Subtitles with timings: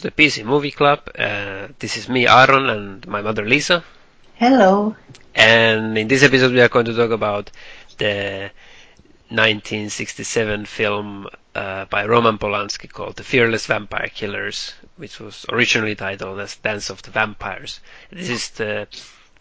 [0.00, 1.10] Hello and welcome to the PC Movie Club.
[1.18, 3.84] Uh, this is me, Aaron, and my mother, Lisa.
[4.34, 4.96] Hello.
[5.34, 7.50] And in this episode, we are going to talk about
[7.98, 8.50] the
[9.30, 16.38] 1967 film uh, by Roman Polanski called The Fearless Vampire Killers, which was originally titled
[16.38, 17.80] as Dance of the Vampires.
[18.10, 18.86] This is the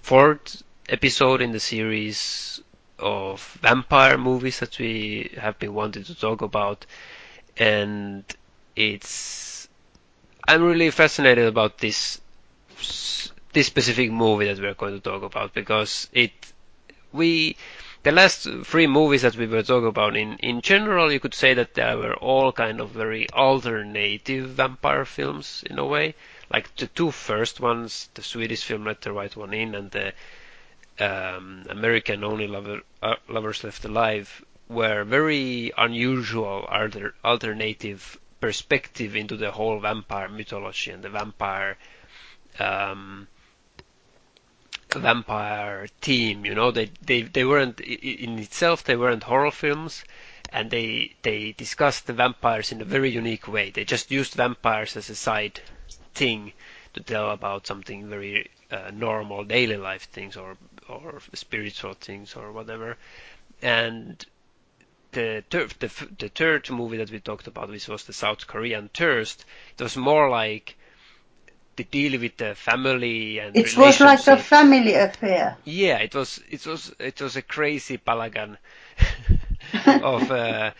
[0.01, 2.61] fourth episode in the series
[2.99, 6.85] of vampire movies that we have been wanting to talk about,
[7.57, 8.23] and
[8.75, 9.56] it's
[10.49, 12.21] I'm really fascinated about this
[13.51, 16.31] this specific movie that we're going to talk about because it
[17.11, 17.57] we
[18.03, 21.53] the last three movies that we were talking about in in general you could say
[21.53, 26.15] that they were all kind of very alternative vampire films in a way.
[26.49, 30.13] Like the two first ones the Swedish film Let the Right One In and the
[30.97, 39.35] um, American Only Lover, uh, Lovers Left Alive were very unusual alter, alternative perspective into
[39.37, 41.77] the whole vampire mythology and the vampire
[42.59, 43.27] um,
[44.95, 46.45] vampire theme.
[46.45, 50.03] You know, they they they weren't in itself they weren't horror films,
[50.51, 53.69] and they they discussed the vampires in a very unique way.
[53.69, 55.61] They just used vampires as a side
[56.13, 56.53] thing
[56.93, 62.51] to tell about something very uh, normal daily life things or or spiritual things or
[62.51, 62.97] whatever.
[63.61, 64.25] And
[65.11, 68.89] the, third, the, the third movie that we talked about, which was the South Korean
[68.93, 69.45] Thirst,
[69.77, 70.75] it was more like
[71.77, 75.57] the deal with the family and it was like a family affair.
[75.63, 78.57] Yeah, it was it was it was a crazy balagan
[79.85, 80.71] of uh,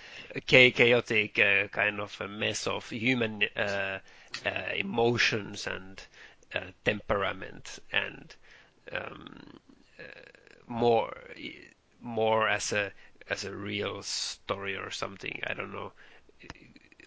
[0.48, 4.00] chaotic uh, kind of a mess of human uh,
[4.46, 6.02] uh emotions and
[6.56, 8.36] uh, temperament and
[8.92, 9.60] um,
[10.00, 10.04] uh,
[10.66, 11.16] more
[12.02, 12.92] more as a
[13.30, 15.42] as a real story or something.
[15.46, 15.92] I don't know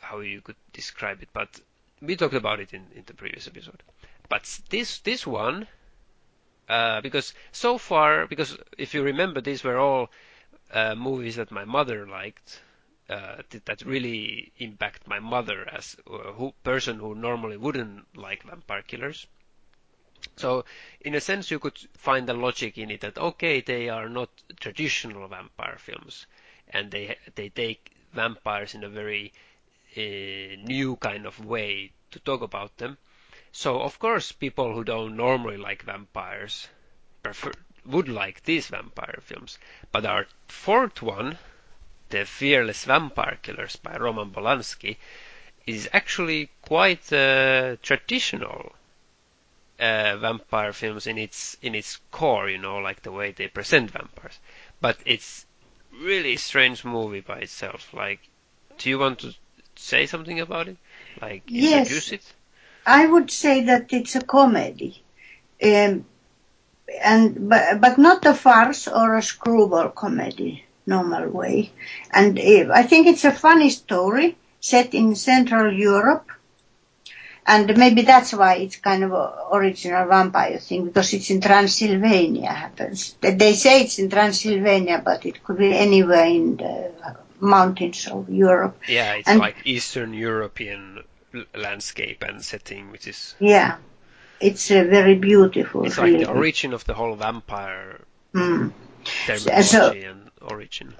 [0.01, 1.61] how you could describe it, but
[2.01, 3.83] we talked about it in, in the previous episode.
[4.29, 5.67] But this this one,
[6.69, 10.11] uh, because so far, because if you remember, these were all
[10.73, 12.61] uh, movies that my mother liked.
[13.09, 18.83] Uh, that really impact my mother as a who, person who normally wouldn't like vampire
[18.83, 19.27] killers.
[20.41, 20.65] So
[21.03, 24.31] in a sense, you could find the logic in it that okay, they are not
[24.59, 26.27] traditional vampire films,
[26.71, 29.35] and they they take vampires in a very
[29.97, 30.01] uh,
[30.65, 32.97] new kind of way to talk about them.
[33.53, 36.69] So of course, people who don't normally like vampires
[37.23, 37.53] prefer
[37.85, 39.59] would like these vampire films.
[39.93, 41.37] But our fourth one,
[42.09, 44.97] The Fearless Vampire Killers by Roman Polanski,
[45.67, 48.75] is actually quite uh, traditional
[49.81, 53.91] uh, vampire films in its in its core, you know, like the way they present
[53.91, 54.39] vampires.
[54.81, 55.47] But it's
[56.01, 57.93] really strange movie by itself.
[57.93, 58.21] Like,
[58.79, 59.35] do you want to
[59.77, 60.77] say something about it?
[61.21, 62.33] Like yes, introduce it?
[62.87, 65.03] I would say that it's a comedy.
[65.63, 66.05] Um,
[67.03, 71.71] and but, but not a farce or a screwball comedy normal way
[72.13, 76.29] and uh, i think it's a funny story set in central europe
[77.51, 79.11] and maybe that's why it's kind of
[79.53, 83.17] original vampire thing because it's in Transylvania happens.
[83.21, 86.93] They say it's in Transylvania, but it could be anywhere in the
[87.41, 88.79] mountains of Europe.
[88.87, 91.03] Yeah, it's and, like Eastern European
[91.53, 93.79] landscape and setting, which is yeah,
[94.41, 95.85] it's a very beautiful.
[95.85, 98.01] It's like the origin of the whole vampire
[98.33, 98.73] mm.
[99.27, 100.95] terminology so, and origin.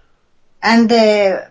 [0.65, 1.49] And the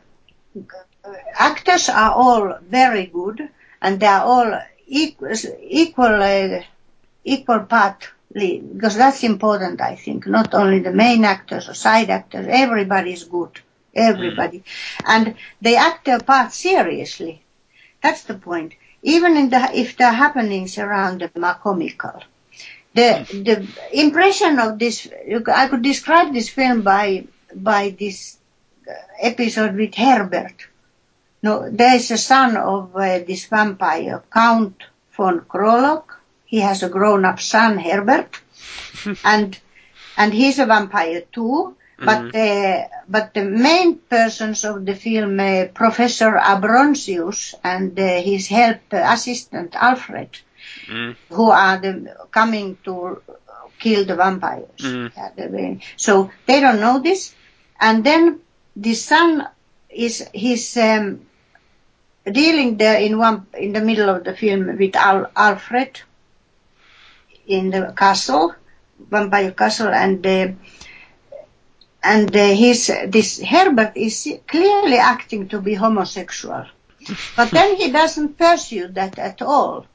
[1.37, 3.47] actors are all very good,
[3.81, 4.59] and they are all
[4.89, 5.31] equal,
[5.61, 6.61] equal, uh,
[7.23, 10.27] equal part lead, because that's important, I think.
[10.27, 13.59] Not only the main actors or side actors, everybody is good.
[13.95, 14.59] Everybody.
[14.59, 14.63] Mm.
[15.05, 17.41] And they act their part seriously.
[18.01, 18.73] That's the point.
[19.01, 22.21] Even in the, if the happenings around them are comical.
[22.93, 25.07] The, the impression of this,
[25.47, 28.37] I could describe this film by, by this
[29.21, 30.68] episode with Herbert
[31.41, 34.83] no, there is a son of uh, this vampire, Count
[35.15, 36.15] von Krolock.
[36.45, 38.41] He has a grown-up son, Herbert,
[39.23, 39.57] and
[40.17, 41.75] and he's a vampire too.
[41.97, 42.35] But mm.
[42.35, 48.79] uh, but the main persons of the film, uh, Professor Abronsius and uh, his help
[48.93, 50.29] uh, assistant Alfred,
[50.87, 51.15] mm.
[51.29, 53.21] who are the, coming to
[53.79, 54.79] kill the vampires.
[54.79, 55.81] Mm.
[55.97, 57.35] So they don't know this,
[57.79, 58.39] and then
[58.77, 59.45] the son
[59.89, 61.25] is his um,
[62.25, 66.01] dealing there in one in the middle of the film with Al, Alfred
[67.47, 68.53] in the castle,
[68.99, 70.47] vampire castle, and uh,
[72.03, 76.65] and uh, his this Herbert is clearly acting to be homosexual,
[77.35, 79.85] But then he doesn't pursue that at all.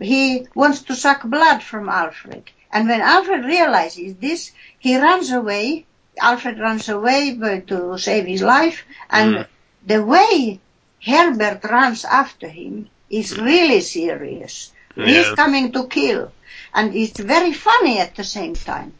[0.00, 2.50] He wants to suck blood from Alfred.
[2.72, 5.86] And when Alfred realizes this, he runs away.
[6.20, 7.36] Alfred runs away
[7.68, 8.84] to save his life.
[9.10, 9.46] And Mm.
[9.86, 10.60] the way
[11.04, 14.72] Herbert runs after him is really serious.
[14.94, 15.34] He's Yeah.
[15.36, 16.32] coming to kill.
[16.74, 18.92] And it's very funny at the same time.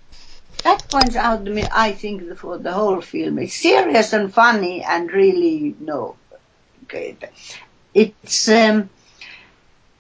[0.65, 3.39] That points out, to me, I think, for the whole film.
[3.39, 6.17] It's serious and funny and really, no.
[6.85, 7.17] Okay.
[7.95, 8.91] It's, um,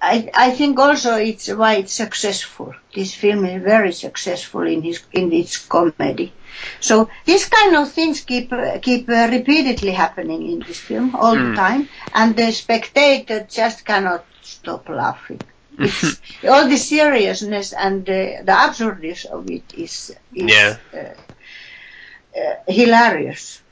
[0.02, 2.74] I, I think also it's why it's successful.
[2.94, 6.32] This film is very successful in his in its comedy.
[6.80, 8.50] So these kind of things keep
[8.82, 14.26] keep uh, repeatedly happening in this film all the time, and the spectator just cannot
[14.40, 15.42] stop laughing.
[15.78, 20.76] It's, all the seriousness and uh, the absurdness of it is, is Yeah.
[20.92, 21.14] uh,
[22.36, 23.62] uh, hilarious.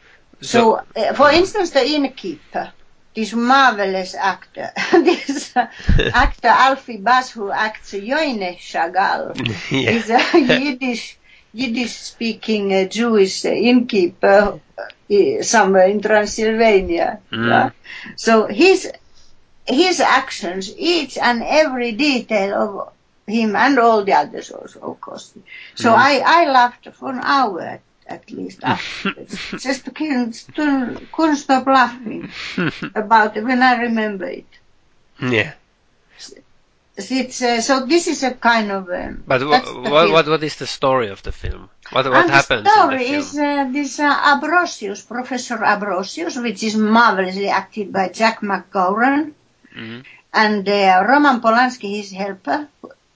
[0.41, 2.73] So, uh, for instance, the innkeeper,
[3.19, 5.53] this marvelous actor, this
[6.25, 9.35] actor Alfie Bass, who acts Joine Shagal,
[9.73, 9.91] yeah.
[9.91, 11.19] is a Yiddish
[11.53, 17.19] Yiddish-speaking uh, Jewish uh, innkeeper uh, somewhere in Transylvania.
[17.33, 17.49] Mm.
[17.49, 17.71] yeah.
[18.17, 18.93] So his
[19.67, 22.93] his actions, each and every detail of
[23.27, 25.35] him and all the others also, of course.
[25.75, 25.97] So Mm.
[26.09, 31.67] I I laughed for an hour at, least afterwards, just to, couldn't, to, couldn't stop
[31.67, 32.31] laughing
[32.95, 34.47] about it when I remember it.
[35.21, 35.53] yeah.
[37.01, 38.91] It's, uh, so this is a kind of.
[38.91, 41.71] Um, But what, what what is the story of the film?
[41.93, 46.65] What what and happens the story the is uh, this uh, Abronsius, Professor Abronsius, which
[46.65, 49.33] is marvelously acted by Jack MacGowran
[49.77, 50.03] Mhm.
[50.33, 52.67] and uh, Roman Polanski, his helper.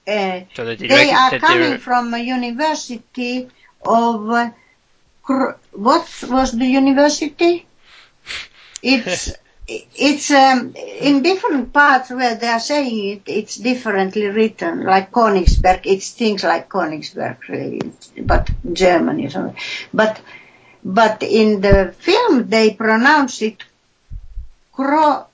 [0.07, 3.49] Uh, So the they are coming from a university
[3.85, 4.49] of uh,
[5.27, 7.65] what was the university?
[8.81, 9.33] It's
[9.67, 13.21] it's um, in different parts where they are saying it.
[13.27, 15.81] It's differently written, like Königsberg.
[15.85, 17.81] It's things like Königsberg, really,
[18.21, 19.55] but Germany something.
[19.93, 20.19] But
[20.83, 23.63] but in the film they pronounce it
[24.73, 25.27] Kro.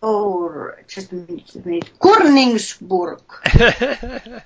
[0.00, 1.90] Or just a minute.
[1.98, 3.22] Kurningsburg.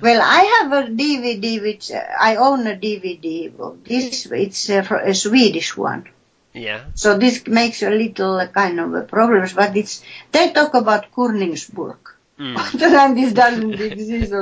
[0.00, 4.26] Well, I have a DVD which uh, I own a DVD of this.
[4.26, 6.08] It's uh, a Swedish one,
[6.52, 6.84] yeah.
[6.94, 9.52] so this makes a little uh, kind of a problems.
[9.54, 11.98] But it's they talk about Kurningsburg,
[12.38, 12.56] Mm.
[13.04, 14.32] and this doesn't exist.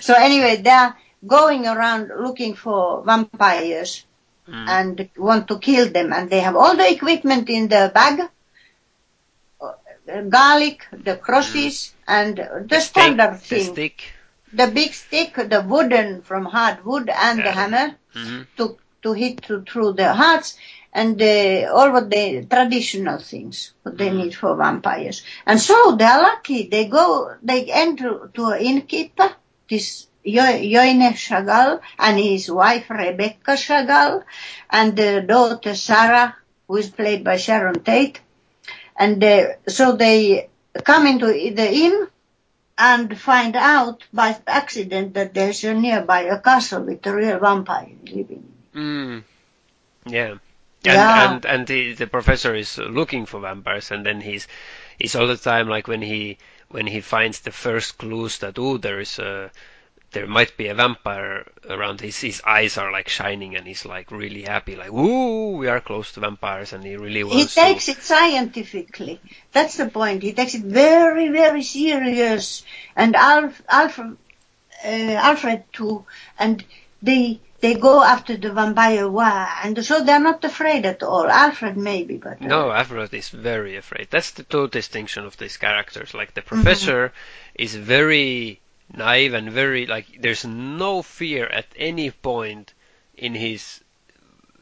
[0.00, 4.04] So anyway, they are going around looking for vampires
[4.48, 4.68] Mm.
[4.68, 8.28] and want to kill them, and they have all the equipment in the bag.
[10.12, 14.02] Uh, Garlic, the crosses, and the Stick- standard the thing stick.
[14.52, 17.52] the big stick, the wooden from hard wood, and the Yeah.
[17.60, 18.46] hammer Mhm.
[18.56, 20.56] to to hit to, through the hearts,
[20.92, 24.16] and uh, all what the traditional things what they Mhm.
[24.20, 25.22] need for vampires.
[25.46, 26.68] And so they are lucky.
[26.68, 29.30] They go, they enter to an innkeeper,
[29.70, 34.22] this Jo- Joine Shagal, and his wife Rebecca Shagal,
[34.70, 36.36] and the daughter Sarah,
[36.66, 38.20] who is played by Sharon Tate.
[39.00, 39.24] And
[39.68, 40.48] so they
[40.84, 42.08] come into the inn
[42.78, 47.90] and find out by accident that there's a nearby a castle with a real vampire
[48.04, 48.54] living.
[48.74, 49.24] Mm.
[50.06, 50.32] Yeah.
[50.32, 50.40] And,
[50.84, 51.34] Yeah.
[51.34, 54.48] and and the, the professor is looking for vampires, and then he's
[54.98, 56.38] he's all the time like when he
[56.70, 59.50] when he finds the first clues that oh there is a
[60.12, 64.10] there might be a vampire around his his eyes are like shining and he's like
[64.10, 67.34] really happy like woo we are close to vampires and he really was.
[67.34, 69.20] He takes to it scientifically.
[69.52, 70.22] That's the point.
[70.22, 72.64] He takes it very, very serious.
[72.96, 74.16] And Alf, Alfred,
[74.84, 74.88] uh,
[75.28, 76.04] Alfred too.
[76.38, 76.64] And
[77.02, 79.10] they they go after the vampire.
[79.62, 81.28] And so they're not afraid at all.
[81.28, 84.08] Alfred maybe, but uh, No, Alfred is very afraid.
[84.10, 86.14] That's the two distinction of these characters.
[86.14, 87.12] Like the professor
[87.54, 88.60] is very
[88.94, 92.74] naive and very like there's no fear at any point
[93.14, 93.82] in his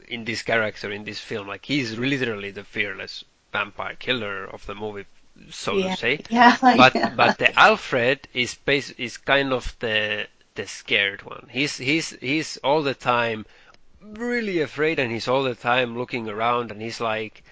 [0.07, 1.47] in this character in this film.
[1.47, 5.05] Like he's literally the fearless vampire killer of the movie,
[5.49, 6.21] so yeah, to say.
[6.29, 7.15] yeah, But yeah.
[7.15, 11.47] but the Alfred is bas- is kind of the the scared one.
[11.51, 13.45] He's he's he's all the time
[14.01, 17.43] really afraid and he's all the time looking around and he's like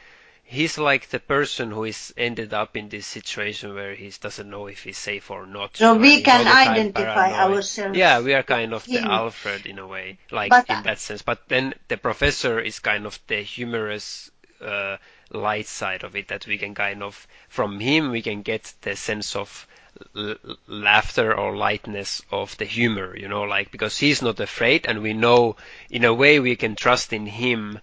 [0.50, 4.68] he's like the person who is ended up in this situation where he doesn't know
[4.68, 5.76] if he's safe or not.
[5.76, 7.58] So we can all the time identify paranoid.
[7.58, 9.00] ourselves Yeah, we are kind of the.
[9.00, 11.22] Alfred in a way, like But- in that sense.
[11.22, 14.98] But then the professor is kind of the humorous uh,
[15.32, 18.96] light side of it that we can kind of from him we can get the
[18.96, 19.68] sense of
[20.16, 20.36] l-
[20.68, 25.14] laughter or lightness of the humor, you know, like because he's not afraid and we
[25.14, 25.58] know
[25.90, 27.80] in a way we can trust in him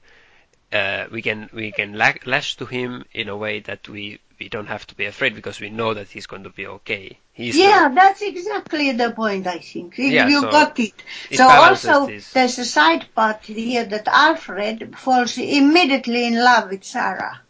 [0.75, 4.67] uh, we can we can lash to him in a way that we we don't
[4.67, 7.19] have to be afraid because we know that he's going to be okay.
[7.33, 9.47] He's yeah, the, that's exactly the point.
[9.47, 10.93] I think Yeah, you so got it.
[11.31, 12.33] it so also this.
[12.33, 17.41] there's a side part here that Alfred falls immediately in love with Sarah,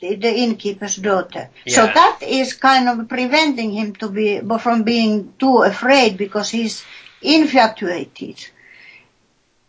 [0.00, 1.48] the, the innkeeper's daughter.
[1.64, 1.74] Yeah.
[1.74, 6.84] So that is kind of preventing him to be from being too afraid because he's
[7.22, 8.48] infatuated.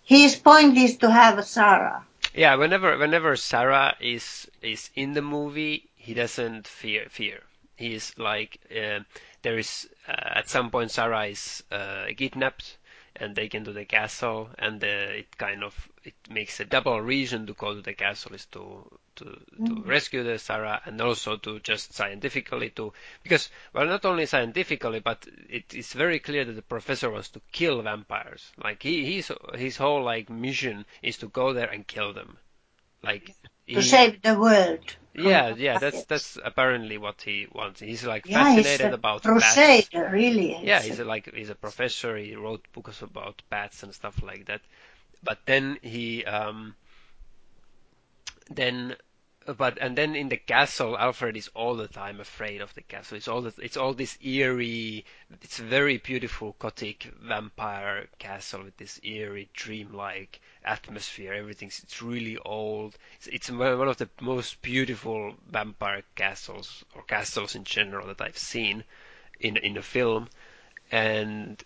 [0.03, 2.06] His point is to have Sarah.
[2.37, 7.41] Yeah, whenever whenever Sarah is is in the movie, he doesn't fear fear.
[7.75, 8.99] He's like uh,
[9.41, 12.77] there is uh, at some point Sarah is uh, kidnapped
[13.19, 17.47] and taken to the castle, and uh, it kind of it makes a double reason
[17.47, 18.85] to go to the castle is to
[19.17, 19.25] to
[19.65, 22.93] to rescue the Sarah and also to just scientifically to
[23.23, 27.41] because well not only scientifically but it is very clear that the professor wants to
[27.51, 28.51] kill vampires.
[28.63, 32.37] Like he he's his whole like mission is to go there and kill them.
[33.03, 33.33] Like To
[33.65, 34.95] he- save the world.
[35.17, 37.79] Yeah, yeah, that's that's apparently what he wants.
[37.81, 39.89] He's like yeah, he's fascinated a about bats.
[39.89, 40.57] crusader, really.
[40.61, 42.17] Yeah, he's a, like he's a professor.
[42.17, 44.61] He wrote books about bats and stuff like that.
[45.23, 46.75] But then he um
[48.49, 48.95] then
[49.55, 53.15] but and then in the castle Alfred is all the time afraid of the castle.
[53.15, 55.05] It's all the, it's all this eerie
[55.41, 61.33] it's very beautiful gothic vampire castle with this eerie dreamlike atmosphere.
[61.33, 62.97] Everything's it's really old.
[63.15, 68.19] It's, it's one one of the most beautiful vampire castles or castles in general that
[68.19, 68.83] I've seen
[69.39, 70.27] in in a film
[70.91, 71.63] and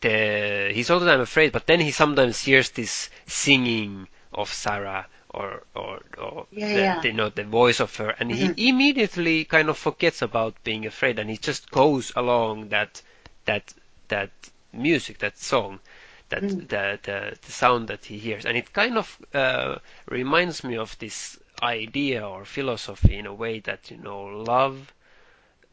[0.00, 5.06] the, he's all the time afraid, but then he sometimes hears this singing of Sarah
[5.30, 7.02] or or, or Yeah, the, yeah.
[7.02, 11.18] you know the voice of her, and he immediately kind of forgets about being afraid,
[11.18, 13.02] and he just goes along that
[13.46, 13.72] that
[14.08, 14.30] that
[14.72, 15.80] music, that song,
[16.28, 20.76] that the, the the sound that he hears, and it kind of uh, reminds me
[20.76, 24.92] of this idea or philosophy in a way that you know love,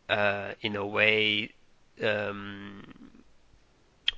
[0.10, 1.52] uh, in a way.
[2.04, 2.84] Um,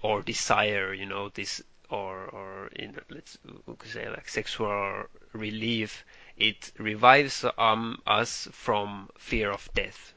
[0.02, 6.06] or desire, you know, this or or in let's we could say like sexual relief,
[6.38, 10.14] it revives um us from fear of death.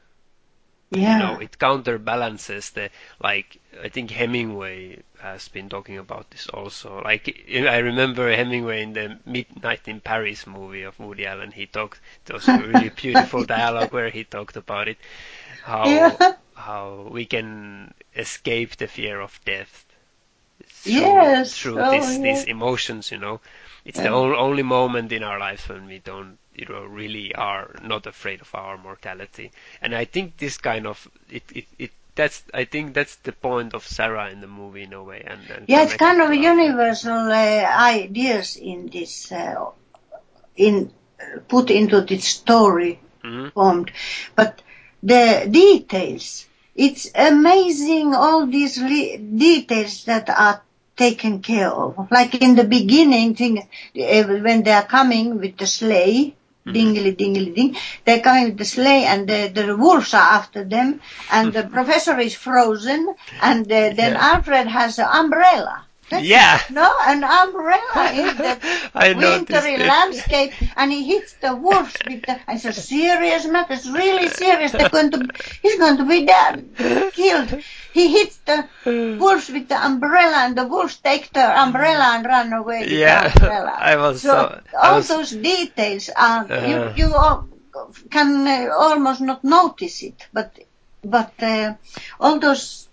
[0.91, 1.05] yeah.
[1.05, 2.89] You know, it counterbalances the
[3.21, 7.01] like I think Hemingway has been talking about this also.
[7.01, 11.51] Like I remember Hemingway in the Midnight in Paris movie of Woody Allen.
[11.51, 12.01] He talked.
[12.25, 14.97] There was a really beautiful dialogue where he talked about it.
[15.61, 16.35] How Yeah.
[16.55, 19.85] how we can escape the fear of death
[20.83, 22.19] through, Yes, through oh, this, yeah.
[22.19, 23.41] these emotions, you know.
[23.85, 24.09] It's the Yeah.
[24.09, 28.41] only, only moment in our lives when we don't, you know, really are not afraid
[28.41, 29.51] of our mortality.
[29.81, 33.73] And I think this kind of, it, it, it that's, I think that's the point
[33.73, 35.23] of Sarah in the movie in a way.
[35.25, 36.43] And, and Yeah, it's kind of Alfred.
[36.43, 39.71] universal uh, ideas in this, uh,
[40.55, 40.91] in
[41.47, 43.51] put into this story Mhm.
[43.53, 43.91] formed,
[44.35, 44.61] but
[45.03, 46.47] the details.
[46.75, 50.61] It's amazing all these li- details that are
[50.95, 52.07] taken care of.
[52.11, 56.35] Like in the beginning, thing uh, when they are coming with the sleigh.
[56.65, 57.75] Dingly, dingly, ding.
[58.05, 62.17] They're coming with the sleigh and the, the wolves are after them and the professor
[62.17, 64.29] is frozen and uh, then Yeah.
[64.31, 65.85] Alfred has an umbrella.
[66.21, 66.59] Yeah.
[66.69, 72.39] no, an umbrella in the I wintry landscape, and he hits the wolves with the.
[72.49, 73.73] It's a serious matter.
[73.73, 74.71] It's really serious.
[74.71, 75.27] They're going to.
[75.61, 77.61] He's going to be dead, killed.
[77.93, 78.67] He hits the
[79.19, 83.27] wolves with the umbrella, and the wolves take the umbrella and run away with Yeah,
[83.29, 83.73] the umbrella.
[83.77, 84.27] I was so.
[84.29, 86.65] so- I all was- those details are Uh.
[86.67, 87.47] you you all
[88.09, 90.57] can uh, almost not notice it, but
[91.03, 91.73] but uh,
[92.19, 92.87] all those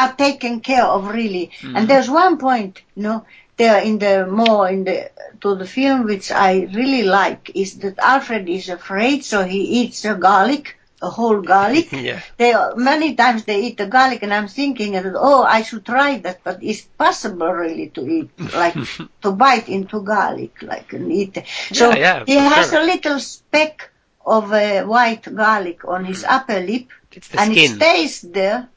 [0.00, 1.50] are taken care of really.
[1.60, 1.76] Mm-hmm.
[1.76, 3.24] And there's one point, you know,
[3.56, 5.10] there in the more in the
[5.40, 10.04] to the film which I really like is that Alfred is afraid, so he eats
[10.04, 11.88] a garlic, a whole garlic.
[12.08, 12.20] Yeah.
[12.36, 16.18] They many times they eat the garlic, and I'm thinking that oh, I should try
[16.18, 18.76] that, but it's possible really to eat like
[19.22, 21.38] to bite into garlic like and eat.
[21.72, 22.80] So Yeah, yeah, he has sure.
[22.80, 23.90] a little speck
[24.26, 26.88] of uh, white garlic on his upper lip,
[27.38, 28.68] and it stays there.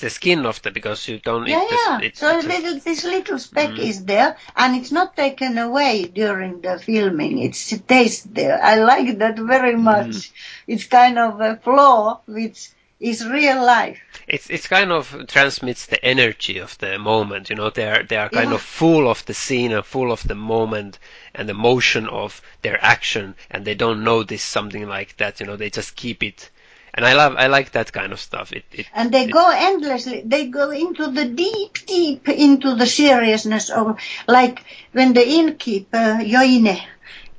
[0.00, 2.00] The skin of the, because you don't Yeah, eat yeah.
[2.02, 3.78] It's, so it's a- little, this little speck Mm.
[3.78, 7.38] is there, and it's not taken away during the filming.
[7.38, 8.62] It's, it stays there.
[8.62, 9.82] I like that very Mm.
[9.82, 10.30] much.
[10.66, 13.98] It's kind of a flaw which is real life.
[14.28, 17.48] it's it's kind of transmits the energy of the moment.
[17.50, 18.56] You know, they are they are kind Yeah.
[18.56, 20.98] of full of the scene and full of the moment
[21.34, 25.40] and the motion of their action, and they don't notice something like that.
[25.40, 26.50] You know, they just keep it.
[26.94, 28.52] And I love I like that kind of stuff.
[28.52, 30.22] It it And they it- go endlessly.
[30.24, 36.80] They go into the deep, deep into the seriousness of, like when the innkeeper Joine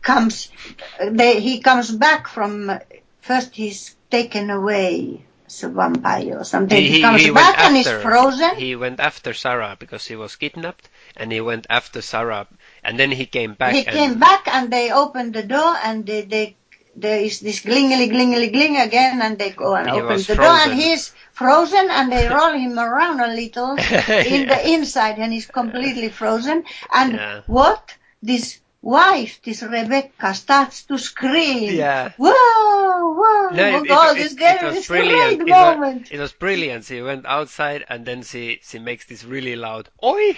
[0.02, 0.50] comes,
[1.00, 2.72] they, he comes back from,
[3.22, 6.82] first he's taken away as a vampire or something.
[6.82, 8.56] He, he comes he back and after, is frozen.
[8.56, 12.48] He went after Sarah because he was kidnapped and he went after Sarah
[12.84, 13.74] and then he came back.
[13.74, 16.56] He came back and they opened the door and they, they
[16.96, 20.44] there is this glingly glingly gling again and they go and he open the frozen.
[20.44, 25.32] door and he's frozen and they roll him around a little in the inside and
[25.34, 26.64] he's completely frozen.
[26.94, 27.42] And yeah.
[27.48, 31.76] what this wife this rebecca starts to scream.
[31.76, 32.12] Yeah.
[32.18, 32.32] Whoa
[33.14, 33.50] whoa.
[33.50, 35.42] No, it, oh, it, it, it was brilliant.
[35.42, 36.86] it was, it was brilliant.
[36.86, 40.38] She went outside and then she she makes this really loud oi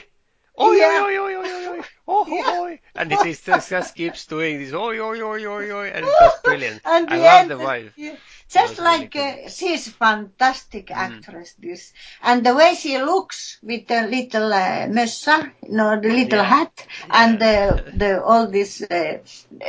[0.59, 1.03] oi yeah.
[1.03, 2.59] oi oi oi oi oi oh, yeah.
[2.61, 6.05] oi and it is just, just keeps doing this oi oi oi oi oi and
[6.05, 8.15] it was brilliant and i love the wife yeah.
[8.53, 10.95] Just like really uh, she's fantastic mm.
[10.95, 11.63] actress, mm.
[11.63, 11.91] this,
[12.21, 16.43] and the way she looks with the little uh, mössa, you know, the little yeah.
[16.43, 19.17] hat, and the the all these uh,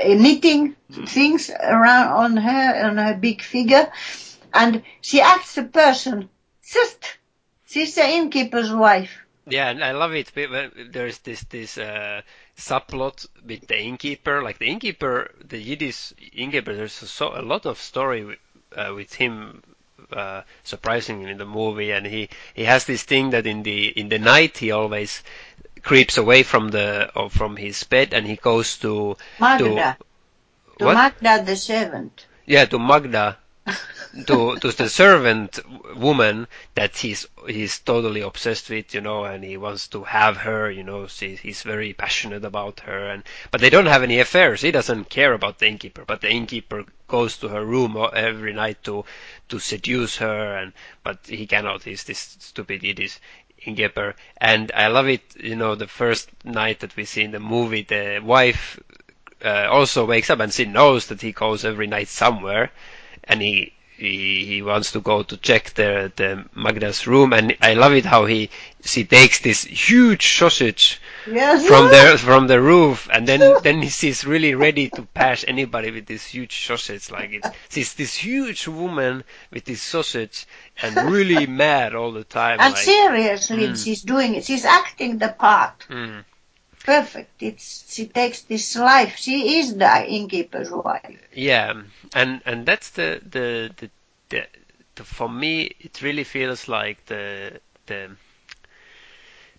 [0.07, 1.09] knitting mm.
[1.09, 3.91] things around on her on her big figure,
[4.53, 6.29] and she acts a person.
[6.63, 7.17] Just
[7.65, 9.24] she's the innkeeper's wife.
[9.47, 10.33] Yeah, and I love it.
[10.35, 12.23] There's this this uh,
[12.57, 14.43] subplot with the innkeeper.
[14.43, 16.75] Like the innkeeper, the Yiddish innkeeper.
[16.75, 18.39] There's a, so, a lot of story
[18.75, 19.63] uh, with him
[20.13, 24.09] uh, surprisingly in the movie, and he he has this thing that in the in
[24.09, 25.23] the night he always
[25.83, 29.99] creeps away from the or from his bed and he goes to Magda
[30.79, 32.27] to, to Magda the servant.
[32.47, 33.39] Yeah, to Magda
[34.27, 35.59] to to the servant
[35.97, 40.71] woman that he's he's totally obsessed with, you know, and he wants to have her,
[40.71, 44.61] you know, see, he's very passionate about her, and but they don't have any affairs.
[44.63, 48.83] He doesn't care about the innkeeper, but the innkeeper goes to her room every night
[48.85, 49.05] to
[49.49, 50.73] to seduce her, and
[51.03, 51.83] but he cannot.
[51.83, 53.19] He's this stupid idiot.
[53.67, 55.23] innkeeper, and I love it.
[55.37, 58.79] You know, the first night that we see in the movie, the wife
[59.45, 62.71] uh, also wakes up and she knows that he goes every night somewhere,
[63.25, 67.75] and he he, he wants to go to check the the Magda's room, and I
[67.75, 68.51] love it how he
[68.85, 71.67] she takes this huge sausage yes.
[71.67, 76.07] from the from the roof, and then then he's really ready to pass anybody with
[76.07, 77.11] this huge sausage.
[77.11, 80.47] Like it's she's this huge woman with this sausage,
[80.83, 82.59] and really mad all the time.
[82.61, 83.85] And like, seriously, mm.
[83.85, 84.45] she's doing it.
[84.45, 85.87] She's acting the part.
[85.89, 86.25] Mm
[86.85, 87.43] perfect.
[87.43, 89.17] It's she takes this life.
[89.17, 91.21] She is the innkeeper's wife.
[91.33, 91.83] Yeah,
[92.15, 93.91] and and that's the the the,
[94.29, 94.47] the,
[94.97, 98.17] the for me it really feels like the the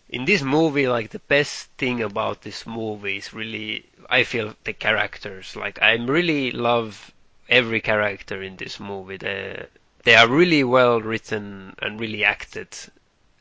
[0.10, 4.74] in this movie like the best thing about this movie is really I feel the
[4.74, 5.56] characters.
[5.56, 7.12] Like I really love
[7.50, 9.18] every character in this movie.
[9.18, 9.66] They
[10.04, 12.70] they are really well written and really acted.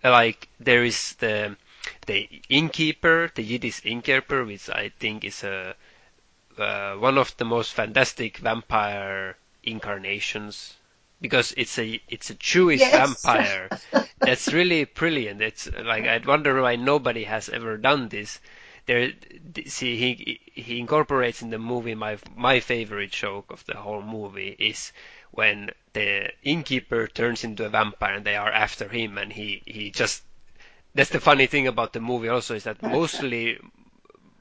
[0.03, 1.57] Like there is the
[2.07, 5.75] the innkeeper, the Yiddish innkeeper, which I think is a
[6.59, 10.77] uh, one of the most fantastic vampire incarnations
[11.21, 12.93] because it's a it's a Jewish yes.
[12.93, 13.69] vampire.
[14.19, 15.41] That's really brilliant.
[15.41, 18.41] It's like I wonder why nobody has ever done this.
[18.87, 19.13] There,
[19.67, 24.55] see, he he incorporates in the movie my my favorite joke of the whole movie
[24.59, 24.93] is
[25.31, 29.91] when the innkeeper turns into a vampire and they are after him and he he
[29.91, 30.23] just
[30.95, 33.59] that's the funny thing about the movie also is that mostly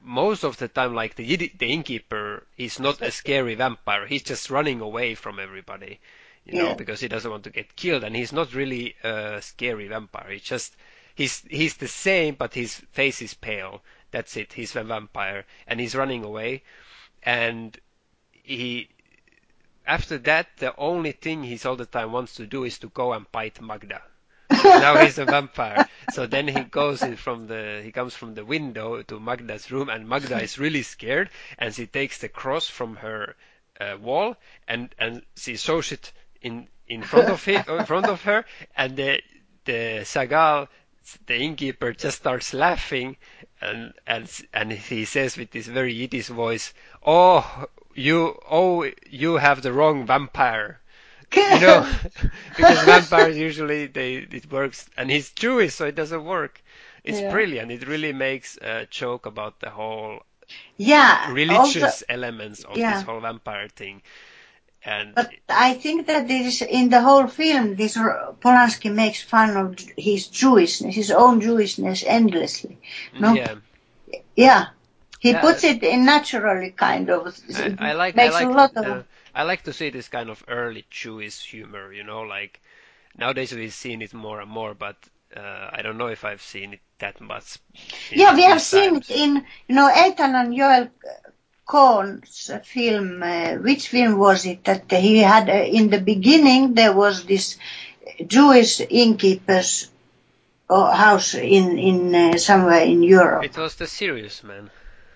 [0.01, 4.05] most of the time like the the innkeeper is not a scary vampire.
[4.05, 5.99] He's just running away from everybody
[6.45, 6.73] you know yeah.
[6.73, 10.29] because he doesn't want to get killed and he's not really a scary vampire.
[10.31, 10.75] He's just
[11.15, 13.81] he's he's the same but his face is pale.
[14.11, 14.53] That's it.
[14.53, 16.63] He's a vampire and he's running away.
[17.23, 17.75] And
[18.31, 18.89] he
[19.87, 23.13] after that the only thing he's all the time wants to do is to go
[23.13, 24.01] and bite Magda
[24.63, 25.85] now he's a vampire.
[26.07, 30.07] So then he goes from the he comes from the window to Magda's room, and
[30.07, 33.35] Magda is really scared, and she takes the cross from her
[33.79, 38.21] uh, wall, and and she shows it in in front of him, in front of
[38.23, 38.45] her,
[38.75, 39.21] and the
[39.65, 40.67] the Shagal,
[41.27, 43.17] the innkeeper, just starts laughing,
[43.61, 46.73] and and and he says with this very Yiddish voice,
[47.05, 50.79] "Oh, you oh you have the wrong vampire."
[51.35, 51.89] You know,
[52.57, 56.61] because vampires usually they it works, and he's Jewish, so it doesn't work.
[57.03, 57.31] It's yeah.
[57.31, 57.71] brilliant.
[57.71, 60.21] It really makes a joke about the whole
[60.77, 62.95] yeah religious also, elements of yeah.
[62.95, 64.01] this whole vampire thing.
[64.85, 69.79] And but I think that this in the whole film, this Polanski makes fun of
[69.97, 72.77] his Jewishness, his own Jewishness endlessly.
[73.17, 73.33] No?
[73.33, 73.55] Yeah.
[74.35, 74.65] Yeah.
[75.19, 75.39] He yeah.
[75.39, 77.33] puts it in naturally, kind of.
[77.55, 78.15] I, I like.
[78.17, 78.85] Makes I like, a lot of.
[78.85, 82.61] Uh, I like to see this kind of early Jewish humor, you know, like
[83.17, 84.95] nowadays we've seen it more and more, but
[85.35, 87.57] uh, I don't know if I've seen it that much.
[88.11, 90.89] Yeah, we have seen it in, you know, Ethan and Joel
[91.65, 93.23] Coen's film.
[93.23, 96.73] Uh, which film was it that he had uh, in the beginning?
[96.75, 97.57] There was this
[98.27, 99.89] Jewish innkeeper's
[100.69, 103.43] uh, house in in uh, somewhere in Europe.
[103.45, 104.69] It was the serious man.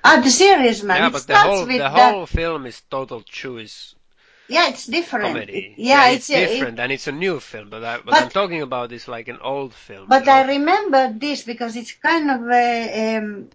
[0.03, 0.97] Ah, the serious man.
[1.01, 3.93] Yeah, It but the whole with the that- whole film is total Jewish
[4.49, 5.25] Yeah, it's different.
[5.25, 5.75] comedy.
[5.77, 7.69] It- yeah, it's, it's, uh, it- different and it's a new film.
[7.69, 10.07] But I, what But- I'm talking about is like an old film.
[10.07, 10.31] But you know?
[10.33, 13.49] I remember this because it's kind of a, um,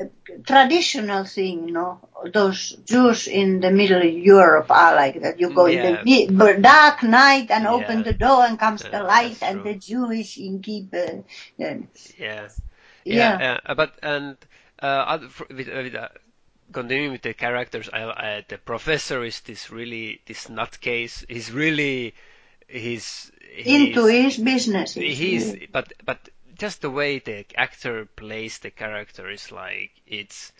[0.00, 0.08] a
[0.42, 2.00] traditional thing, you know.
[2.32, 5.38] Those Jews in the Middle Europe are like that.
[5.40, 6.02] You go Yeah.
[6.04, 8.04] in the dark night and open Yeah.
[8.04, 11.24] the door and comes the light and the Jewish innkeeper.
[11.58, 12.48] and- Yeah.
[13.04, 13.38] Yeah.
[13.38, 13.58] Yeah.
[13.66, 14.36] Uh, but and
[14.82, 16.08] uh, other, with, uh, with, uh,
[16.72, 21.24] continuing with the characters, I, uh, the professor is this really this nutcase.
[21.28, 22.14] He's really
[22.68, 24.94] he's, into his business.
[24.94, 30.52] he's but but just the way the actor plays the character is like it's.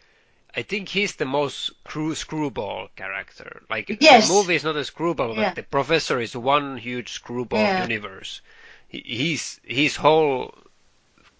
[0.57, 3.62] I think he's the most screw, screwball character.
[3.69, 4.29] Like Yes.
[4.29, 5.49] the movie is not a screwball, Yeah.
[5.51, 7.83] but the professor is one huge screwball Yeah.
[7.83, 8.40] universe.
[8.88, 10.55] He, he's his whole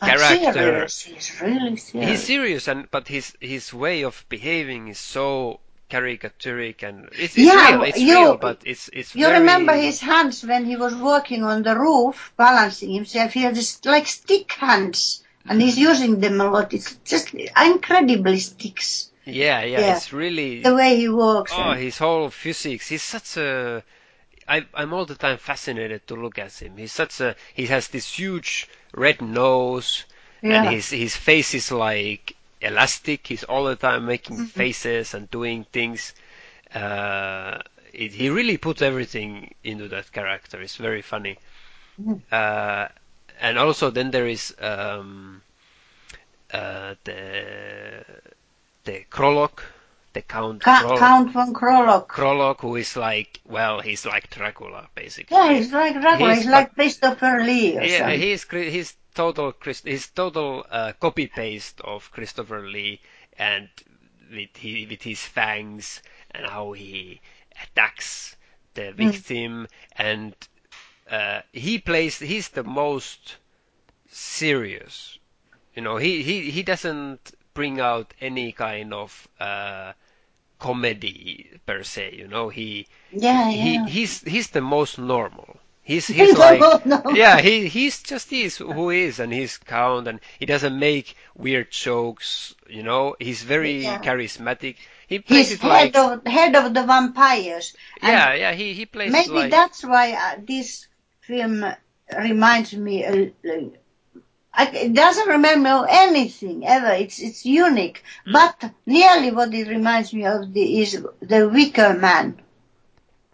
[0.01, 1.01] character- serious.
[1.03, 2.11] He's really serious.
[2.11, 7.39] He's serious, and but his his way of behaving is so caricaturic and it's, it's
[7.39, 7.83] Yeah, real.
[7.85, 9.15] It's you- real, but it's it's.
[9.15, 13.33] You very, remember his hands when he was working on the roof, balancing himself.
[13.33, 15.91] He had this like stick hands, and he's mm-hmm.
[15.91, 16.73] using them a lot.
[16.75, 19.97] It's just incredibly sticks Yeah, yeah, Yeah.
[19.97, 20.63] it's really.
[20.63, 21.53] the way he walks.
[21.55, 22.89] Oh, and- his whole physics.
[22.89, 23.83] He's such a.
[24.49, 26.77] I, I'm all the time fascinated to look at him.
[26.77, 27.37] He's such a.
[27.55, 30.05] He has this huge red nose,
[30.43, 30.49] yeah.
[30.49, 33.27] and his his face is like elastic.
[33.27, 34.45] He's all the time making Mm-hmm.
[34.45, 36.15] faces and doing things.
[36.75, 37.61] Uh,
[37.93, 40.61] it, he really puts everything into that character.
[40.61, 41.39] It's very funny.
[41.99, 42.21] Mhm.
[42.31, 42.89] Uh,
[43.41, 45.43] and also then there is um,
[46.53, 48.05] uh, the
[48.85, 49.63] the Krolock,
[50.15, 52.07] the Count Ca- Krolock, Count von Krolock.
[52.09, 55.37] Krolock, who is like well, he's like Dracula basically.
[55.37, 56.35] Yeah, he's like Dracula.
[56.35, 58.21] He's He's, like Christopher Lee Yeah, something.
[58.21, 63.01] he's he's total Christ- he's total uh, copy paste of Christopher Lee,
[63.39, 63.69] and
[64.31, 66.01] with he with his fangs
[66.31, 67.21] and how he
[67.63, 68.37] attacks
[68.75, 68.97] the Hmm.
[68.97, 70.35] victim, and
[71.11, 73.37] uh, he plays he's the most
[74.11, 75.19] serious.
[75.75, 79.93] You know, he he he doesn't bring out any kind of uh,
[80.59, 82.15] comedy per se.
[82.17, 83.87] You know, he yeah, he yeah.
[83.87, 85.57] he's he's the most normal.
[85.83, 87.17] He's He's he's like normal.
[87.17, 91.17] yeah he he's just he's who he is and he's count and he doesn't make
[91.37, 92.55] weird jokes.
[92.69, 94.01] You know he's very Yeah.
[94.01, 94.77] charismatic.
[95.07, 97.75] He plays He's it like head of head of the vampires.
[98.03, 100.87] Yeah yeah he he plays it Maybe like that's why uh, this
[101.21, 101.65] film
[102.19, 103.07] reminds me.
[103.09, 103.71] Like- I,
[104.59, 106.93] it doesn't remember anything ever.
[106.93, 108.33] It's it's unique, Hmm.
[108.33, 112.41] but nearly what it reminds me of the, is the Wicker Man,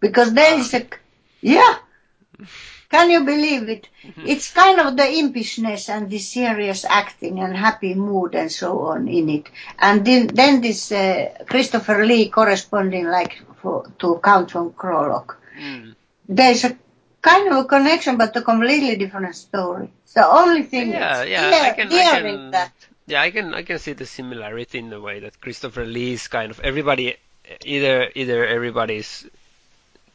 [0.01, 0.87] because there is a
[1.41, 1.77] yeah.
[2.91, 3.89] Can you believe it?
[4.03, 4.27] Mm-hmm.
[4.27, 9.07] It's kind of the impishness and the serious acting and happy mood and so on
[9.07, 9.47] in it.
[9.79, 15.95] And then, then this uh, Christopher Lee corresponding like for, to Count von Krolock Mm.
[16.29, 16.77] there's a
[17.23, 19.91] kind of a connection, but a completely different story.
[20.05, 20.91] It's the only thing.
[20.91, 22.73] Yeah, yeah, clear- I can, I can, that.
[23.07, 26.51] yeah, I can, I can see the similarity in the way that Christopher Lee's kind
[26.51, 27.17] of everybody,
[27.65, 29.27] either, either everybody's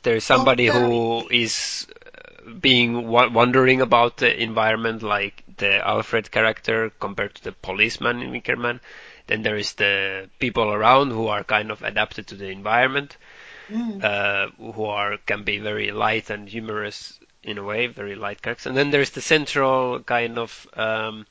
[0.04, 6.92] there's somebody who is uh, being wo- wondering about the environment, like the Alfred character
[7.00, 8.80] compared to the policeman in Wickerman.
[9.28, 13.18] Then there is the people around who are kind of adapted to the environment,
[13.70, 14.04] Mm.
[14.04, 18.66] uh, who are can be very light and humorous in a way, very light characters.
[18.68, 21.26] And then there's the central kind of um,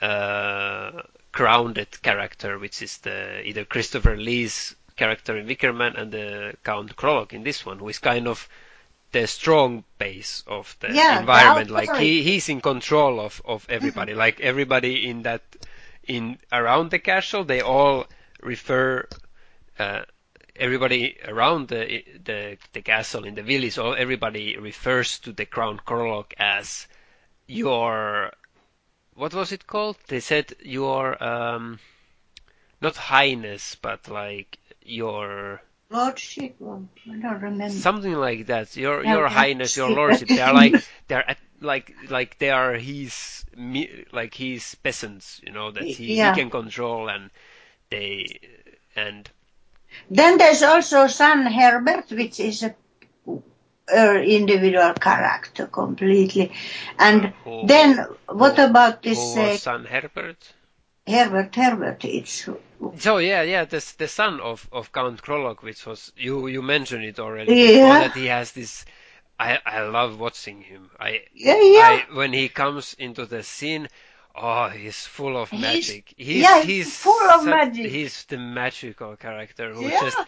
[0.00, 6.96] uh, grounded character, which is the either Christopher Lee's character in Wickerman and the Count
[6.96, 8.48] Krolock in this one, who is kind of
[9.12, 11.70] the strong base of the Yeah, environment.
[11.70, 14.14] Like he, he's in control of, of everybody.
[14.14, 15.42] Like everybody in that
[16.06, 18.06] in around the castle, they all
[18.42, 19.06] refer
[19.78, 20.02] uh,
[20.58, 25.80] everybody around the, the the castle in the village, or everybody refers to the Crown
[25.86, 26.86] Krolock as
[27.46, 28.32] your
[29.14, 29.96] what was it called?
[30.08, 31.78] They said your um
[32.80, 37.68] not highness, but like your Lordship, I don't remember.
[37.70, 38.76] something like that.
[38.76, 40.28] Your Yeah, your highness, your lordship.
[40.28, 40.76] They are like
[41.08, 43.44] they're at, like like they are his
[44.12, 46.26] like his peasants, you know that he, Yeah.
[46.26, 47.30] he can control and
[47.90, 48.40] they
[48.96, 49.30] and
[50.10, 52.74] Then there's also son Herbert, which is a,
[53.92, 56.52] a individual character completely.
[56.98, 59.18] And Who- then what who- about who this?
[59.34, 60.54] was Uh, son Herbert?
[61.08, 62.04] Herbert Herbert.
[62.04, 62.48] It's
[62.98, 67.04] So yeah, yeah, the the son of of Count Krolock, which was you you mentioned
[67.04, 67.54] it already.
[67.54, 67.78] Yeah.
[67.80, 68.84] before, that he has this.
[69.38, 70.90] I I love watching him.
[71.00, 72.00] I yeah, yeah.
[72.00, 73.88] I when he comes into the scene,
[74.40, 76.14] oh, he's full of He's- magic.
[76.16, 77.90] He's yeah, he's full of magic.
[77.90, 80.00] He's the magical character who Yeah.
[80.00, 80.18] just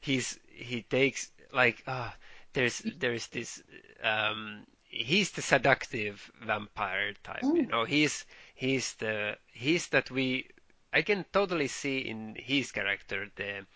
[0.00, 2.14] he's he takes like ah
[2.52, 3.62] there's there's this
[4.02, 7.70] um he's the seductive vampire type you Mm.
[7.70, 10.46] know he's he's the he's that we
[10.92, 13.66] I can totally see in his character the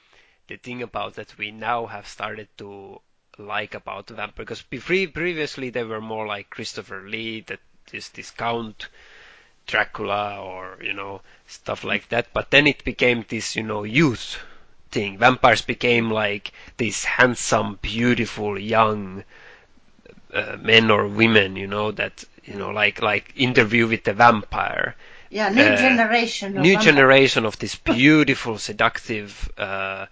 [0.48, 3.00] the thing about that we now have started to
[3.38, 7.60] like about the vampire because pre- previously they were more like Christopher Lee that
[7.92, 8.88] is this Count
[9.66, 12.32] Dracula or you know stuff like that.
[12.32, 14.38] But then it became this you know youth
[14.90, 15.18] thing.
[15.18, 19.24] Vampires became like these handsome beautiful young
[20.32, 24.96] uh, men or women you know that you know like like interview with the vampire.
[25.30, 26.56] Yeah, new uh, generation.
[26.56, 30.06] Of new vampire- generation of these beautiful, seductive, uh,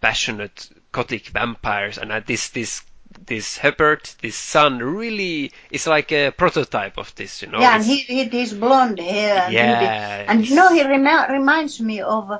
[0.00, 2.82] passionate, gothic vampires, and uh, this this
[3.24, 7.60] this Herbert, this son, really is like a prototype of this, you know.
[7.60, 9.44] Yeah, and he with his blonde hair.
[9.44, 12.30] And, Yeah, and you know, he remi- reminds me of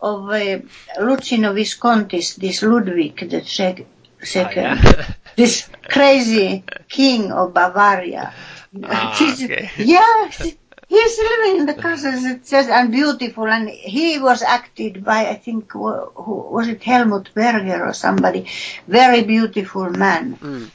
[0.00, 0.58] of uh,
[0.98, 5.12] Luchino Visconti's, this Ludwig the Ah, second, yeah.
[5.36, 8.32] this crazy king of Bavaria.
[8.82, 9.70] Ah, okay.
[9.78, 10.30] Yeah,
[10.96, 15.36] he's living in the castles, it says, and beautiful, and he was acted by, I
[15.46, 15.90] think, who,
[16.24, 18.46] who was it Helmut Berger or somebody,
[18.86, 20.36] very beautiful man.
[20.36, 20.70] Mm.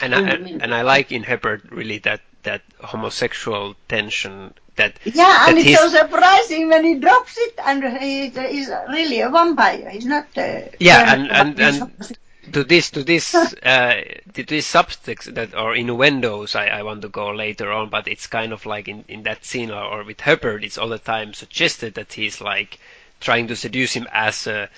[0.00, 5.46] And I, and, and I like in Herbert really that that homosexual tension that Yeah,
[5.48, 8.26] and it's so surprising when he drops it, and he
[8.58, 9.90] is really a vampire.
[9.90, 10.26] He's not.
[10.36, 12.18] Uh, Yeah, and- and- and-
[12.52, 14.02] to this to this uh,
[14.34, 18.26] to this subtext that or innuendos I, I want to go later on, but it's
[18.26, 21.34] kind of like in, in that scene or, or with Herbert, it's all the time
[21.34, 22.78] suggested that he's like
[23.20, 24.68] trying to seduce him as a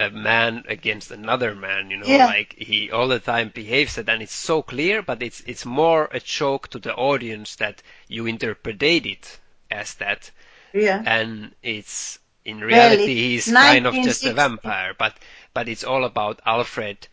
[0.00, 2.26] a man against another man, you know, Yeah.
[2.26, 6.08] like he all the time behaves that, and it's so clear, but it's it's more
[6.12, 9.38] a joke to the audience that you interpretate it
[9.70, 10.30] as that,
[10.72, 11.02] yeah.
[11.04, 15.14] and it's in reality he's kind of just a vampire but
[15.54, 17.08] but it's all about alfred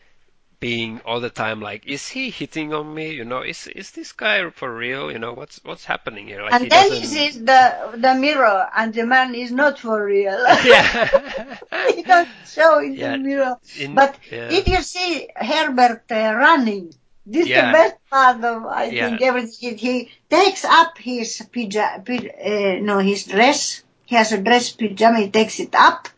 [0.58, 4.12] being all the time like is he hitting on me you know is is this
[4.12, 7.06] guy for real you know what's what's happening here like he and then he doesn't
[7.08, 10.32] sees the the mirror, and the man is not for real.
[10.64, 11.58] yeah
[11.94, 13.12] he doesn't show in Yeah.
[13.12, 13.56] the mirror.
[13.78, 14.48] In- But yeah.
[14.48, 16.94] did you see Herbert uh, running?
[17.26, 17.66] This is Yeah.
[17.66, 19.76] the best part of I think everything.
[19.76, 23.82] He takes up his py- uh, no his dress.
[24.06, 25.18] He has a dress pyjama.
[25.20, 26.08] He takes it up,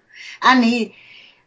[0.43, 0.95] and he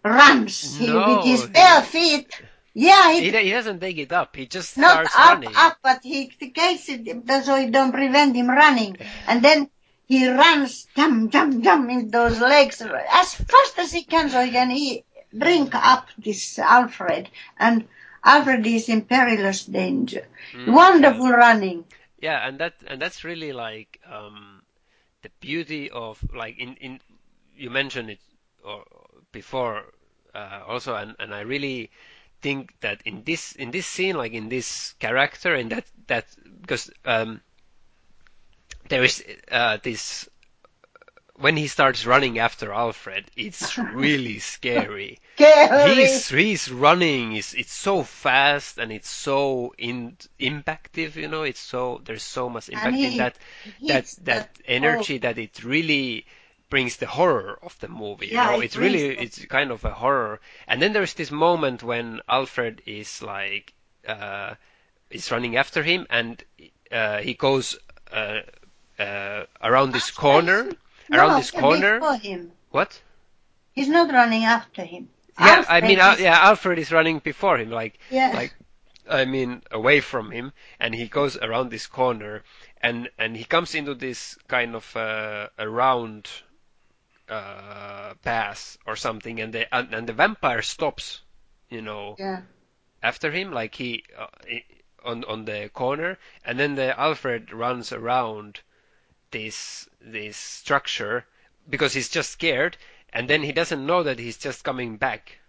[0.03, 2.41] runs he, No, with his bare feet.
[2.73, 5.77] Yeah, he, he, he doesn't take it up he just not starts up, running up,
[5.83, 8.97] but he takes it so it don't prevent him running.
[9.27, 9.69] And then
[10.07, 14.51] he runs, jump, jump, jump in those legs as fast as he can so he
[14.51, 15.03] can he
[15.37, 17.29] drink up this Alfred.
[17.59, 17.87] And
[18.23, 20.25] Alfred is in perilous danger.
[20.53, 21.85] Mm, Wonderful running.
[22.19, 24.61] yeah and that and that's really like um
[25.23, 26.99] the beauty of like in in
[27.55, 28.19] you mentioned it
[28.63, 28.83] or
[29.31, 29.83] before
[30.33, 31.91] uh, also and and I really
[32.41, 36.25] think that in this in this scene like in this character and that that
[36.61, 37.41] because um
[38.89, 40.27] there is uh this
[41.35, 45.95] when he starts running after Alfred it's really scary Scary.
[45.95, 51.59] he's he's running it's it's so fast and it's so in impactive you know it's
[51.59, 53.37] so there's so much impact in he that
[53.87, 56.25] that that that energy that it really
[56.71, 59.71] brings the horror of the movie you Yeah, know it it's really the- it's kind
[59.71, 63.73] of a horror and then there's this moment when Alfred is like
[64.07, 64.55] uh
[65.11, 66.43] is running after him and
[66.91, 67.77] uh he goes
[68.11, 68.41] uh,
[68.99, 70.77] uh around this After corner him?
[71.13, 72.51] around no, this corner Before him.
[72.71, 73.01] what
[73.73, 75.09] He's not running after him.
[75.39, 78.31] yeah, I mean, is- yeah, Alfred is running before him, like, Yeah.
[78.33, 78.53] like,
[79.09, 82.43] I mean, away from him, and he goes around this corner,
[82.81, 86.29] and and he comes into this kind of uh, a round
[87.31, 91.21] uh, pass or something, and the and, and the vampire stops,
[91.69, 92.41] you know, Yeah.
[93.03, 94.27] after him, like he uh,
[95.03, 98.61] on on the corner, and then the Alfred runs around
[99.31, 101.25] this this structure
[101.69, 102.77] because he's just scared,
[103.13, 105.39] and then he doesn't know that he's just coming back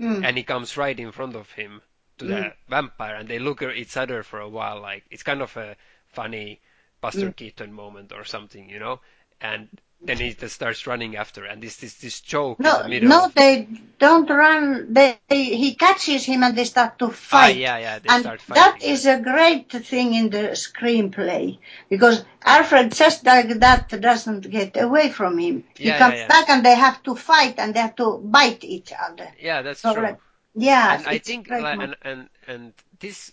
[0.00, 0.24] Mm.
[0.24, 1.82] and he comes right in front of him
[2.18, 2.52] to the Mm.
[2.68, 5.76] vampire and they look at each other for a while like it's kind of a
[6.06, 6.60] funny
[7.00, 7.36] Buster Mm.
[7.36, 9.00] Keaton moment or something you know
[9.40, 9.68] and
[10.06, 13.08] then he starts running after, and this this this joke in No, the middle.
[13.08, 14.92] no, they don't run.
[14.92, 17.12] They, he catches him and they start to fight.
[17.32, 17.56] ah, fight.
[17.56, 18.82] yeah, yeah, they and start fighting.
[18.82, 25.08] is a great thing in the screenplay because Alfred just like that doesn't get away
[25.10, 25.64] from him.
[25.78, 26.28] He Yeah, yeah, comes yeah.
[26.28, 29.28] back and they have to fight and they have to bite each other.
[29.40, 30.02] yeah, that's So, true.
[30.02, 30.18] like,
[30.54, 33.32] yeah, and I think like, and and and this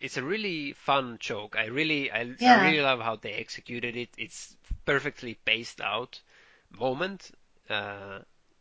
[0.00, 1.56] it's a really fun joke.
[1.56, 2.60] I really I, Yeah.
[2.60, 4.10] I really love how they executed it.
[4.16, 6.20] It's perfectly paced out
[6.70, 7.30] moment
[7.70, 8.20] uh,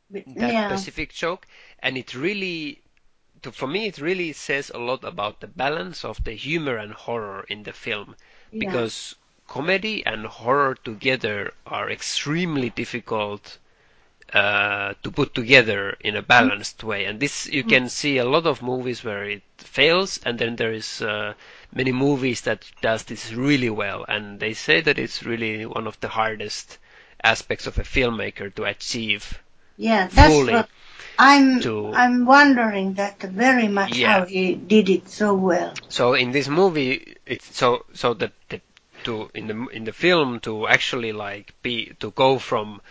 [0.09, 1.47] that yeah, specific joke,
[1.79, 2.81] and it really
[3.41, 6.93] to, for me it really says a lot about the balance of the humor and
[6.93, 8.15] horror in the film
[8.51, 8.59] yeah.
[8.59, 9.15] because
[9.47, 13.57] comedy and horror together are extremely difficult
[14.33, 17.05] uh, to put together in a balanced way.
[17.05, 20.73] And this you can see a lot of movies where it fails, and then there
[20.73, 21.33] is uh,
[21.73, 24.05] many movies that does this really well.
[24.07, 26.77] And they say that it's really one of the hardest
[27.23, 29.41] aspects of a filmmaker to achieve.
[29.77, 30.69] yeah, that's fully what
[31.19, 31.61] I'm.
[31.61, 34.11] to- I'm wondering that very much Yeah.
[34.11, 35.73] how he did it so well.
[35.89, 38.61] So in this movie, it's so so that the,
[39.03, 42.81] to in the in the film to actually like be to go from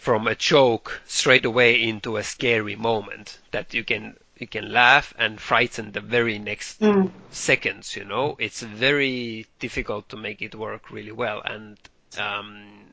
[0.00, 5.12] from a joke straight away into a scary moment that you can you can laugh
[5.18, 7.10] and frighten the very next Mm.
[7.30, 7.94] seconds.
[7.96, 11.76] You know, it's very difficult to make it work really well, and
[12.16, 12.92] um,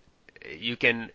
[0.51, 1.09] you can.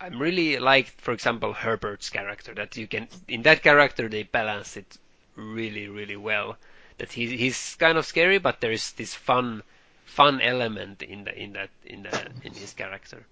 [0.00, 2.52] I'm really like, for example, Herbert's character.
[2.54, 4.98] That you can in that character they balance it
[5.36, 6.56] really, really well.
[6.98, 9.62] That he he's kind of scary, but there is this fun
[10.04, 13.24] fun element in the in that in the in his character.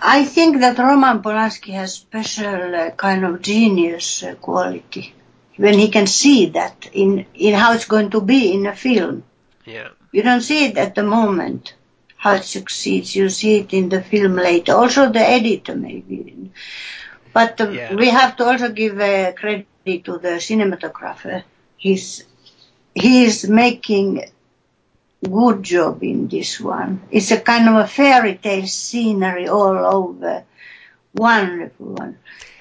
[0.00, 5.14] I think that Roman Polanski has special uh, kind of genius uh, quality
[5.56, 9.24] when he can see that in in how it's going to be in a film.
[9.64, 9.88] Yeah.
[10.12, 11.74] You don't see it at the moment
[12.16, 13.14] how it succeeds.
[13.14, 14.72] You see it in the film later.
[14.74, 16.50] Also the editor maybe.
[17.32, 17.94] But uh, Yeah.
[17.94, 19.66] we have to also give uh, credit
[20.04, 21.42] to the cinematographer.
[21.76, 22.24] He's
[22.94, 24.24] he is making
[25.22, 27.02] good job in this one.
[27.10, 30.44] It's a kind of a fairy tale scenery all over.
[31.14, 32.18] Wonderful one.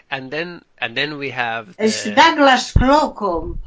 [0.09, 3.57] And then and then we have It's Douglas Slocombe.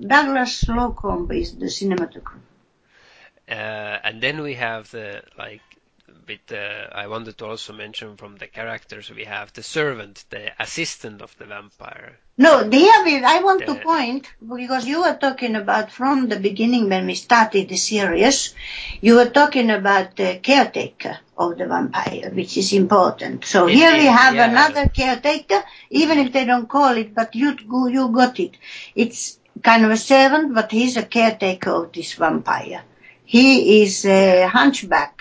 [0.00, 2.40] Douglas Slocombe is the cinematographer.
[3.48, 5.60] uh, and then we have the like
[6.26, 10.50] bit uh, I wanted to also mention from the characters we have the servant, the
[10.62, 12.18] assistant of the vampire.
[12.36, 17.06] No, we, I want to point, because you were talking about from the beginning when
[17.06, 18.54] we started the series,
[19.02, 23.44] you were talking about the caretaker of the vampire, which is important.
[23.44, 24.50] So It here we have yeah.
[24.50, 27.56] another caretaker, even if they don't call it, but you,
[27.90, 28.56] you got it.
[28.94, 32.82] It's kind of a servant, but he's a caretaker of this vampire.
[33.24, 35.19] He is a hunchback,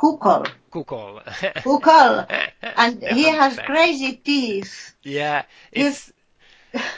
[0.00, 0.46] Koukol.
[0.72, 1.22] Koukol.
[1.66, 2.26] Koukol.
[2.76, 4.94] And he has crazy teeth.
[5.02, 6.12] Yeah, it's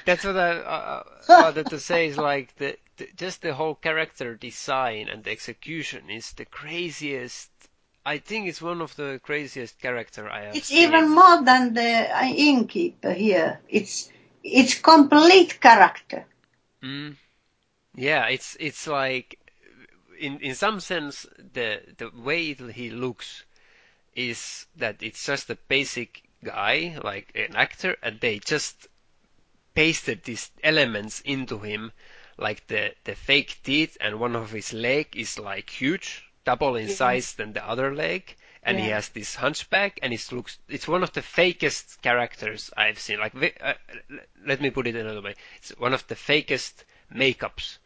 [0.05, 4.35] that's what I uh, wanted to say is like the, the just the whole character
[4.37, 7.51] design and the execution is the craziest.
[8.05, 10.79] I think it's one of the craziest character I have It's seen.
[10.79, 13.61] even more than the uh, innkeeper here.
[13.69, 14.11] It's
[14.45, 16.25] it's complete character.
[16.83, 17.17] Mm.
[17.97, 19.39] Yeah, it's it's like
[20.23, 21.27] in in some sense
[21.59, 23.45] the the way he looks
[24.15, 28.89] is that it's just a basic guy like an actor and they just
[29.75, 31.93] pasted these elements into him
[32.37, 36.89] like the the fake teeth and one of his leg is like huge double in
[36.89, 36.95] Yeah.
[36.95, 41.03] size than the other leg and he has this hunchback and it looks it's one
[41.03, 43.19] of the fakest characters I've seen.
[43.19, 43.75] Like uh,
[44.47, 45.35] let me put it another way.
[45.57, 47.79] It's one of the fakest makeups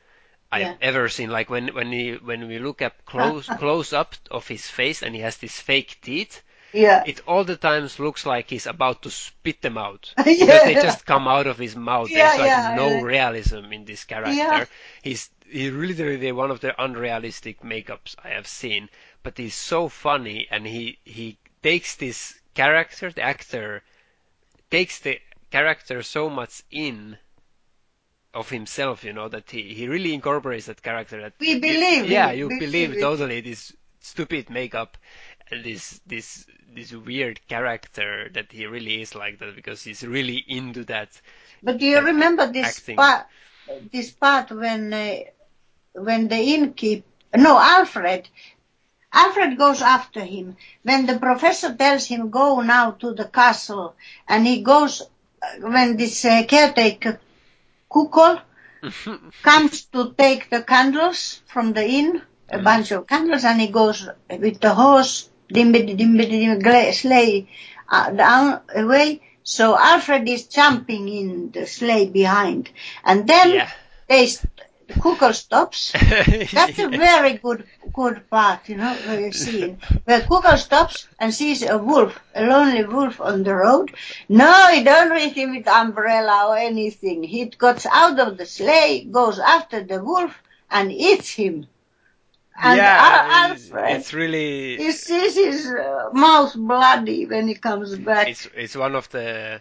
[0.53, 0.75] I've Yeah.
[0.81, 4.69] ever seen like when when he when we look up close close up of his
[4.69, 6.43] face and he has these fake teeth
[6.73, 7.03] Yeah.
[7.07, 10.25] it all the times looks like he's about to spit them out Yeah.
[10.25, 12.11] because they just come out of his mouth.
[12.11, 14.33] Yeah, There's like yeah, no realism in this character.
[14.35, 14.65] Yeah.
[15.03, 18.89] He's he literally one of the unrealistic makeups I have seen,
[19.23, 23.83] but he's so funny and he he takes this character, the actor
[24.71, 25.21] takes the
[25.51, 27.17] character so much in
[28.37, 32.07] of himself, you know, that he, he really incorporates that character that We you- believe
[32.11, 34.97] yeah, you believe believe totally this stupid makeup
[35.51, 40.45] and this this this weird character that he really is like that because he's really
[40.47, 41.21] into that.
[41.63, 42.97] But do you remember this acting.
[42.97, 43.27] part?
[43.93, 45.17] This part when uh,
[45.95, 47.07] when the innkeeper,
[47.37, 48.29] no Alfred,
[49.13, 50.57] Alfred goes after him.
[50.83, 53.97] When the professor tells him go now to the castle,
[54.29, 55.07] and he goes uh,
[55.61, 57.19] when this uh, caretaker
[57.97, 58.41] Koukol
[59.43, 64.09] comes to take the candles from the inn, a bunch of candles, and he goes
[64.31, 67.49] with the horse dimbidi dimbidi dim, sleigh
[67.89, 69.23] uh, down away.
[69.45, 72.71] So Alfred is jumping in the sleigh behind,
[73.05, 73.71] and then Yeah.
[74.09, 74.27] they
[74.89, 75.93] Koukol stops.
[76.53, 81.63] That's a very good good part, you know, uh, scene where Koukol stops and sees
[81.63, 83.93] a wolf, a lonely wolf on the road.
[84.29, 87.23] No, he don't reach him with umbrella or anything.
[87.23, 90.35] He gets out of the sleigh, goes after the wolf,
[90.71, 91.67] and eats him.
[92.59, 97.95] And yeah, it's, Alfred, it's really he sees his uh, mouth bloody when he comes
[97.97, 98.29] back.
[98.29, 99.61] it's it's one of the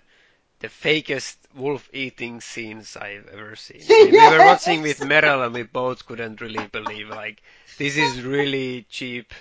[0.66, 3.82] the fakest wolf eating scenes I've ever seen.
[3.90, 7.42] We, we were watching with Meryl and we both couldn't really believe like
[7.78, 9.34] this is really cheap.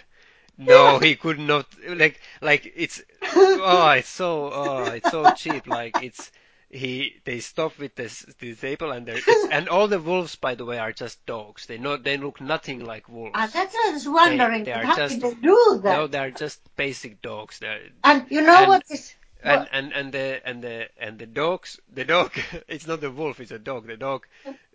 [0.58, 3.02] No, he could not like like it's
[3.34, 6.30] oh it's so oh it's so cheap like it's
[6.68, 9.20] he they stop with this the table and they
[9.50, 11.66] and all the wolves by the way are just dogs.
[11.66, 13.32] They not they look nothing like wolves.
[13.34, 14.64] Ah, that's what I was wondering.
[14.64, 15.96] they are how just- did they do that?
[15.96, 17.60] No, they're just basic dogs.
[17.60, 19.14] They're and you know and- what is
[19.45, 22.32] and and and the and the and the dogs the dog
[22.68, 23.86] it's not the wolf it's a dog.
[23.86, 24.26] The dog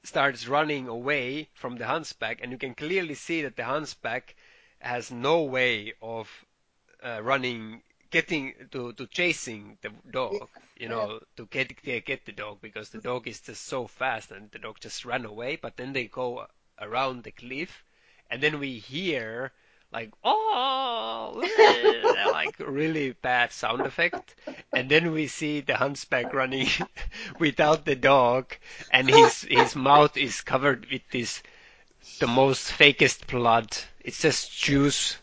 [0.04, 4.36] starts running away from the hunchback and you can clearly see that the hunchback
[4.80, 6.30] has no way of
[7.04, 10.48] uh, running getting to to chasing the dog
[10.78, 14.32] you know to get get get the dog because the dog is just so fast
[14.32, 16.46] and the dog just ran away but then they go
[16.80, 17.84] around the cliff
[18.32, 19.52] and then we hear
[19.92, 21.44] like oh
[22.32, 24.36] like really bad sound effect
[24.74, 26.68] and then we see the hunchback running
[27.40, 28.56] without the dog
[28.90, 31.42] and his his mouth is covered with this
[32.20, 33.68] the most fakest blood
[34.00, 35.18] it's just juice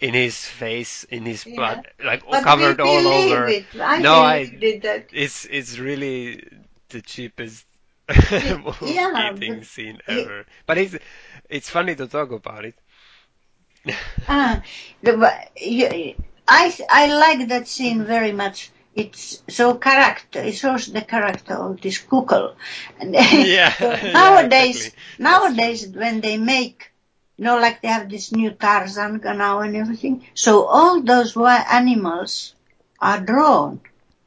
[0.00, 1.56] in his face in his Yeah.
[1.56, 3.66] blood like But covered all over It.
[3.80, 6.42] I no i it that it's it's really
[6.88, 7.66] the cheapest
[8.80, 10.96] yeah, eating scene ever but it's
[11.48, 12.74] it's funny to talk about it
[14.28, 14.62] Ah,
[15.02, 15.12] the,
[15.56, 16.14] you-
[16.48, 18.70] I I like that scene very much.
[18.94, 20.40] It's so character.
[20.40, 22.54] It shows the character of this Koukol.
[23.00, 24.98] And Yeah, so yeah, nowadays, exactly.
[25.18, 26.90] nowadays when they make,
[27.36, 30.24] you know, like they have this new Tarzan now and everything.
[30.34, 32.54] So all those wild animals
[33.00, 33.80] are drawn,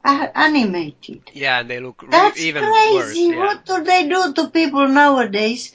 [0.04, 1.30] are animated.
[1.32, 2.94] yeah they look re- That's even crazy.
[2.94, 3.36] worse yeah.
[3.38, 5.72] What do they do to people nowadays?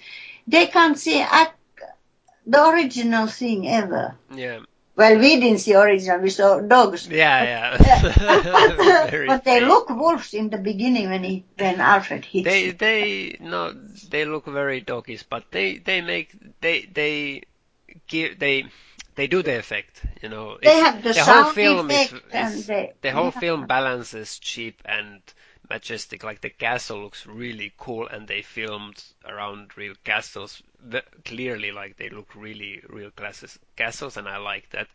[0.48, 1.24] They can't see
[2.46, 4.16] the original thing ever.
[4.36, 4.60] yeah
[5.00, 6.20] Well, we didn't see original.
[6.20, 7.08] We saw dogs.
[7.08, 12.46] yeah yeah Very but they look wolves in the beginning when he when Alfred hits.
[12.50, 12.78] they them.
[12.86, 13.62] they no
[14.14, 16.30] they look very doggish but they they make
[16.62, 17.44] they they
[18.08, 18.66] give they
[19.16, 22.68] they do the effect you know They It's- have the the whole film is, is
[22.68, 25.22] they- the whole film balances cheap and
[25.70, 31.72] majestic like the castle looks really cool and they filmed around real castles ve- clearly
[31.72, 34.88] like they look really real classes castles and I like that.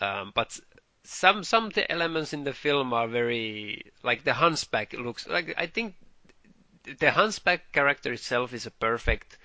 [0.00, 0.58] Um, but
[1.04, 5.66] some some the elements in the film are very like the hunchback looks like I
[5.66, 5.94] think
[6.98, 9.38] the hunchback character itself is a perfect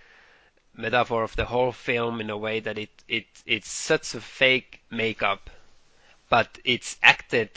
[0.76, 4.82] metaphor of the whole film in a way that it it it's such a fake
[4.90, 5.50] makeup
[6.30, 7.52] but it's acted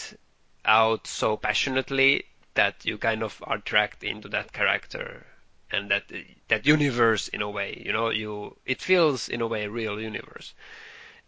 [0.65, 2.25] out so passionately
[2.55, 5.25] that you kind of are dragged into that character
[5.75, 6.05] and that
[6.49, 10.01] that universe in a way you know you it feels in a way a real
[10.01, 10.55] universe.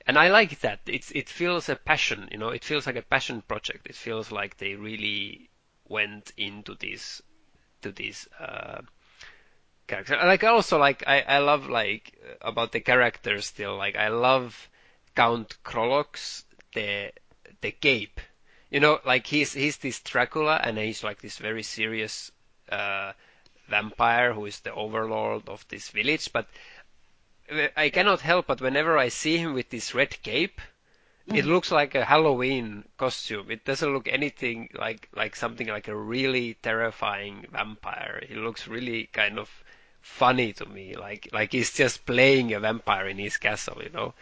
[0.09, 0.81] And I like that.
[0.87, 3.87] It's it feels a passion you know it feels like a passion project.
[3.87, 5.51] It feels like they really
[5.89, 7.23] went into this
[7.83, 8.83] to this uh
[9.87, 10.17] character.
[10.17, 13.77] Like also like I, I love like about the characters still.
[13.77, 14.69] Like I love
[15.15, 16.45] Count Krolock's
[16.75, 17.13] the
[17.61, 18.21] the cape.
[18.71, 22.31] You know like he's he's this Dracula and he's like this very serious
[22.71, 23.13] uh
[23.69, 26.47] vampire who is the overlord of this village but
[27.51, 30.61] uh, I cannot help but whenever I see him with this red cape
[31.29, 31.51] it hmm.
[31.51, 33.51] looks like a Halloween costume.
[33.51, 38.23] It doesn't look anything like like something like a really terrifying vampire.
[38.29, 39.51] He looks really kind of
[40.01, 44.15] funny to me, like like he's just playing a vampire in his castle, you know.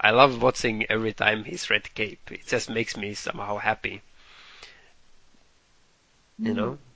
[0.00, 2.30] I love watching every time his red cape.
[2.30, 4.00] It just makes me somehow happy.
[6.38, 6.70] You know?
[6.74, 6.87] Hmm.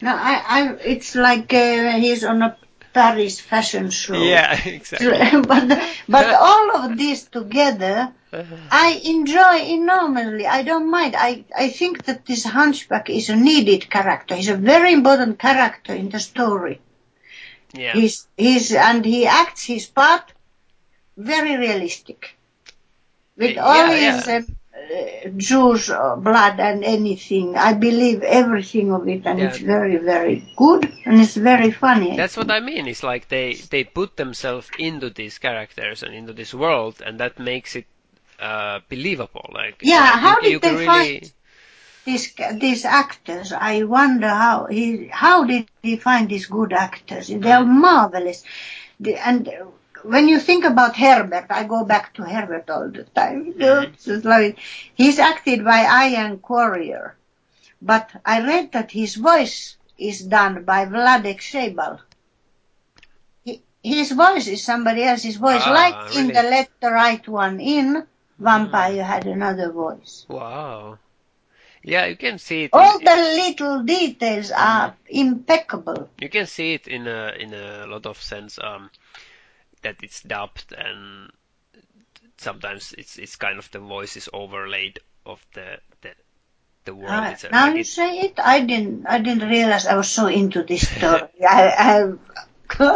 [0.00, 2.56] No, I, I, it's like uh, he's on a
[2.92, 4.22] Paris fashion show.
[4.22, 5.40] Yeah, exactly.
[5.52, 10.46] but but all of this together, I enjoy enormously.
[10.46, 11.14] I don't mind.
[11.16, 14.34] I, I think that this hunchback is a needed character.
[14.34, 16.80] He's a very important character in the story.
[17.72, 17.92] Yeah.
[17.92, 20.32] He's he's and he acts his part
[21.16, 22.36] very realistic.
[23.36, 24.16] With all yeah.
[24.16, 24.42] his uh,
[25.36, 29.46] Jews blood and anything, I believe everything of it, and Yeah.
[29.48, 32.16] it's very very good and it's very funny.
[32.16, 32.86] That's what I mean.
[32.86, 37.38] It's like they they put themselves into these characters and into this world, and that
[37.38, 37.86] makes it
[38.40, 39.48] uh, believable.
[39.52, 41.32] Like Yeah, like, how you, did you they really, find-
[42.04, 43.52] these these actors.
[43.52, 47.26] I wonder how he how did he find these good actors?
[47.28, 48.44] They are marvelous.
[49.00, 49.50] The- And
[50.08, 53.54] when you think about Herbert, I go back to Herbert all the time.
[54.24, 54.58] Like-
[54.94, 57.14] he's acted by Iain Quarrier,
[57.82, 62.00] but I read that his voice is done by Vladek Sheybal.
[63.44, 67.60] He- His voice is somebody else's voice, Ah, like in the Let the Right One
[67.60, 68.06] In.
[68.38, 70.26] Vampire had another voice.
[70.28, 70.98] wow.
[71.82, 72.70] Yeah, you can see it.
[72.72, 76.10] All in, the little details are impeccable.
[76.20, 78.58] you can see it in a in a lot of sense.
[78.60, 78.90] Um,
[79.86, 81.30] that it's dubbed and
[82.38, 86.14] sometimes it's it's kind of the voice is overlaid of the the
[86.84, 87.30] the world.
[87.30, 89.06] It's now like you it- say it, I didn't.
[89.06, 91.28] I didn't realize I was so into this story.
[91.48, 92.12] I, I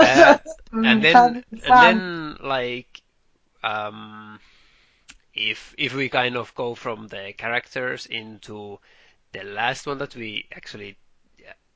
[0.01, 0.39] Uh,
[0.83, 3.03] and then fun- and then like
[3.65, 4.41] um
[5.35, 8.79] if if we kind of go from the characters into
[9.33, 10.97] the last one that we actually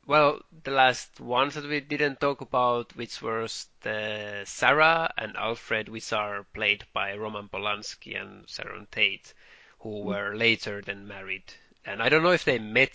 [0.06, 5.88] well the last ones that we didn't talk about which was the Sarah and Alfred
[5.88, 9.32] which are played by Roman Polanski and Sharon Tate
[9.80, 10.04] who Mm.
[10.04, 11.44] were later then married
[11.86, 12.92] and I don't know if they met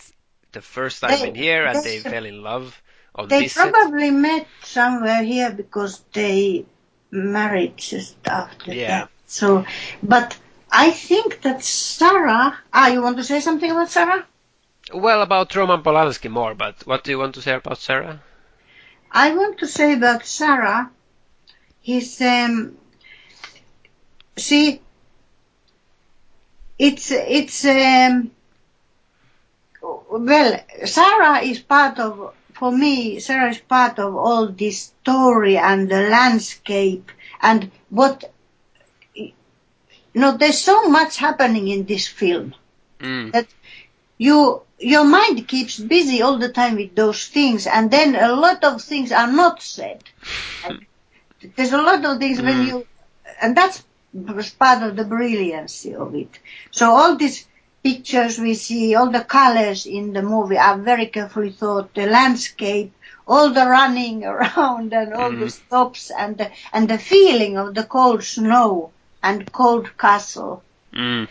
[0.52, 2.82] the first time They- in here and they they- fell in love
[3.16, 3.72] on they this set.
[3.74, 6.66] probably met somewhere here because they
[7.12, 8.88] married just after Yeah.
[8.88, 9.10] that.
[9.26, 9.66] So,
[10.04, 10.38] but
[10.72, 12.58] I think that Sarah.
[12.74, 14.26] Ah, you want to say something about Sarah?
[14.94, 18.22] Well, about Roman Polanski more, but what do you want to say about Sarah?
[19.12, 20.92] I want to say about Sarah,
[21.82, 22.78] his um,
[24.38, 24.82] see,
[26.78, 28.32] it's it's um,
[29.82, 33.20] well, Sarah is part of for me.
[33.20, 37.12] Sarah is part of all this story and the landscape
[37.42, 38.32] and what.
[40.14, 42.56] No, there's so much happening in this film
[43.00, 43.32] Mm.
[43.32, 43.48] that
[44.20, 48.64] you your mind keeps busy all the time with those things and then a lot
[48.66, 50.04] of things are not said
[50.64, 50.88] And
[51.58, 52.68] there's a lot of things when Mm.
[52.70, 52.88] you
[53.42, 53.84] and that's
[54.54, 56.40] part of the brilliancy of it
[56.72, 57.48] so all these
[57.84, 62.94] pictures we see all the colors in the movie are very carefully thought the landscape
[63.28, 65.52] all the running around and all the Mm.
[65.60, 68.94] stops and the, and the feeling of the cold snow
[69.24, 70.64] and cold castle
[70.94, 71.28] Mm.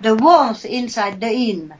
[0.00, 1.72] the warmth inside the inn.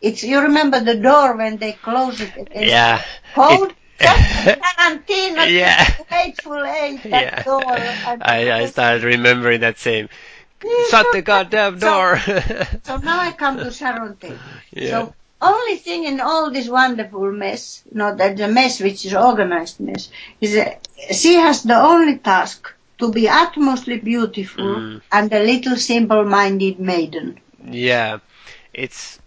[0.00, 3.02] It's you remember the door when they close it Yeah.
[3.34, 3.70] cold.
[3.70, 5.82] It- Just Tarantino, Yeah.
[6.08, 7.42] Hateful that yeah.
[7.42, 7.62] door.
[7.66, 10.08] I, I started remembering that same.
[10.62, 12.18] Yeah, Shut the goddamn so- door.
[12.84, 14.36] So now I come to Sharon Tate.
[14.72, 14.90] yeah.
[14.90, 19.80] So only thing in all this wonderful mess, not that the mess which is organized
[19.80, 20.10] mess,
[20.42, 25.00] is that she has the only task to be utmostly beautiful Mm.
[25.12, 27.38] and a little simple-minded maiden.
[27.64, 28.18] yeah.
[28.74, 29.18] It's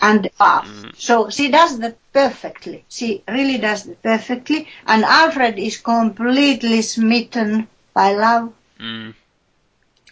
[0.00, 0.94] And uh, Mm.
[0.96, 2.84] so she does that perfectly.
[2.88, 4.68] She really does it perfectly.
[4.86, 9.14] And Alfred is completely smitten by love, mm,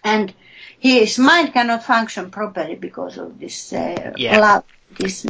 [0.05, 0.33] and
[0.79, 4.39] his mind cannot function properly because of this uh, Yeah.
[4.41, 4.65] love.
[4.91, 5.27] This,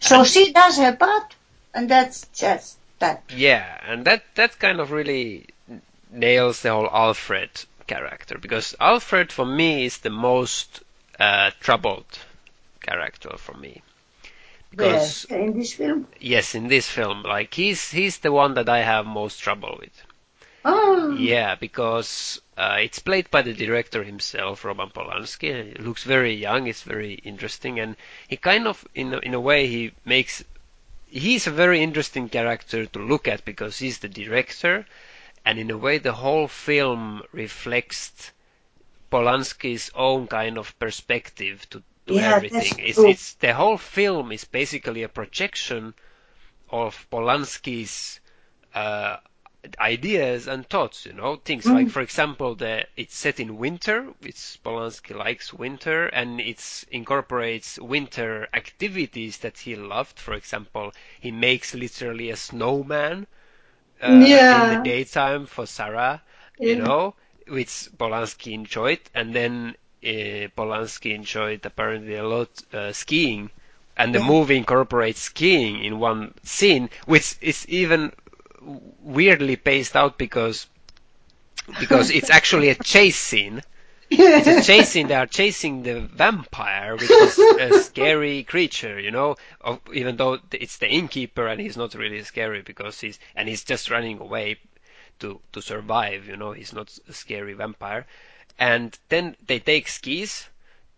[0.00, 1.34] so she does her part,
[1.74, 3.22] and that's just that.
[3.34, 5.46] yeah, and that that kind of really
[6.10, 7.50] nails the whole Alfred
[7.86, 10.82] character because Alfred for me is the most
[11.18, 12.18] uh, troubled
[12.80, 13.82] character for me.
[14.70, 15.40] Because Where?
[15.40, 16.08] in this film.
[16.20, 20.02] yes, in this film, like he's he's the one that I have most trouble with.
[20.64, 25.76] Oh, Yeah, because uh, it's played by the director himself, Roman Polanski.
[25.76, 26.66] He looks very young.
[26.66, 27.96] It's very interesting, and
[28.28, 30.44] he kind of, in a, in a way, he makes.
[31.06, 34.86] He's a very interesting character to look at because he's the director,
[35.44, 38.32] and in a way, the whole film reflects
[39.10, 42.78] Polanski's own kind of perspective to, to Yeah, everything.
[42.80, 45.94] It's, it's the whole film is basically a projection
[46.70, 48.20] of Polanski's
[48.74, 49.18] uh,
[49.80, 51.72] ideas and thoughts, you know, things Mm.
[51.72, 57.78] like, for example, the it's set in winter, which Polanski likes winter, and it incorporates
[57.78, 60.18] winter activities that he loved.
[60.18, 63.26] For example, he makes literally a snowman
[64.00, 66.22] uh, in the daytime for Sarah,
[66.60, 66.76] you Yeah.
[66.76, 67.14] know,
[67.48, 73.50] which Polanski enjoyed, and then Polanski enjoyed apparently a lot uh, skiing.
[73.96, 74.20] And the Yeah.
[74.20, 78.12] movie incorporates skiing in one scene, which is even
[78.60, 80.66] weirdly paced out because
[81.76, 83.62] because it's actually a chase scene.
[84.34, 85.08] It's a chase scene.
[85.08, 89.36] They are chasing the vampire, which is a scary creature, you know.
[89.60, 93.64] Of, even though it's the innkeeper and he's not really scary because he's and he's
[93.64, 94.58] just running away.
[95.20, 96.26] to to survive.
[96.28, 98.06] You know, he's not a scary vampire.
[98.58, 100.48] And then they take skis,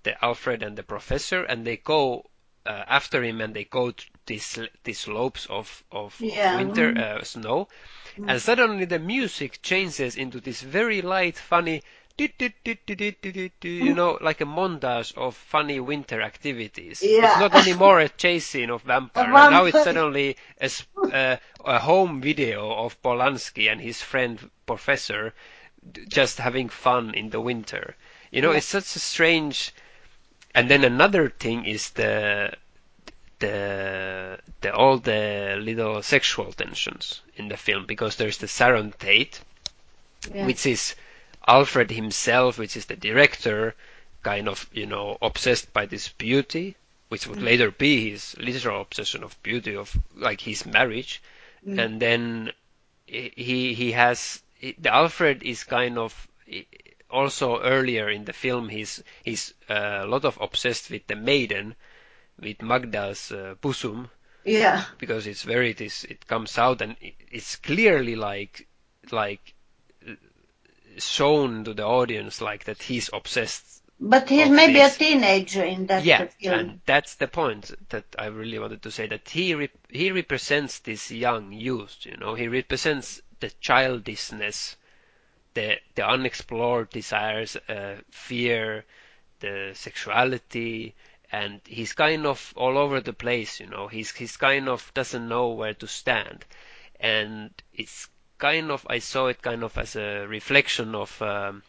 [0.03, 2.31] the Alfred and the professor, and they go
[2.67, 6.55] uh, after him, and they go to these these slopes of of, Yeah.
[6.55, 7.69] of winter uh, snow,
[8.17, 11.83] and suddenly the music changes into this very light, funny.
[12.19, 17.03] You know, like a montage of funny winter activities.
[17.03, 17.25] Yeah.
[17.27, 19.25] It's not anymore a chase scene of vampire.
[19.25, 20.71] And now it's suddenly a,
[21.13, 25.33] uh, a home video of Polanski and his friend Professor
[26.09, 27.97] just having fun in the winter.
[28.31, 28.59] You know, Yeah.
[28.59, 29.73] it's such a strange.
[30.55, 32.53] And then another thing is the
[33.39, 39.41] the the all the little sexual tensions in the film because there's the Sharon Tate,
[40.35, 40.47] Yeah.
[40.47, 40.95] which is
[41.47, 43.75] Alfred himself, which is the director,
[44.23, 46.77] kind of you know obsessed by this beauty,
[47.09, 47.45] which would mm.
[47.45, 51.23] later be his literal obsession of beauty of like his marriage,
[51.67, 51.79] mm.
[51.83, 52.53] and then
[53.07, 54.43] he he has
[54.79, 56.29] the Alfred is kind of
[57.11, 61.75] also earlier in the film he's he's uh, a lot of obsessed with the maiden
[62.41, 64.09] with Magda's uh, bosom
[64.45, 64.85] Yeah.
[64.99, 66.97] because it's very this it comes out and
[67.31, 68.67] it's clearly like
[69.11, 69.55] like
[70.99, 74.97] shown to the audience like that he's obsessed But he's maybe this.
[74.97, 76.59] a teenager in that yeah film.
[76.59, 80.79] and that's the point that I really wanted to say that he rep- he represents
[80.81, 84.77] this young youth you know he represents the childishness
[85.55, 88.85] the the unexplored desires uh, fear
[89.41, 90.95] the sexuality
[91.33, 93.87] and he's kind of all over the place you know.
[93.87, 96.45] He's he's kind of doesn't know where to stand.
[96.99, 101.63] And it's kind of I saw it kind of as a reflection of um,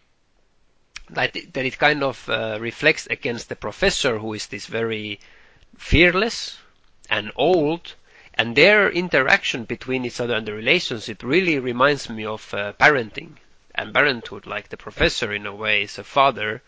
[1.11, 5.19] that it, that it kind of uh, reflects against the professor who is this very
[5.77, 6.57] fearless
[7.09, 7.93] and old
[8.33, 13.37] and their interaction between each other and the relationship really reminds me of uh, parenting
[13.75, 16.61] and parenthood like the professor in a way is a father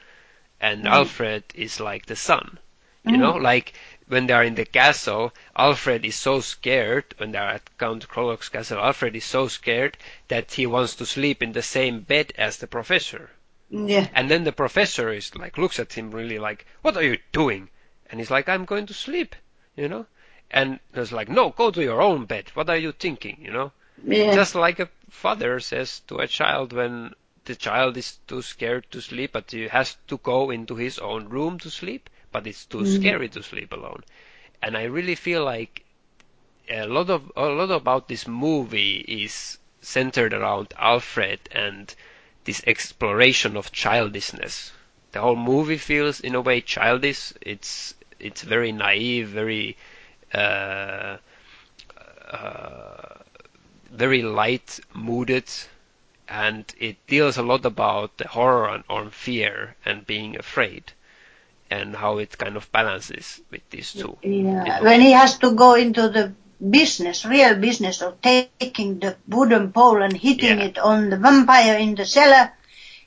[0.61, 2.59] and Alfred is like the son
[3.05, 3.73] you know like
[4.07, 8.07] when they are in the castle Alfred is so scared when they are at Count
[8.07, 9.97] Krolock's castle Alfred is so scared
[10.29, 13.29] that he wants to sleep in the same bed as the professor
[13.69, 14.07] Yeah.
[14.13, 17.69] and then the professor is like looks at him really like, "What are you doing?"
[18.09, 19.35] And he's like, "I'm going to sleep,"
[19.75, 20.05] you know.
[20.53, 22.51] And there's like, "No, go to your own bed.
[22.53, 23.71] What are you thinking?" You know.
[24.05, 24.33] Yeah.
[24.33, 29.01] Just like a father says to a child when the child is too scared to
[29.01, 32.79] sleep, but he has to go into his own room to sleep, but it's too
[32.79, 33.01] mm-hmm.
[33.01, 34.03] scary to sleep alone.
[34.61, 35.83] And I really feel like
[36.69, 41.93] a lot of a lot about this movie is centered around Alfred and
[42.45, 44.71] this exploration of childishness.
[45.11, 47.33] The whole movie feels in a way childish.
[47.41, 49.77] It's it's very naive, very
[50.33, 51.17] uh,
[52.29, 53.15] uh,
[53.91, 55.49] very light mooded,
[56.27, 60.91] and it deals a lot about the horror and fear and being afraid,
[61.69, 64.17] and how it kind of balances with these two.
[64.23, 66.33] Yeah, when he has to go into the
[66.69, 70.65] business, real business of taking the wooden pole and hitting Yeah.
[70.65, 72.53] it on the vampire in the cellar,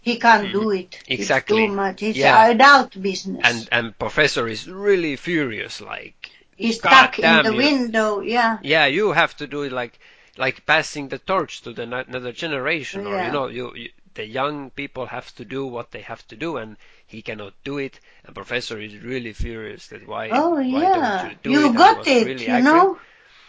[0.03, 0.99] he can't do it.
[1.09, 1.65] Exactly.
[1.65, 2.03] It's too much.
[2.03, 2.47] It's Yeah.
[2.47, 3.43] adult business.
[3.45, 6.26] And and Professor is really furious, like
[6.57, 7.57] He's God stuck in the you.
[7.59, 8.21] window.
[8.21, 8.59] Yeah.
[8.63, 9.99] yeah, you have to do it like
[10.39, 13.27] like passing the torch to the no- another generation, or Yeah.
[13.27, 16.57] you know, you, you the young people have to do what they have to do,
[16.57, 16.77] and
[17.07, 18.01] he cannot do it.
[18.25, 21.29] And Professor is really furious that why Oh why yeah.
[21.29, 21.77] you do it?
[21.77, 22.27] Got it.
[22.27, 22.73] really you angry.
[22.73, 22.99] know.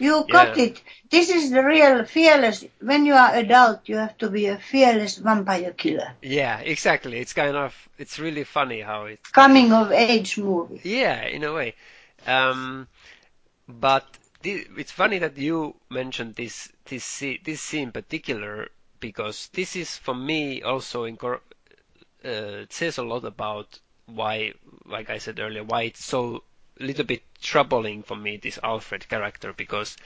[0.00, 0.64] You got Yeah.
[0.66, 0.82] it.
[1.10, 2.64] This is the real fearless.
[2.80, 6.12] When you are adult, you have to be a fearless vampire killer.
[6.22, 7.18] Yeah, exactly.
[7.18, 10.80] It's kind of it's really funny how it Coming of age movie.
[10.84, 11.74] Yeah, in a way.
[12.26, 12.86] Um,
[13.68, 14.06] but
[14.42, 18.68] it's funny that you mentioned this this this scene in particular
[19.00, 21.38] because this is for me also uh,
[22.24, 24.52] it says a lot about why,
[24.86, 26.42] like I said earlier, why it's so
[26.80, 29.96] little bit troubling for me this Alfred character because.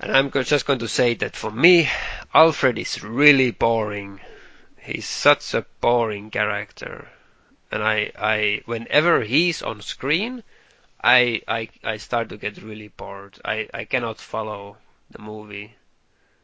[0.00, 1.90] And I'm just going to say that for me,
[2.32, 4.20] Alfred is really boring.
[4.76, 7.08] He's such a boring character
[7.70, 10.42] and I, I whenever he's on screen,
[11.02, 13.38] I, I I start to get really bored.
[13.44, 14.78] I, I cannot follow
[15.10, 15.74] the movie.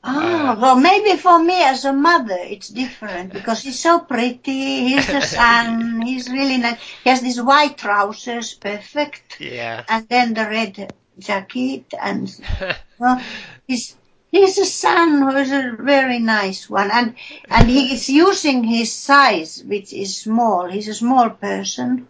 [0.05, 4.89] Ah, Uh, well, maybe for me as a mother, it's different because he's so pretty.
[4.89, 6.01] He's the son.
[6.03, 6.79] he's really nice.
[7.03, 9.85] He has these white trousers, perfect, Yeah.
[9.89, 12.29] and then the red jacket, and
[12.99, 13.21] well,
[13.67, 13.97] he's
[14.31, 17.15] he's a son who is a very nice one, and
[17.51, 20.69] and he is using his size, which is small.
[20.71, 22.09] He's a small person,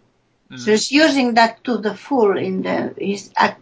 [0.55, 3.61] so he's using that to the full in the his act.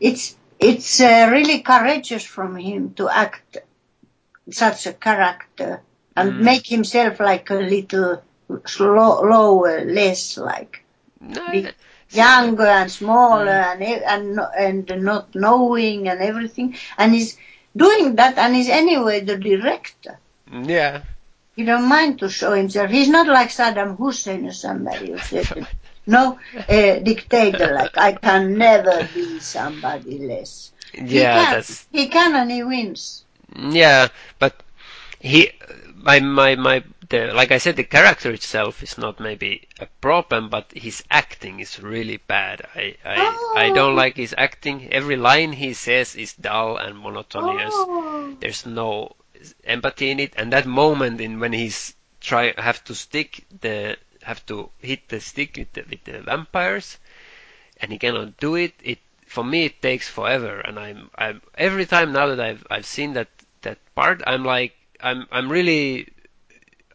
[0.00, 3.58] It's it's uh, really courageous from him to act
[4.50, 5.80] such a character
[6.16, 6.40] and Mm.
[6.40, 8.22] make himself like a little
[8.66, 10.82] slow, lower, less like
[11.20, 11.44] No,
[12.10, 14.02] younger and smaller Mm.
[14.12, 17.36] and and and not knowing and everything, and he's
[17.76, 20.18] doing that and he's anyway the director.
[20.50, 21.02] yeah.
[21.58, 22.90] He don't mind to show himself.
[22.90, 25.50] He's not like Saddam Hussein or somebody who said,
[26.06, 26.38] no
[26.68, 30.72] uh, dictator like I can never be somebody less.
[31.08, 31.56] He Yeah, can.
[31.56, 33.26] that's he can and he wins.
[33.56, 34.62] yeah, but
[35.20, 35.50] he,
[35.96, 40.50] my my my, the like I said, the character itself is not maybe a problem,
[40.50, 42.62] but his acting is really bad.
[42.74, 43.96] I I I don't Oh.
[43.96, 44.88] like his acting.
[44.92, 47.74] Every line he says is dull and monotonous.
[47.74, 48.36] Oh.
[48.40, 49.16] There's no
[49.64, 54.44] empathy in it, and that moment in when he's try have to stick the have
[54.46, 56.98] to hit the stick with the, with the vampires,
[57.80, 58.74] and he cannot do it.
[58.82, 62.86] It for me it takes forever, and I'm I'm every time now that I've I've
[62.86, 63.28] seen that
[63.62, 66.08] that part, I'm like I'm I'm really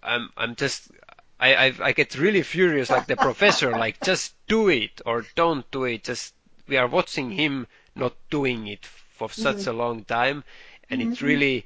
[0.02, 0.92] I'm I'm just
[1.40, 5.70] I I, I get really furious like the professor like just do it or don't
[5.72, 6.04] do it.
[6.04, 6.34] Just
[6.68, 9.70] we are watching him not doing it for such mm-hmm.
[9.70, 10.44] a long time,
[10.90, 11.26] and it mm-hmm.
[11.26, 11.66] really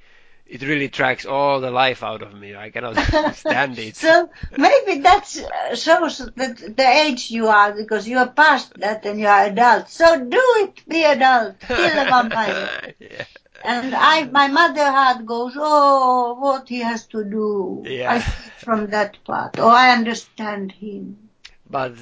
[0.49, 2.55] it really tracks all the life out of me.
[2.55, 2.97] I cannot
[3.35, 3.95] stand it.
[3.95, 5.27] So maybe that
[5.75, 9.89] shows that the age you are because you are past that and you are adult.
[9.89, 12.93] So do it, be adult, kill the vampire.
[12.99, 13.25] yeah.
[13.63, 17.83] And I, my mother heart goes, oh, what he has to do.
[17.85, 18.13] Yeah.
[18.13, 19.55] I see from that part.
[19.57, 21.29] Oh, I understand him.
[21.69, 21.95] But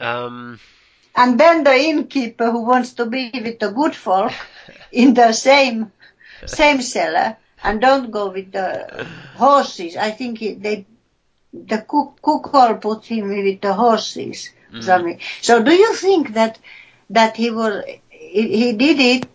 [0.00, 0.58] um
[1.14, 4.32] And then the innkeeper who wants to be with the good folk
[4.92, 5.92] in the same
[6.46, 9.06] same cellar and don't go with the
[9.36, 9.96] horses.
[9.96, 10.86] I think he, they
[11.52, 14.50] the cook Koukol put him with the horses.
[14.72, 14.82] Mm.
[14.82, 15.20] Something.
[15.40, 16.58] So do you think that
[17.10, 19.28] that he was he, he did it?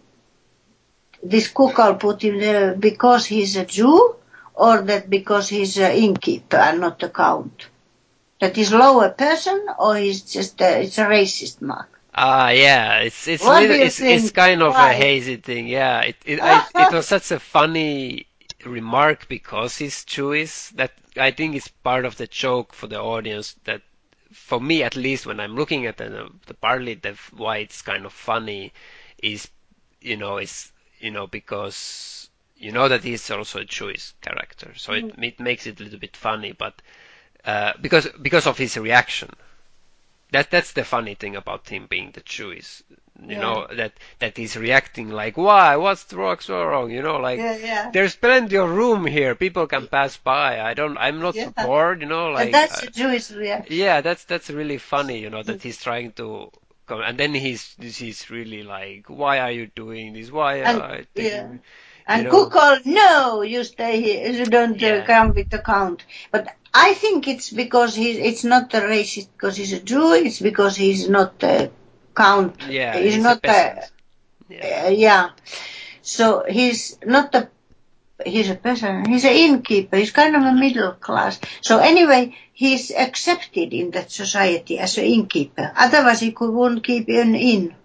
[1.24, 4.16] This Koukol put him there because he's a Jew,
[4.54, 7.68] or that because he's an innkeeper and not a count.
[8.40, 11.99] That he's lower person, or he's just a, it's a racist mark.
[12.20, 14.90] Ah, yeah, it's it's little, it's it's kind of Why?
[14.90, 15.68] a hazy thing.
[15.68, 18.28] Yeah, it it I, it was such a funny
[18.66, 23.54] remark because he's Jewish that I think it's part of the joke for the audience
[23.66, 23.82] that
[24.32, 28.06] for me at least when I'm looking at the, the partly the why it's kind
[28.06, 28.74] of funny
[29.24, 29.50] is
[30.02, 34.74] you know it's you know because you know that he's also a Jewish character.
[34.76, 36.82] So it it makes it a little bit funny but
[37.46, 39.30] uh, because because of his reaction
[40.32, 42.84] that that's the funny thing about him being the Jewish.
[43.22, 43.40] You Yeah.
[43.42, 45.76] know that that he's reacting like, why?
[45.76, 46.38] What's wrong?
[46.40, 46.90] So wrong?
[46.92, 47.90] You know, like Yeah, yeah.
[47.92, 49.36] there's plenty of room here.
[49.36, 50.62] People can pass by.
[50.62, 50.98] I don't.
[50.98, 51.50] I'm not Yeah.
[51.50, 52.02] bored.
[52.02, 53.76] You know, like that's uh, a Jewish reaction.
[53.76, 55.20] yeah, that's that's really funny.
[55.20, 56.52] You know that he's trying to.
[56.88, 60.32] Come, and then he's he's really like, why are you doing this?
[60.32, 61.48] Why And- are you yeah.
[62.08, 64.32] And know- cook all, no, you stay here.
[64.32, 66.04] You don't uh, come with the count.
[66.32, 70.14] But I think it's because he's, it's not a racist because he's a Jew.
[70.14, 71.72] It's because he's not a
[72.16, 72.58] count.
[72.70, 73.92] Yeah, he's, he's not a, peasant.
[74.50, 74.84] Yeah.
[74.86, 75.30] uh, yeah.
[76.02, 77.50] So he's not a,
[78.26, 79.08] he's a peasant.
[79.08, 79.98] He's an innkeeper.
[79.98, 81.40] He's kind of a middle class.
[81.62, 85.72] So anyway, he's accepted in that society as an innkeeper.
[85.76, 87.76] Otherwise he could, wouldn't keep an inn.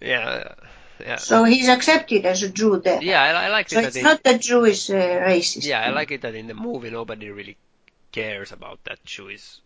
[0.00, 0.54] yeah,
[1.00, 3.02] yeah, So he's accepted as a Jew there.
[3.02, 3.22] yeah.
[3.22, 5.66] I, I like So it it's that not a Jewish uh, racist.
[5.66, 7.56] Yeah, I like it that in the movie nobody really
[8.12, 9.60] cares about that Jewish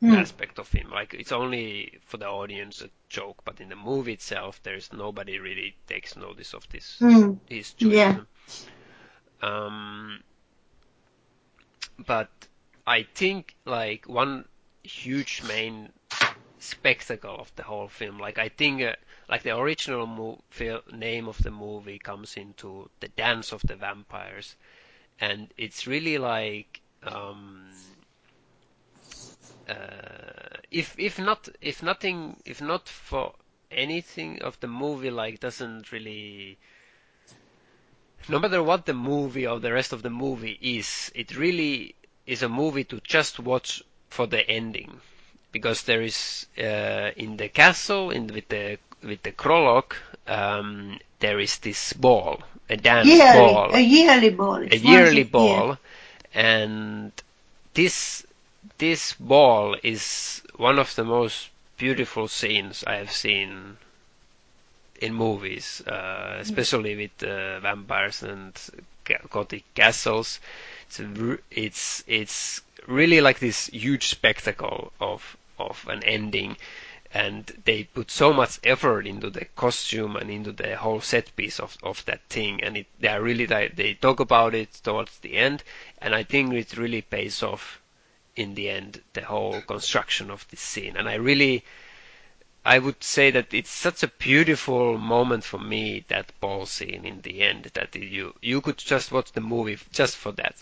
[0.00, 0.14] Hmm.
[0.14, 0.90] aspect of him.
[0.90, 5.38] Like it's only for the audience a joke, but in the movie itself, there's nobody
[5.38, 7.34] really takes notice of this Hmm.
[7.48, 8.24] his Yeah.
[9.42, 10.22] Um,
[12.06, 12.30] but
[12.86, 14.46] I think like one
[14.82, 15.92] huge main
[16.58, 18.94] spectacle of the whole film, like I think uh,
[19.28, 23.76] like the original mo- fil- name of the movie comes into the dance of the
[23.76, 24.56] vampires,
[25.20, 27.70] and it's really like um,
[29.68, 33.34] uh, if if not if nothing if not for
[33.70, 36.58] anything of the movie like doesn't really
[38.28, 41.94] no matter what the movie or the rest of the movie is it really
[42.26, 45.00] is a movie to just watch for the ending
[45.52, 49.94] because there is uh, in the castle in with the with the Krolock
[50.26, 54.56] um, there is this ball a dance yearly, ball a yearly ball.
[54.70, 55.32] a It's once yearly year.
[55.36, 55.78] ball,
[56.36, 57.12] and
[57.72, 58.24] this
[58.78, 63.78] this ball is one of the most beautiful scenes I have seen
[65.00, 68.52] in movies, uh, especially with uh, vampires and
[69.30, 70.38] gothic castles.
[70.88, 71.00] It's
[71.50, 76.56] it's it's really like this huge spectacle of of an ending,
[77.12, 81.60] and they put so much effort into the costume and into the whole set piece
[81.60, 82.62] of, of that thing.
[82.62, 85.62] And it, they are really they talk about it towards the end.
[85.98, 87.80] And I think it really pays off
[88.34, 90.96] in the end the whole construction of this scene.
[90.96, 91.64] And I really
[92.64, 97.20] I would say that it's such a beautiful moment for me that ball scene in
[97.20, 100.56] the end that you you could just watch the movie just for that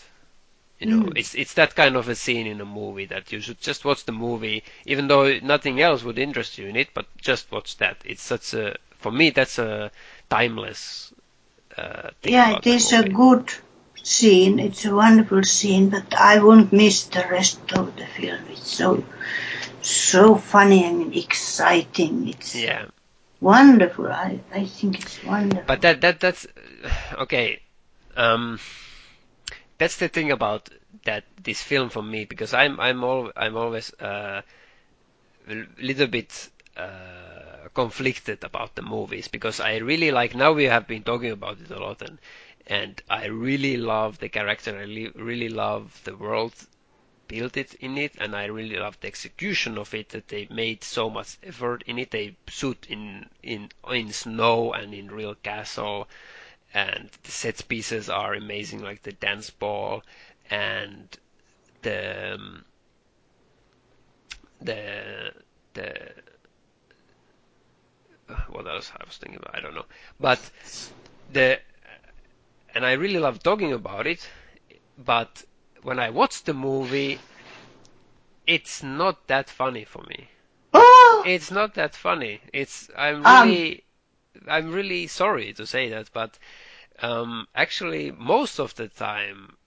[0.79, 1.17] you know, mm.
[1.17, 4.05] it's it's that kind of a scene in a movie that you should just watch
[4.05, 7.97] the movie, even though nothing else would interest you in it, but just watch that.
[8.03, 9.91] It's such a for me that's a
[10.29, 11.13] timeless
[11.77, 12.33] uh, thing.
[12.33, 13.53] Yeah, it is a good
[14.03, 14.59] scene.
[14.59, 18.41] It's a wonderful scene, but I won't miss the rest of the film.
[18.49, 19.03] It's so
[19.81, 22.29] so funny and exciting.
[22.29, 22.85] It's yeah
[23.39, 24.07] wonderful.
[24.07, 25.63] I I think it's wonderful.
[25.67, 26.47] But that that that's
[27.19, 27.61] okay.
[28.17, 28.59] Um,
[29.77, 30.69] that's the thing about
[31.05, 34.41] that this film for me because I'm I'm all I'm always uh,
[35.47, 40.87] a little bit uh, conflicted about the movies because I really like now we have
[40.87, 42.17] been talking about it a lot and
[42.67, 44.83] and I really love the character I
[45.15, 46.53] really love the world
[47.27, 50.83] built it in it and I really love the execution of it that they made
[50.83, 52.11] so much effort in it.
[52.11, 56.07] They shoot in in in snow and in real castle
[56.75, 60.03] and the set pieces are amazing, like the dance ball
[60.51, 61.17] and
[61.81, 62.65] the um,
[64.59, 65.31] the
[65.73, 65.95] the
[68.49, 69.85] what else I was thinking about I don't know,
[70.19, 70.39] but
[71.31, 71.59] the
[72.75, 74.27] and I really love talking about it,
[74.97, 75.45] but
[75.81, 77.19] when I watch the movie,
[78.45, 80.27] it's not that funny for me.
[80.73, 81.23] Oh!
[81.25, 82.41] It's not that funny.
[82.51, 83.81] It's I'm um, really um,
[84.49, 86.37] I'm really sorry to say that, but
[86.99, 89.57] um, actually most of the time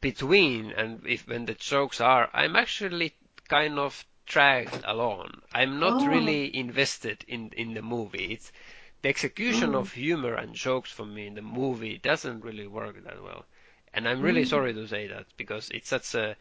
[0.00, 3.14] between and if when the jokes are, I'm actually
[3.48, 5.42] kind of dragged along.
[5.52, 6.06] I'm not oh.
[6.06, 8.32] really invested in in the movie.
[8.32, 8.52] It's
[9.02, 9.80] the execution mm.
[9.80, 13.44] of humor and jokes for me in the movie doesn't really work that well.
[13.92, 14.48] And I'm really mm.
[14.48, 16.36] sorry to say that because it's such a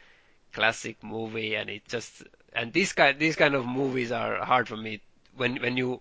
[0.54, 2.24] classic movie and it just
[2.54, 5.02] and these kind these kind of movies are hard for me
[5.36, 6.00] when when you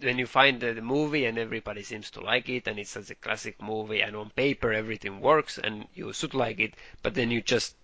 [0.00, 3.10] when you find the, the movie and everybody seems to like it and it's such
[3.10, 7.30] a classic movie and on paper everything works and you should like it, but then
[7.30, 7.74] you just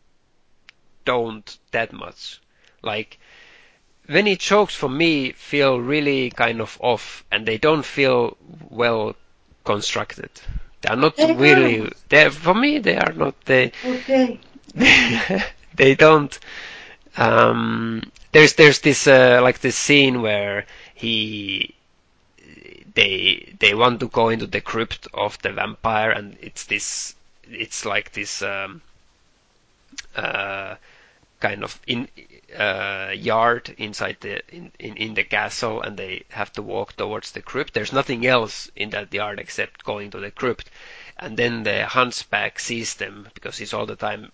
[1.05, 2.41] don't that much.
[2.83, 3.19] Like
[4.07, 8.37] when it jokes for me feel really kind of off and they don't feel
[8.69, 9.15] well
[9.65, 10.31] constructed.
[10.81, 11.93] They are not they really.
[12.09, 13.35] They for me they are not.
[13.45, 14.41] They okay.
[15.75, 16.39] they don't.
[17.17, 21.75] Um, there's there's this uh, like this scene where he
[23.01, 27.15] they they want to go into the crypt of the vampire, and it's this
[27.49, 28.83] it's like this um,
[30.15, 30.75] uh,
[31.41, 32.09] kind of in
[32.57, 37.33] uh, yard inside the in, in, in the castle, and they have to walk towards
[37.33, 37.73] the crypt.
[37.73, 40.71] There's nothing else in that yard except going to the crypt,
[41.17, 44.31] and then the hunchback sees them because he's all the time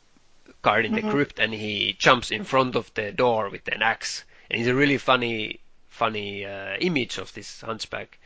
[0.63, 1.07] guarding mm-hmm.
[1.07, 4.69] the crypt, and he jumps in front of the door with an axe, and it's
[4.69, 8.19] a really funny funny uh, image of this hunchback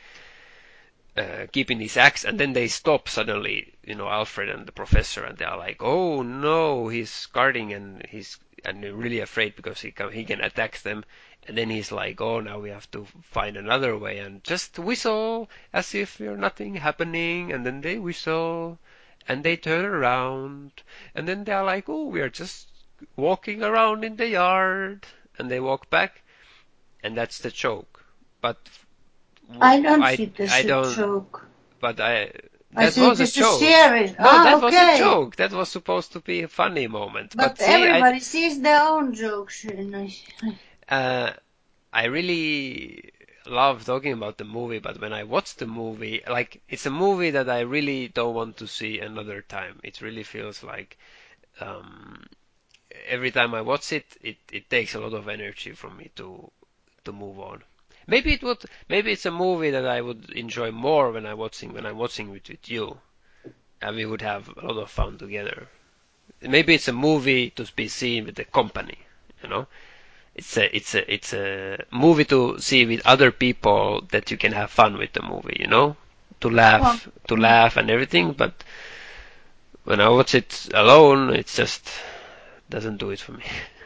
[1.17, 5.25] uh, keeping his axe, and then they stop suddenly, you know, Alfred and the professor,
[5.25, 9.81] and they are like, "Oh no, he's guarding and he's and they're really afraid because
[9.81, 11.05] he can he can attack them."
[11.49, 15.51] And then he's like, "Oh, now we have to find another way and just whistle
[15.73, 18.79] as if there's nothing happening." And then they whistle,
[19.27, 20.83] and they turn around,
[21.15, 22.69] and then they are like, "Oh, we are just
[23.17, 25.07] walking around in the yard,"
[25.39, 26.23] and they walk back,
[27.03, 28.05] and that's the joke.
[28.41, 28.59] But
[29.61, 31.47] I don't I, see this I don't, joke.
[31.81, 32.33] But I.
[32.73, 33.61] That I was a joke.
[33.61, 34.65] No, ah, that okay.
[34.65, 35.37] was a joke.
[35.37, 37.35] That was supposed to be a funny moment.
[37.37, 39.67] But, but everybody sees their own jokes.
[40.89, 41.33] Uh,
[41.93, 43.11] I really
[43.47, 47.31] love talking about the movie, but when I watch the movie, like it's a movie
[47.31, 49.81] that I really don't want to see another time.
[49.83, 50.97] It really feels like
[51.61, 52.27] um,
[53.09, 56.51] every time I watch it, it, it takes a lot of energy from me to
[57.05, 57.65] to move on.
[58.11, 58.59] Maybe it would.
[58.89, 62.35] Maybe it's a movie that I would enjoy more when I'm watching when I'm watching
[62.35, 62.99] it with you,
[63.81, 65.69] and we would have a lot of fun together.
[66.43, 68.99] Maybe it's a movie to be seen with the company.
[69.45, 69.67] You know,
[70.35, 74.53] it's a it's a it's a movie to see with other people that you can
[74.53, 75.59] have fun with the movie.
[75.61, 75.97] You know,
[76.41, 78.33] to laugh well, to laugh and everything.
[78.33, 78.65] But
[79.85, 81.89] when I watch it alone, it just
[82.69, 83.45] doesn't do it for me.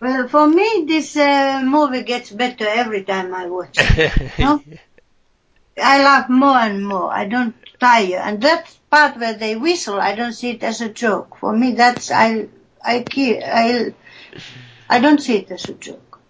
[0.00, 4.12] Well, for me, this uh, movie gets better every time I watch it.
[4.38, 4.62] no?
[5.82, 7.12] I laugh more and more.
[7.12, 8.18] I don't tire.
[8.18, 11.36] And that part where they whistle, I don't see it as a joke.
[11.38, 12.48] For me, that's I
[12.84, 13.94] I I
[14.88, 16.20] I don't see it as a joke.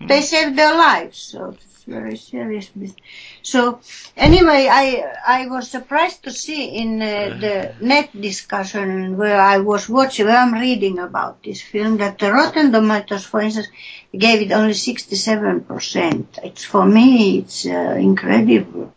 [0.00, 0.08] Mm.
[0.08, 1.56] They save their lives, so
[1.86, 3.00] very serious business.
[3.42, 3.80] So
[4.16, 4.86] anyway, I
[5.26, 10.36] I was surprised to see in uh, the net discussion where I was watching, where
[10.36, 13.68] I'm reading about this film, that the Rotten Tomatoes, for instance,
[14.16, 16.26] gave it only 67%.
[16.42, 18.92] It's for me, it's uh, incredible.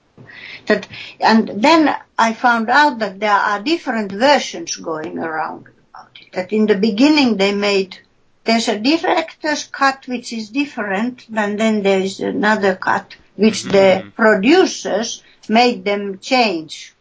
[0.67, 0.88] That,
[1.19, 6.33] and then I found out that there are different versions going around about it.
[6.33, 7.99] That in the beginning they made
[8.47, 13.71] there's a director's cut which is different, and then there is another cut which mm-hmm.
[13.71, 16.95] the producers made them change.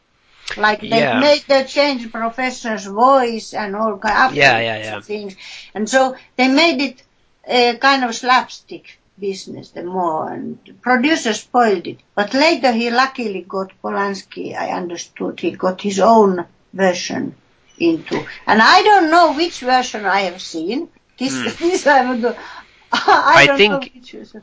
[0.56, 1.20] Like they yeah.
[1.20, 5.00] made the change professor's voice and all kind of yeah, yeah.
[5.00, 5.34] things.
[5.74, 7.02] And so they made it
[7.46, 12.00] a kind of slapstick business the more and the producer spoiled it.
[12.14, 17.34] But later he luckily got Polanski, I understood, he got his own version
[17.78, 18.24] into.
[18.46, 20.88] And I don't know which version I have seen.
[21.18, 21.58] This, mm.
[21.58, 22.24] this I would
[22.92, 23.92] I, I think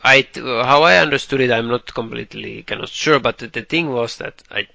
[0.04, 1.52] I how I understood it.
[1.52, 4.68] I'm not completely kind of sure, but the, the thing was that I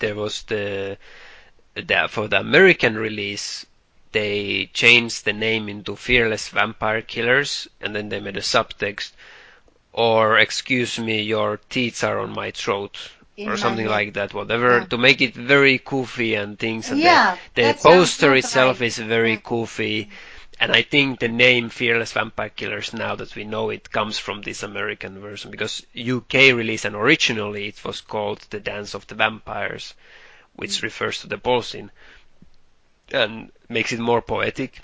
[0.00, 0.98] there was the,
[1.74, 3.64] the for the American release
[4.12, 9.12] they changed the name into Fearless Vampire Killers, and then they made a subtext,
[9.92, 12.96] or excuse me, your teeth are on my throat,
[13.36, 14.32] In or something like that.
[14.32, 14.84] Whatever yeah.
[14.86, 16.90] to make it very goofy and things.
[16.90, 18.86] And yeah, the, the poster itself right.
[18.86, 19.40] is very yeah.
[19.44, 20.08] goofy.
[20.58, 24.40] And I think the name Fearless Vampire Killers, now that we know it, comes from
[24.40, 29.14] this American version because UK release and originally it was called The Dance of the
[29.14, 29.92] Vampires,
[30.54, 30.82] which mm.
[30.82, 31.90] refers to the ball scene
[33.12, 34.80] and makes it more poetic.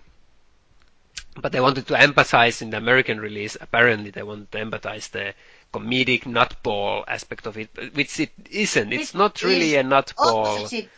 [1.35, 5.35] But they wanted to emphasize in the American release, apparently they wanted to emphasize the
[5.73, 8.93] comedic nutball aspect of it, which it isn't.
[8.93, 10.59] It's it not really a nutball.
[10.59, 10.91] Opposite.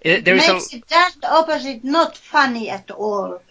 [0.00, 3.42] It, there makes a, it just opposite, not funny at all.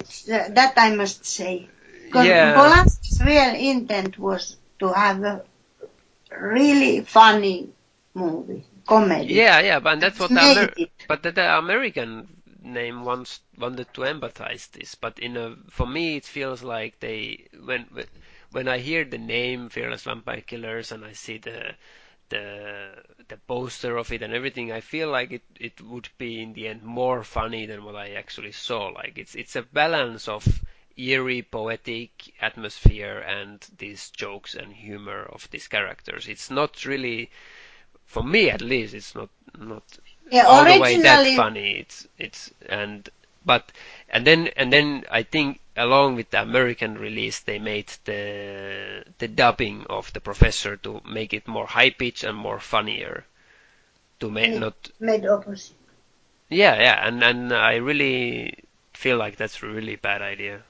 [0.00, 1.68] Uh, that I must say.
[2.06, 2.54] Because yeah.
[2.54, 5.42] Polanski's real intent was to have a
[6.30, 7.70] really funny
[8.14, 9.34] movie, comedy.
[9.34, 10.74] Yeah, yeah, but that's what the Amer-
[11.08, 12.28] but the, the, American
[12.62, 14.94] name wants wanted to empathize this.
[14.94, 17.86] But in a, for me, it feels like they when
[18.52, 21.74] when I hear the name Fearless Vampire Killers and I see the
[22.28, 22.90] the
[23.28, 26.68] the poster of it and everything, I feel like it it would be in the
[26.68, 28.88] end more funny than what I actually saw.
[28.88, 30.62] Like it's it's a balance of
[30.96, 32.10] eerie, poetic
[32.40, 36.26] atmosphere and these jokes and humor of these characters.
[36.28, 37.30] It's not really,
[38.06, 39.84] for me at least, it's not not
[40.30, 41.78] yeah, all the way that funny.
[41.80, 43.08] It's it's and
[43.44, 43.72] but
[44.08, 49.28] and then and then I think along with the American release they made the the
[49.28, 53.24] dubbing of the professor to make it more high pitch and more funnier
[54.20, 55.76] to make made, not made opposite.
[56.48, 58.64] Yeah, yeah, and and I really
[58.94, 60.62] feel like that's a really bad idea.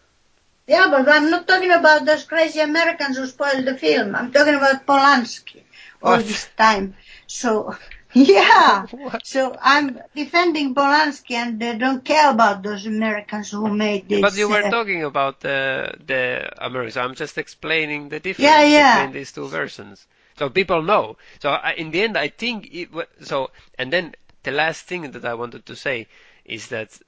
[0.67, 4.17] Yeah, but I'm not talking about those crazy Americans who spoiled the film.
[4.17, 5.63] I'm talking about Polanski
[6.03, 6.27] all what?
[6.27, 6.97] this time.
[7.27, 7.77] So
[8.17, 8.87] yeah.
[9.25, 14.23] so I'm defending Polanski and they don't care about those Americans who made this.
[14.23, 16.97] But you were uh, talking about the the Americans.
[16.97, 18.97] I'm just explaining the difference yeah, yeah.
[18.97, 20.07] between these two versions.
[20.39, 21.19] So people know.
[21.41, 22.89] So I, in the end, I think it,
[23.21, 23.51] so.
[23.79, 24.14] And then
[24.45, 26.09] the last thing that I wanted to say
[26.45, 26.99] is that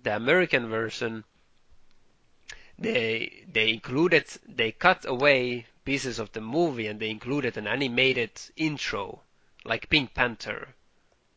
[0.00, 1.24] the American version,
[2.78, 8.30] they they included, they cut away pieces of the movie and they included an animated
[8.56, 9.22] intro
[9.64, 10.68] like Pink Panther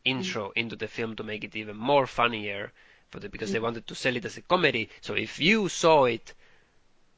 [0.04, 0.52] intro mm.
[0.56, 2.72] into the film to make it even more funnier
[3.10, 3.54] for the because mm.
[3.54, 4.88] they wanted to sell it as a comedy.
[5.00, 6.32] So if you saw it,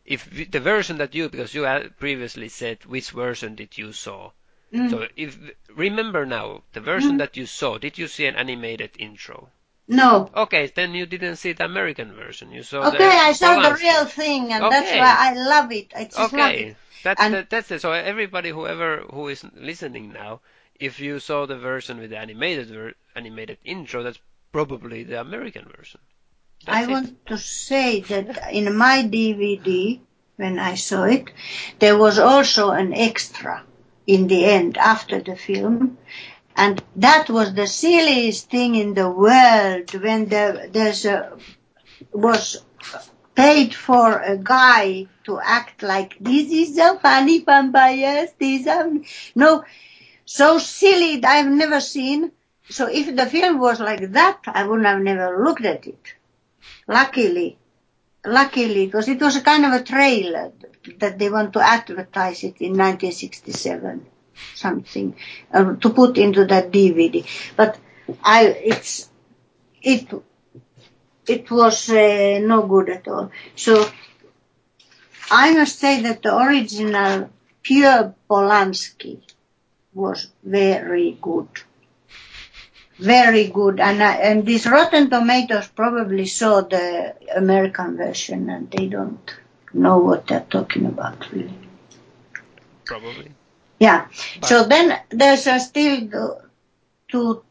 [0.04, 1.66] if the version that you because you
[1.98, 4.30] previously said which version did you saw.
[4.72, 4.90] Mm.
[4.90, 5.38] So if
[5.74, 7.18] remember now the version mm.
[7.18, 9.48] that you saw, did you see an animated intro?
[9.88, 10.30] No.
[10.36, 12.52] Okay, then you didn't see the American version.
[12.52, 12.88] You saw.
[12.88, 14.80] Okay, I saw the real thing, and okay.
[14.80, 15.92] that's why I love it.
[15.96, 16.36] I just okay.
[16.36, 16.76] love it.
[17.02, 17.80] That's and, that, that's it.
[17.80, 20.40] So everybody, whoever who is listening now,
[20.78, 24.20] if you saw the version with the animated ver- animated intro, that's
[24.52, 26.00] probably the American version.
[26.64, 26.88] That's I it.
[26.90, 30.00] want to say that in my DVD,
[30.36, 31.30] when I saw it,
[31.78, 33.64] there was also an extra
[34.06, 35.98] in the end after the film.
[36.56, 41.38] And that was the silliest thing in the world when there there's a,
[42.12, 42.64] was
[43.36, 48.30] paid for a guy to act like this is a funny vampires.
[48.38, 48.90] These are
[49.36, 49.64] no,
[50.28, 52.32] so silly that I've never seen.
[52.68, 56.12] So if the film was like that, I would have never looked at it.
[56.86, 57.56] Luckily,
[58.26, 60.52] luckily, because it was a kind of a trailer
[60.98, 64.04] that they want to advertise it in 1967,
[64.54, 65.16] something
[65.50, 67.26] uh, to put into that DVD.
[67.56, 67.78] But
[68.22, 69.08] I, it's,
[69.80, 70.12] it,
[71.26, 73.30] it was uh, no good at all.
[73.56, 73.90] So
[75.30, 77.30] I must say that the original
[77.62, 79.22] pure Polanski
[79.98, 81.48] was very good.
[82.98, 83.80] Very good.
[83.80, 89.34] And, I, and this Rotten Tomatoes probably saw the American version and they don't
[89.72, 91.58] know what they're talking about really.
[92.84, 93.32] Probably.
[93.78, 94.06] Yeah.
[94.40, 96.40] But- so then there's still
[97.10, 97.42] to,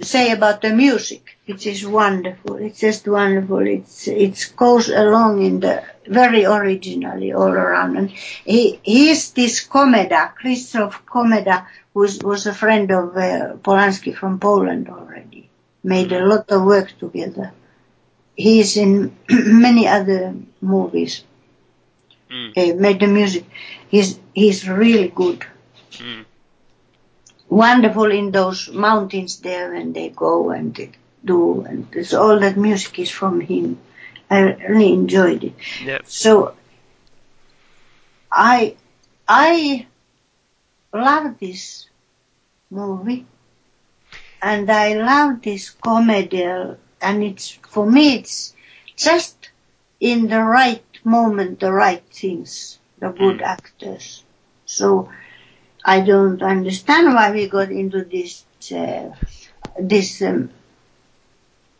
[0.00, 2.56] say about the music, which is wonderful.
[2.56, 3.66] It's just wonderful.
[3.66, 7.96] It's it goes along in the very originally all around.
[7.96, 11.66] And he he's this Komeda, Krzysztof Komeda,
[11.96, 15.48] who was a friend of uh, Polanski from Poland already.
[15.82, 17.52] Made a lot of work together.
[18.36, 19.16] He's in
[19.66, 21.24] many other movies.
[22.30, 22.52] Mm.
[22.56, 23.44] Uh, made the music.
[23.88, 25.44] He's he's really good
[25.98, 26.24] Mm.
[27.48, 30.90] wonderful in those mountains there when they go and they
[31.24, 33.78] do and it's all that music is from him.
[34.30, 35.54] I really enjoyed it.
[35.84, 36.00] Yeah.
[36.04, 36.54] So
[38.32, 38.76] I
[39.28, 39.86] I
[40.96, 41.88] love this
[42.70, 43.26] movie
[44.42, 48.54] and I love this comedy and it's for me it's
[48.96, 49.50] just
[50.00, 53.42] in the right moment the right things the good Mm.
[53.42, 54.24] actors
[54.64, 55.10] so
[55.84, 59.10] I don't understand why we got into this uh,
[59.80, 60.50] this um,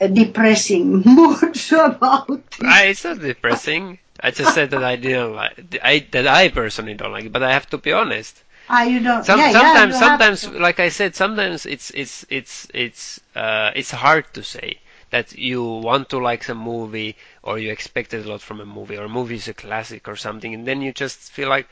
[0.00, 2.44] depressing mood about it.
[2.60, 3.98] It's not depressing.
[4.20, 7.42] I just said that I didn't like I that I personally don't like it, but
[7.42, 8.42] I have to be honest.
[8.68, 9.24] Ah, you don't.
[9.24, 10.50] Some, yeah, yeah, sometimes, you sometimes, to.
[10.50, 15.62] like I said, sometimes it's it's it's it's uh, it's hard to say that you
[15.64, 19.08] want to like some movie or you expected a lot from a movie or a
[19.08, 21.68] movie is a classic or something, and then you just feel like,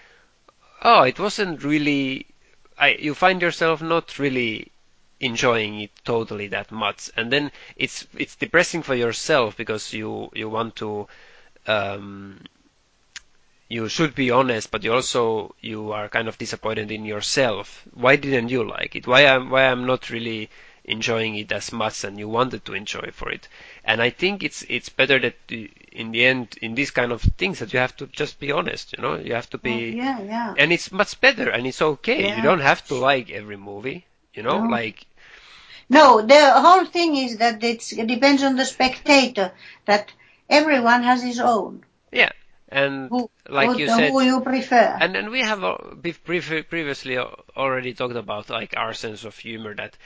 [0.83, 2.27] oh, it wasn't really.
[2.79, 4.71] I you find yourself not really
[5.21, 10.49] enjoying it totally that much, and then it's it's depressing for yourself because you you
[10.49, 11.09] want to.
[11.67, 12.41] Um,
[13.75, 17.83] you should be honest, but you also you are kind of disappointed in yourself.
[17.93, 19.07] Why didn't you like it?
[19.07, 20.49] Why am why I'm not really
[20.85, 23.49] enjoying it as much and you wanted to enjoy for it?
[23.85, 27.23] And I think it's it's better that uh, in the end in these kind of
[27.23, 28.95] things that you have to just be honest.
[28.97, 30.55] You know, you have to be, yeah, yeah.
[30.57, 32.23] and it's much better and it's okay.
[32.23, 32.37] Yeah.
[32.37, 34.07] You don't have to like every movie.
[34.35, 34.71] You know, No.
[34.71, 35.07] like
[35.89, 39.53] No, the whole thing is that it's, it depends on the spectator.
[39.87, 40.13] That
[40.49, 41.85] everyone has his own.
[42.13, 42.33] yeah,
[42.75, 44.97] and Who, like you said, who you prefer.
[45.01, 45.77] And and we have uh,
[46.25, 49.97] previously already talked about like our sense of humor that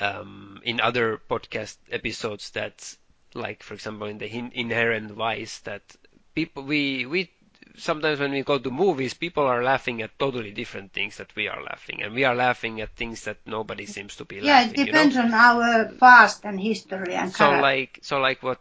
[0.00, 2.96] um, in other podcast episodes that
[3.34, 5.82] like for example in the inherent vice that
[6.34, 7.30] people we we
[7.76, 11.48] sometimes when we go to movies people are laughing at totally different things that we
[11.48, 14.80] are laughing and we are laughing at things that nobody seems to be yeah, laughing
[14.80, 15.10] it you know?
[15.10, 17.62] depends on our past and history and so character.
[17.62, 18.60] like so like what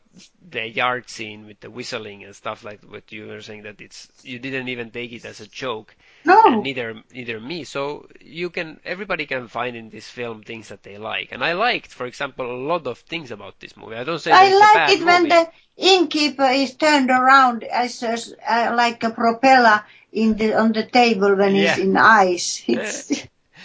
[0.54, 4.08] the yard scene with the whistling and stuff like what you were saying that it's
[4.24, 5.96] you didn't even take it as a joke
[6.26, 7.66] no, neither neither me.
[7.66, 11.52] So you can everybody can find in this film things that they like, and I
[11.52, 13.96] liked, for example, a lot of things about this movie.
[13.98, 15.36] I don't say I like it when movie.
[15.36, 18.16] the innkeeper is turned around as a,
[18.48, 19.84] uh, like a propeller
[20.14, 21.76] in the on the table when Yeah.
[21.76, 22.64] he's in ice.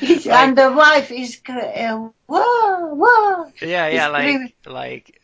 [0.00, 3.52] It's, Like- and the wife is uh, whoa whoa.
[3.62, 5.17] yeah, yeah, like really- like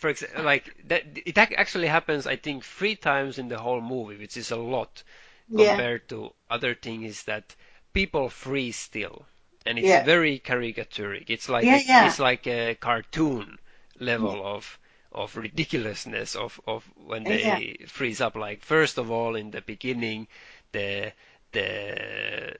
[0.00, 1.04] for example, like that.
[1.26, 5.02] It actually happens, I think, three times in the whole movie, which is a lot
[5.48, 5.76] Yeah.
[5.76, 7.54] compared to other things that
[7.92, 9.26] people freeze still,
[9.66, 10.04] and it's Yeah.
[10.04, 11.30] very caricaturic.
[11.30, 12.06] It's like Yeah, a, yeah.
[12.06, 13.58] it's like a cartoon
[13.98, 14.78] level of
[15.12, 17.58] of ridiculousness of of when they Yeah.
[17.88, 18.36] freeze up.
[18.36, 20.28] Like first of all, in the beginning,
[20.72, 21.12] the
[21.52, 22.56] the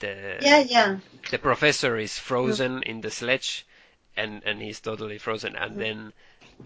[0.00, 0.98] the Yeah, yeah.
[1.30, 2.82] the professor is frozen mm.
[2.82, 3.66] in the sledge
[4.16, 5.78] and and he's totally frozen and mm.
[5.78, 6.12] then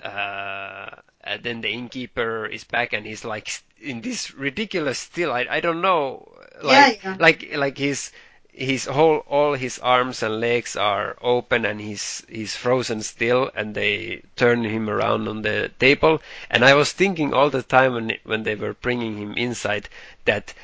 [0.03, 0.91] uh
[1.25, 3.49] and then the innkeeper is back and he's like
[3.81, 6.29] in this ridiculous still I, I don't know
[6.63, 7.17] like Yeah, yeah.
[7.19, 8.11] like like his
[8.53, 13.75] his whole all his arms and legs are open and he's he's frozen still and
[13.75, 16.21] they turn him around on the table
[16.51, 19.89] and I was thinking all the time when when they were bringing him inside
[20.25, 20.55] that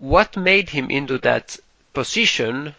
[0.00, 1.56] what made him into that
[1.94, 2.74] position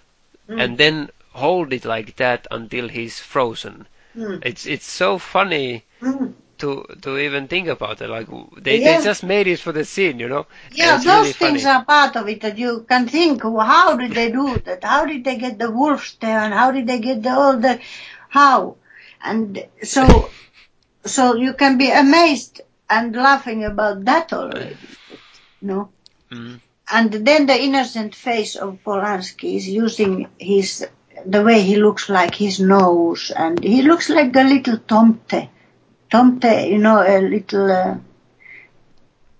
[0.49, 0.61] Mm.
[0.61, 3.87] and then hold it like that until he's frozen.
[4.15, 4.45] Mm.
[4.45, 6.33] It's it's so funny Mm.
[6.59, 8.09] to to even think about it.
[8.09, 8.27] Like
[8.61, 8.97] they, Yeah.
[8.97, 10.45] they just made it for the scene, you know.
[10.71, 11.75] Yeah, those really things funny.
[11.77, 14.83] are part of it that you can think, how did they do that?
[14.83, 16.39] How did they get the wolves there?
[16.39, 17.79] And how did they get the all the,
[18.29, 18.75] how?
[19.23, 20.29] And so,
[21.05, 24.77] so you can be amazed and laughing about that already.
[25.61, 25.89] No?
[26.31, 26.59] Mm.
[26.91, 30.85] And then the innocent face of Polanski is using his,
[31.25, 35.49] the way he looks like his nose and he looks like a little tomte.
[36.09, 37.97] Tomte, you know, a little, uh,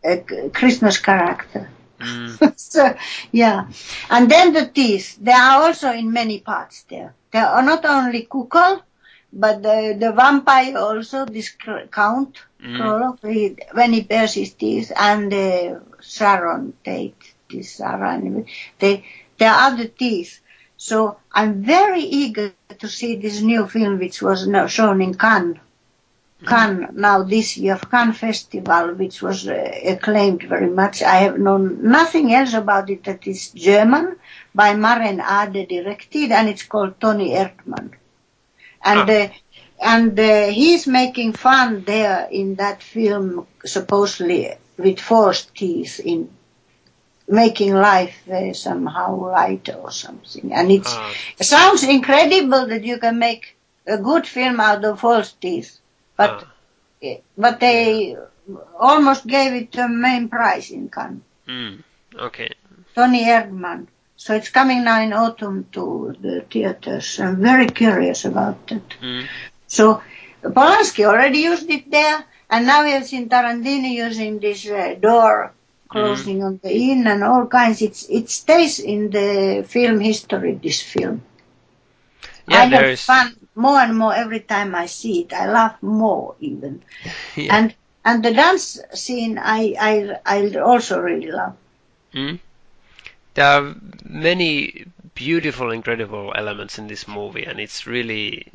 [0.04, 1.70] a Christmas character.
[2.00, 2.60] Mm.
[2.60, 2.96] so,
[3.32, 3.68] yeah.
[4.10, 7.14] And then the teeth, they are also in many parts there.
[7.32, 8.82] They are not only Koukol,
[9.32, 11.56] but the, the vampire also, this
[11.92, 12.78] Count Mm.
[12.78, 18.46] Krolock, when he bears his teeth, and uh, Sharon Tate, this Sharon,
[18.80, 19.06] they,
[19.38, 20.40] there are the teeth.
[20.90, 22.52] So I'm very eager
[22.82, 24.40] to see this new film which was
[24.78, 25.60] shown in Cannes.
[26.46, 29.56] Cannes now this year, Cannes Festival, which was uh,
[29.94, 31.02] acclaimed very much.
[31.02, 31.64] I have known
[31.98, 34.18] nothing else about it that is German,
[34.54, 37.88] by Maren Ade directed, and it's called Toni Erdmann.
[38.92, 39.20] And Ah.
[39.20, 39.30] uh,
[39.94, 44.42] and uh, he's making fun there in that film, supposedly
[44.78, 46.20] with forced teeth in
[47.28, 50.54] making life uh, somehow lighter or something.
[50.54, 51.14] And it's, Ah.
[51.40, 53.56] it sounds incredible that you can make
[53.88, 55.78] a good film out of false teeth,
[56.18, 56.46] but
[57.02, 57.18] Ah.
[57.38, 58.16] but they
[58.80, 61.22] almost gave it the main prize in Cannes.
[61.48, 61.84] Mm.
[62.18, 62.50] Okay.
[62.96, 63.88] Toni Erdmann.
[64.16, 67.20] So it's coming now in autumn to the theaters.
[67.20, 68.88] I'm very curious about it.
[69.02, 69.26] Mm.
[69.68, 70.02] So
[70.44, 75.52] Polanski already used it there, and now we have seen Tarantino using this uh, door
[75.90, 77.82] closing on the in and all kinds.
[77.82, 80.56] It's it stays in the film history.
[80.56, 81.22] This film.
[82.48, 85.34] Yeah, I have there's fun more and more every time I see it.
[85.34, 86.82] I laugh more even.
[87.36, 87.56] yeah.
[87.56, 91.56] And and the dance scene I I I also really love.
[92.14, 92.40] Mm.
[93.34, 94.86] There are many
[95.16, 98.52] beautiful, incredible elements in this movie, and it's really,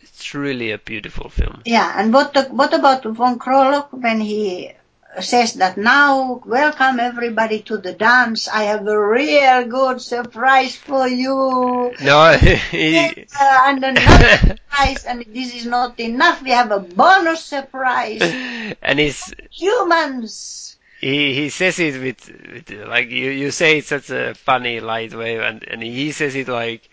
[0.00, 1.62] it's really a beautiful film.
[1.64, 4.72] Yeah, and what the, what about von Krolock when he
[5.20, 8.48] says that now welcome everybody to the dance.
[8.48, 11.92] I have a real good surprise for you.
[12.00, 12.32] No,
[12.70, 16.42] he, Uh, and another surprise, and this is not enough.
[16.42, 18.20] We have a bonus surprise.
[18.82, 20.76] and he's Humans.
[21.00, 25.14] he he says it with, with like you you say it's such a funny light
[25.14, 26.88] way, and and he says it like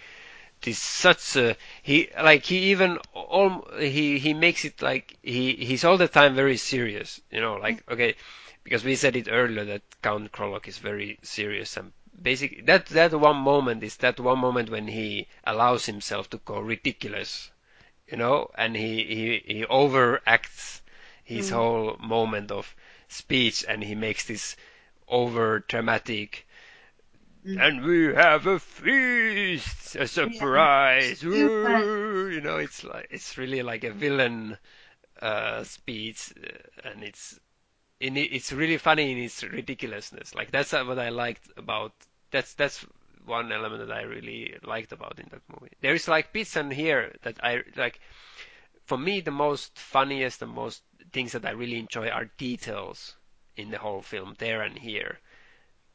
[0.62, 1.56] this such a
[1.86, 6.34] he like he even all he he makes it like he he's all the time
[6.34, 7.94] very serious, you know, like mm.
[7.94, 8.16] okay,
[8.64, 13.14] because we said it earlier that Count Krolock is very serious and basically that that
[13.14, 17.52] one moment is that one moment when he allows himself to go ridiculous,
[18.08, 20.82] you know, and he he he overacts
[21.24, 21.54] his mm.
[21.54, 22.76] whole moment of
[23.10, 24.56] speech and he makes this
[25.08, 26.48] over dramatic
[27.46, 31.24] and we have a feast a surprise.
[31.24, 32.28] Woo!
[32.30, 34.58] you know it's like it's really like a villain
[35.22, 37.40] uh speech uh, and it's
[38.00, 40.34] in it, it's really funny in its ridiculousness.
[40.34, 41.94] Like that's uh, what i liked about
[42.32, 42.86] that's that's
[43.26, 45.74] one element that i really liked about in that movie.
[45.82, 48.00] There is like bits and here that i like
[48.86, 50.82] for me the most funniest the most
[51.12, 53.16] things that i really enjoy are details
[53.56, 55.20] in the whole film there and here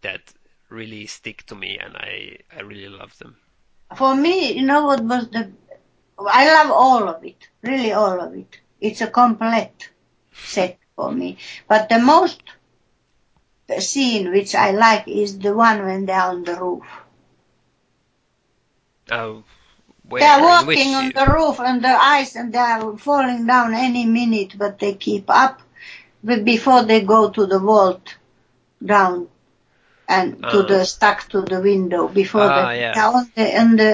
[0.03, 0.33] that
[0.71, 3.37] really stick to me and i i really love them
[3.97, 5.51] For me, you know what was the,
[6.19, 8.61] I love all of it, really all of it.
[8.81, 9.91] It's a complete
[10.33, 11.39] set for me.
[11.69, 12.43] But the most
[13.79, 16.85] scene which I like is the one when they're on the roof.
[19.11, 19.45] oh
[20.09, 24.59] where, They're walking on the roof on the ice and they're falling down any minute,
[24.59, 25.61] but they keep up
[26.25, 28.17] before they go to the vault
[28.85, 29.29] down
[30.17, 30.67] and to Ah.
[30.71, 32.95] the stuck to the window before Ah, they, yeah.
[33.37, 33.93] the, on the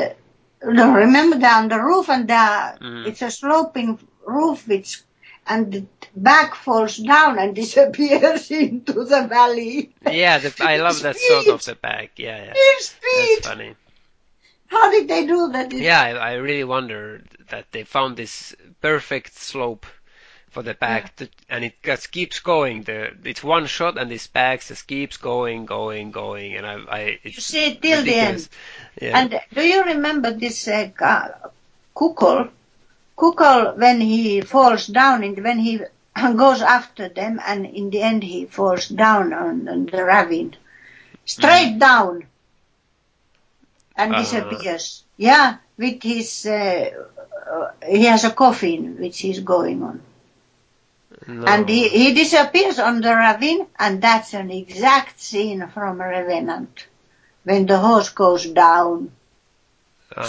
[0.65, 3.07] no, remember on the roof and they're, Mm.
[3.07, 5.03] it's a sloping roof which
[5.47, 5.83] and the
[6.17, 9.93] back falls down and disappears into the valley.
[10.11, 12.55] yeah the, i love that sort of the back yeah yeah
[13.17, 13.75] that's funny
[14.69, 15.71] How did they do that?
[15.73, 19.87] Yeah I, I really wonder that they found this perfect slope
[20.57, 24.27] for the back to, and it just keeps going the it's one shot and this
[24.27, 28.15] back just keeps going going going and i i it's You see it till the
[28.15, 28.49] end.
[29.03, 30.89] yeah And do you remember this uh,
[31.95, 32.49] Koukol?
[33.19, 35.81] Koukol, when he falls down, and when he
[36.45, 40.57] goes after them, and in the end he falls down on, on the ravine,
[41.27, 42.25] straight down,
[43.97, 44.21] and Uh.
[44.23, 45.05] disappears.
[45.19, 46.91] Yeah, with his, uh,
[47.53, 50.01] uh, he has a coffin which he's going on.
[51.27, 51.47] No.
[51.47, 56.87] And he, he disappears on the ravine, and that's an exact scene from Revenant.
[57.45, 59.13] When the horse goes down.
[60.15, 60.27] Uh,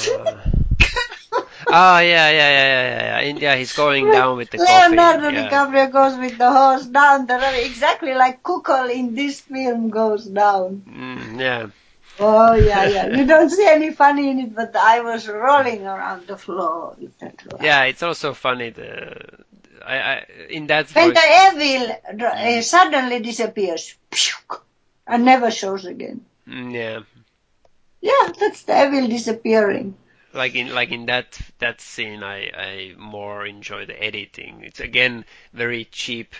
[1.67, 3.51] oh yeah, yeah, yeah, yeah, yeah, yeah.
[3.51, 4.95] In- he's going down with the coffee.
[4.95, 5.49] Leonardo Yeah.
[5.49, 10.25] DiCaprio goes with the horse down the ravine, exactly like Koukol in this film goes
[10.25, 10.83] down.
[10.87, 11.67] Mm, yeah.
[12.19, 13.07] Oh yeah, yeah.
[13.17, 17.17] You don't see any funny in it, but I was rolling around the floor with
[17.19, 17.41] that.
[17.51, 17.61] laugh.
[17.63, 18.71] Yeah, it's also funny.
[18.71, 19.45] The
[19.87, 23.95] I, I in that When voice, the evil uh, suddenly disappears
[25.07, 26.25] and never shows again.
[26.47, 27.03] Mm, yeah,
[28.01, 29.97] Yeah, that's the evil disappearing.
[30.33, 34.63] like in like in that that scene, I I more enjoy the editing.
[34.63, 36.35] It's again very cheap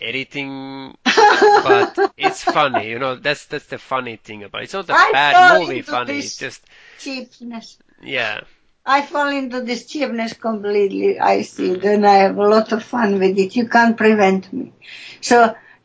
[0.00, 0.96] editing,
[1.60, 2.88] but it's funny.
[2.90, 4.64] You know, that's that's the funny thing about it.
[4.64, 6.18] It's not a I bad movie funny.
[6.18, 6.64] It's just
[6.98, 7.78] Cheapness.
[8.02, 8.40] yeah.
[8.88, 11.20] I fall into this cheapness completely.
[11.20, 11.74] I see.
[11.74, 13.54] Then I have a lot of fun with it.
[13.54, 14.72] You can't prevent me.
[15.20, 15.54] So,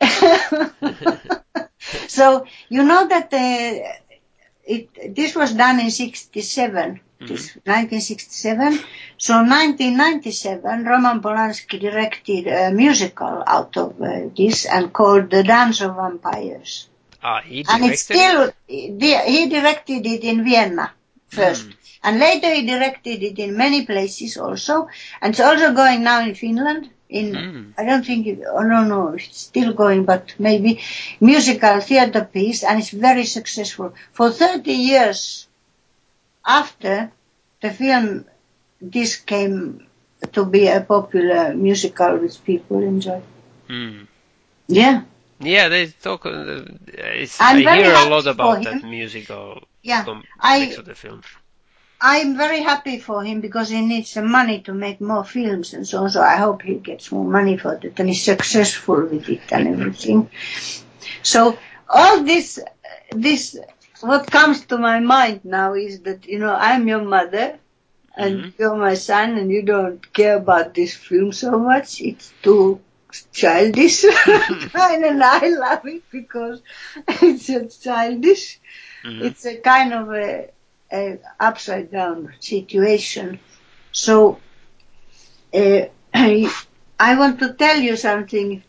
[2.08, 3.92] so you know that uh,
[4.64, 8.78] it this was done in '67, this 1967.
[9.18, 15.82] So 1997, Roman Polanski directed a musical out of uh, this and called The Dance
[15.82, 16.88] of Vampires.
[17.22, 20.90] Ah, he directed And it's still, he directed it in Vienna
[21.28, 21.68] first.
[22.04, 24.88] And later he directed it in many places also.
[25.20, 26.90] And it's also going now in Finland.
[27.08, 27.72] In, Mm.
[27.78, 30.80] I don't think, it, oh no, no, it's still going, but maybe
[31.20, 32.62] musical theater piece.
[32.62, 33.94] And it's very successful.
[34.12, 35.46] For 30 years
[36.44, 37.10] after
[37.62, 38.24] the film,
[38.80, 39.86] this came
[40.32, 43.20] to be a popular musical which people enjoy.
[43.68, 44.06] Mm.
[44.68, 45.02] Yeah.
[45.40, 46.26] Yeah, they talk.
[46.26, 46.62] Uh,
[47.40, 50.04] I hear a lot about that musical Yeah.
[50.40, 51.22] I- the film.
[52.06, 55.88] I'm very happy for him because he needs the money to make more films and
[55.88, 56.10] so on.
[56.10, 59.68] So I hope he gets more money for that and he's successful with it and
[59.68, 60.28] everything.
[61.22, 61.58] So
[61.88, 62.60] all this,
[63.12, 63.56] this,
[64.02, 67.58] what comes to my mind now is that, you know, I'm your mother
[68.16, 68.52] and Mhm.
[68.58, 72.00] you're my son and you don't care about this film so much.
[72.02, 72.80] It's too
[73.32, 74.04] childish.
[74.74, 76.62] and I love it because
[77.08, 78.60] it's a childish.
[79.04, 79.22] Mhm.
[79.26, 80.50] It's a kind of a,
[80.94, 83.38] a upside down situation.
[83.92, 84.38] So
[85.52, 85.82] uh,
[86.14, 88.62] I want to tell you something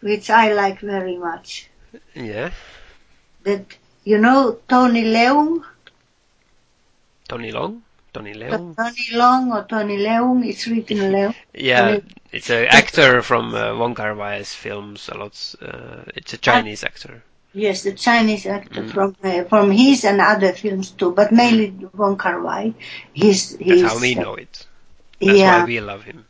[0.00, 1.68] which I like very much.
[2.14, 2.50] Yeah,
[3.44, 5.62] That you know Tony Leung,
[7.28, 7.82] Tony Long,
[8.12, 8.74] Tony Leung.
[8.76, 10.44] Tony Long or Tony Leung.
[10.46, 11.34] It's written Leung.
[11.54, 12.02] Yeah, Tony-
[12.32, 15.08] it's an actor from uh, Wong Kar Wai's films.
[15.12, 15.54] A lot.
[15.60, 17.22] Uh, it's a Chinese actor.
[17.54, 18.92] Yes, the Chinese actor Mm.
[18.92, 22.72] from uh, from his and other films too, but mainly Wong Kar Wai.
[23.12, 24.66] He's That's how we know it.
[25.20, 25.60] That's yeah.
[25.60, 26.24] why we love him.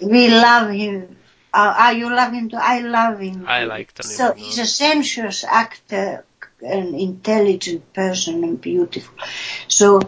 [0.00, 1.16] We love him.
[1.54, 2.58] Uh, uh, you love him too.
[2.60, 3.46] I love him.
[3.48, 6.24] I like Tony So he's a sensuous actor,
[6.60, 9.14] an intelligent person, and beautiful.
[9.68, 10.00] So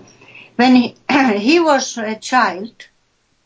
[0.57, 0.97] when he,
[1.39, 2.89] he was a child,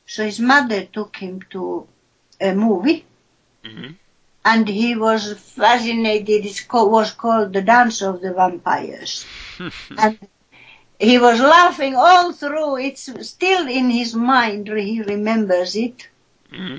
[0.07, 1.86] so his mother took him to
[2.41, 3.05] a movie,
[3.65, 3.93] hmm
[4.45, 6.45] and he was fascinated.
[6.47, 9.29] It was called The Dance of the Vampires,
[9.97, 10.19] and
[10.99, 12.77] he was laughing all through.
[12.79, 14.69] It's still in his mind.
[14.69, 16.09] He remembers it
[16.51, 16.79] hmm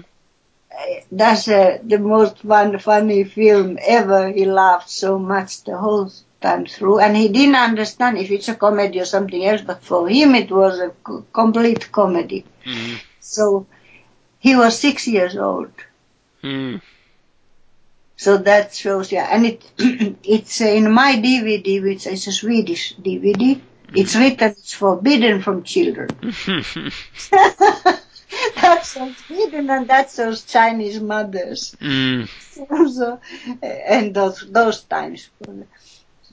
[1.12, 4.30] that's uh, the most fun, funny film ever.
[4.30, 6.10] He laughed so much the whole
[6.42, 9.62] time through, and he didn't understand if it's a comedy or something else.
[9.62, 12.46] But for him, it was a c- complete comedy.
[12.66, 13.68] hmm So
[14.40, 15.72] he was six years old.
[16.42, 16.78] hmm
[18.18, 19.72] So that shows, yeah, and it
[20.24, 23.60] it's in my DVD, which is a Swedish DVD.
[23.94, 26.10] It's written, it's forbidden from children.
[28.56, 31.76] that's so Sweden, and that's those Chinese mothers.
[31.82, 32.28] mm.
[32.94, 33.20] so,
[33.62, 35.30] and those those times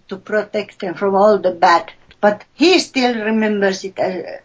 [0.09, 1.93] to protect them from all the bad.
[2.21, 4.41] But he still remembers it as,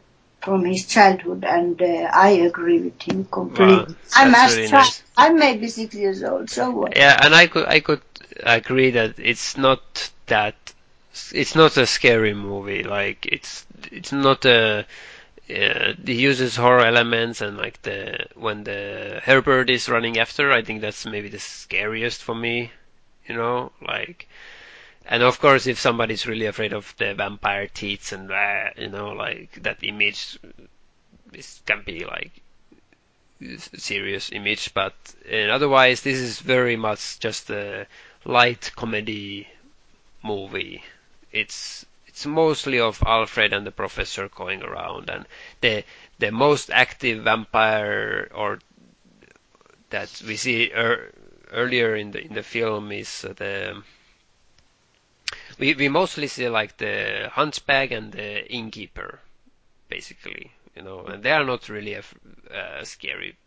[0.48, 3.96] from his childhood, and uh, I agree with him completely.
[3.96, 5.04] Wow, I'm that's really child- nice.
[5.18, 6.96] I'm maybe six years old, so what?
[6.96, 8.02] Yeah, and I could I could
[8.44, 10.56] agree that it's not that
[11.34, 12.84] it's not a scary movie.
[12.84, 14.84] Like it's it's not a uh,
[15.50, 20.82] it uses horror elements and like the when the Herbert is running after, I think
[20.82, 22.72] that's maybe the scariest for me.
[23.28, 24.28] You know, like.
[25.10, 29.14] And of course, if somebody's really afraid of the vampire teeth and uh, you know,
[29.14, 30.38] like that image,
[31.32, 32.32] this can be like
[33.78, 34.94] serious image, but
[35.32, 37.88] otherwise this is very much just a
[38.26, 39.48] light comedy
[40.24, 40.84] movie.
[41.32, 45.26] It's it's mostly of Alfred and the professor going around, and
[45.62, 45.86] the
[46.20, 48.60] the most active vampire or
[49.90, 51.14] that we see er,
[51.52, 53.84] earlier in the in the film is uh, the
[55.60, 59.20] we we mostly see like the hunchback and the innkeeper,
[59.90, 62.16] basically, you know, and they are not really a, f-
[62.52, 63.38] uh, scary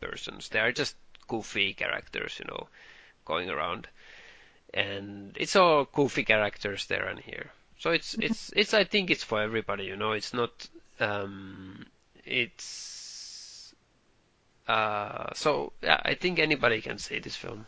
[0.00, 0.48] persons.
[0.48, 0.96] They are just
[1.28, 2.68] goofy characters, you know,
[3.24, 3.88] going around,
[4.74, 7.50] and it's all goofy characters there and here.
[7.78, 10.12] So it's it's it's I think it's for everybody, you know.
[10.12, 10.68] It's not
[11.00, 11.86] um,
[12.24, 13.74] it's
[14.68, 17.66] Uh, so yeah, I think anybody can see this film.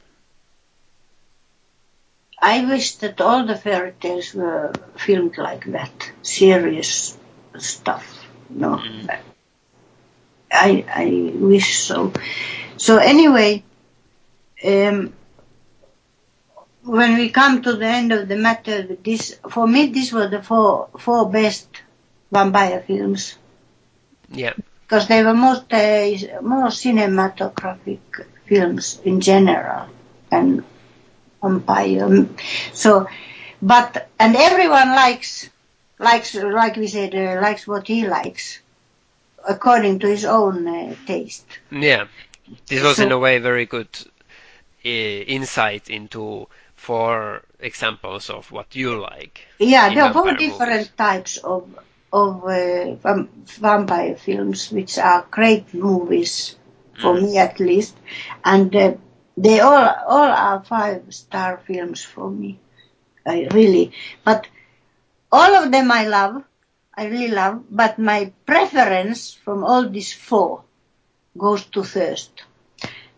[2.41, 7.17] I wish that all the fairy tales were filmed like that, serious
[7.59, 8.05] stuff.
[8.51, 9.19] No, Mm.
[10.51, 12.13] I I wish so.
[12.77, 13.63] So anyway,
[14.65, 15.13] um,
[16.85, 20.43] when we come to the end of the matter, this for me this were the
[20.43, 21.69] four four best
[22.33, 23.37] vampire films
[24.31, 24.55] Yeah.
[24.83, 28.01] because they were most uh, more cinematographic
[28.47, 29.87] films in general
[30.31, 30.65] and
[31.43, 32.27] vampire.
[32.73, 33.09] So,
[33.63, 35.49] but and everyone likes
[35.99, 38.61] likes like we said uh, likes what he likes
[39.49, 41.47] according to his own uh, taste.
[41.71, 42.07] Yeah.
[42.67, 43.89] This was So- in a way very good
[44.85, 49.41] uh, insight into four examples of what you like.
[49.59, 50.91] Yeah, there are four different movies.
[50.97, 51.69] types of
[52.13, 52.95] of uh,
[53.61, 56.57] vampire films, which are great movies
[57.01, 57.23] for Mm.
[57.23, 57.95] me at least,
[58.45, 58.93] and uh,
[59.43, 62.59] they all all are five star films for me.
[63.25, 63.93] I really,
[64.25, 64.47] but
[65.31, 66.43] all of them I love,
[66.95, 67.65] I really love.
[67.71, 70.65] But my preference from all these four
[71.37, 72.43] goes to Thirst.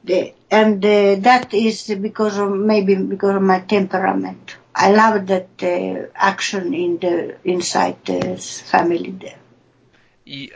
[0.04, 4.56] The, and uh, that is because of maybe because of my temperament.
[4.74, 9.38] I love that uh, action in the inside the family there.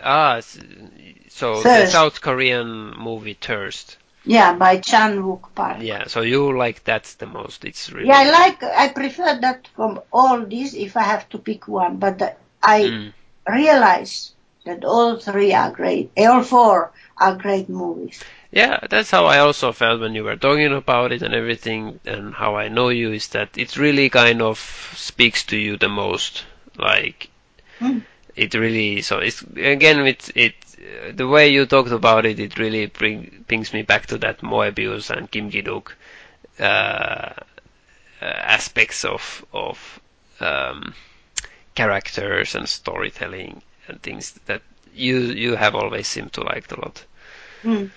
[0.02, 3.98] Ah, so the South Korean movie Thirst.
[4.26, 5.78] Yeah, by Chan Wook Park.
[5.80, 7.64] Yeah, so you like that the most.
[7.64, 8.62] It's really Yeah, I like.
[8.62, 11.96] I prefer that from all these if I have to pick one.
[11.98, 13.12] But the, I Mm.
[13.48, 14.32] realize
[14.64, 16.10] that all three are great.
[16.16, 18.22] All four are great movies.
[18.51, 22.32] Yeah, that's how I also felt when you were talking about it and everything, and
[22.34, 24.59] how I know you is that it really kind of
[24.96, 26.44] speaks to you the most.
[26.78, 27.28] Like,
[27.80, 28.02] Mm.
[28.36, 29.02] it really.
[29.02, 30.55] So it's again with it.
[31.12, 35.11] The way you talked about it, it really bring, brings me back to that Moebius
[35.11, 35.97] and Kim Ki-duk
[36.59, 37.35] uh, uh,
[38.23, 40.01] aspects of of
[40.40, 40.94] um,
[41.74, 44.62] characters and storytelling and things that
[44.94, 47.05] you you have always seemed to like a lot
[47.65, 47.90] Mm.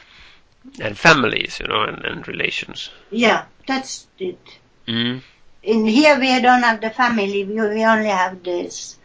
[0.80, 2.90] and families, you know, and, and relations.
[3.12, 4.40] Yeah, that's it.
[4.88, 5.22] Mm.
[5.64, 7.44] In here we don't have the family.
[7.44, 8.98] We, we only have this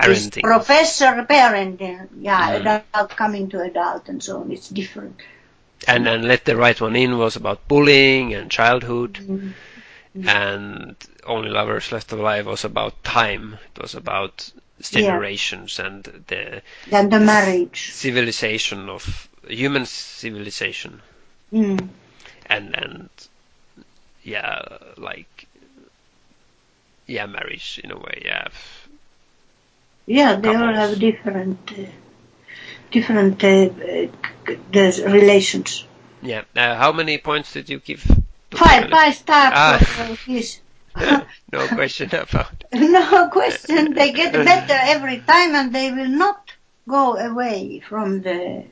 [0.00, 0.42] Parenting.
[0.42, 2.08] professor parenting.
[2.20, 2.82] Yeah, Mm.
[2.94, 4.50] adult coming to adult and so on.
[4.52, 5.16] It's different.
[5.88, 9.52] and and let the right one in was about bullying and childhood, Mm.
[10.28, 13.58] and only lovers left alive was about time.
[13.74, 14.50] It was about
[14.90, 15.00] Yeah.
[15.00, 17.90] generations and the Then the marriage.
[17.92, 21.00] civilization of human civilization,
[21.52, 21.88] Mm.
[22.46, 23.08] and and
[24.22, 24.60] yeah,
[24.98, 25.46] like
[27.06, 28.22] yeah, marriage in a way.
[28.24, 28.48] Yeah,
[30.06, 31.84] Yeah, they all have different, uh,
[32.90, 35.84] different uh, uh, c- relations.
[36.22, 36.42] yeah.
[36.56, 38.02] Uh, how many points did you give?
[38.50, 39.78] Five, five stars Ah.
[39.78, 40.16] for
[41.52, 42.64] no question about.
[42.72, 43.94] no question.
[43.94, 46.50] They get better every time, and they will not
[46.88, 48.64] go away from the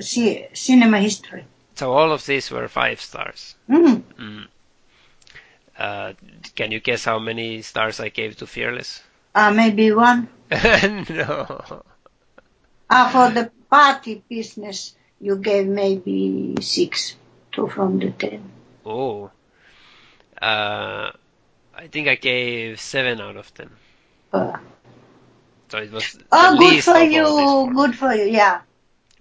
[0.00, 1.44] ci- cinema history.
[1.74, 3.56] So all of these were five stars.
[3.68, 4.02] Mm.
[4.18, 4.46] Mm.
[5.76, 6.12] Uh,
[6.54, 9.02] can you guess how many stars I gave to Fearless?
[9.34, 10.28] Ah, maybe one.
[10.50, 11.82] no.
[12.88, 17.16] Ah, for the party business, you gave maybe six,
[17.50, 18.50] two from the ten.
[18.86, 19.30] Oh.
[20.40, 21.10] Uh,
[21.74, 23.70] I think I gave seven out of ten.
[24.32, 24.58] Uh,
[25.68, 27.72] So it was oh, good for you.
[27.74, 28.24] Good for you.
[28.24, 28.60] Yeah.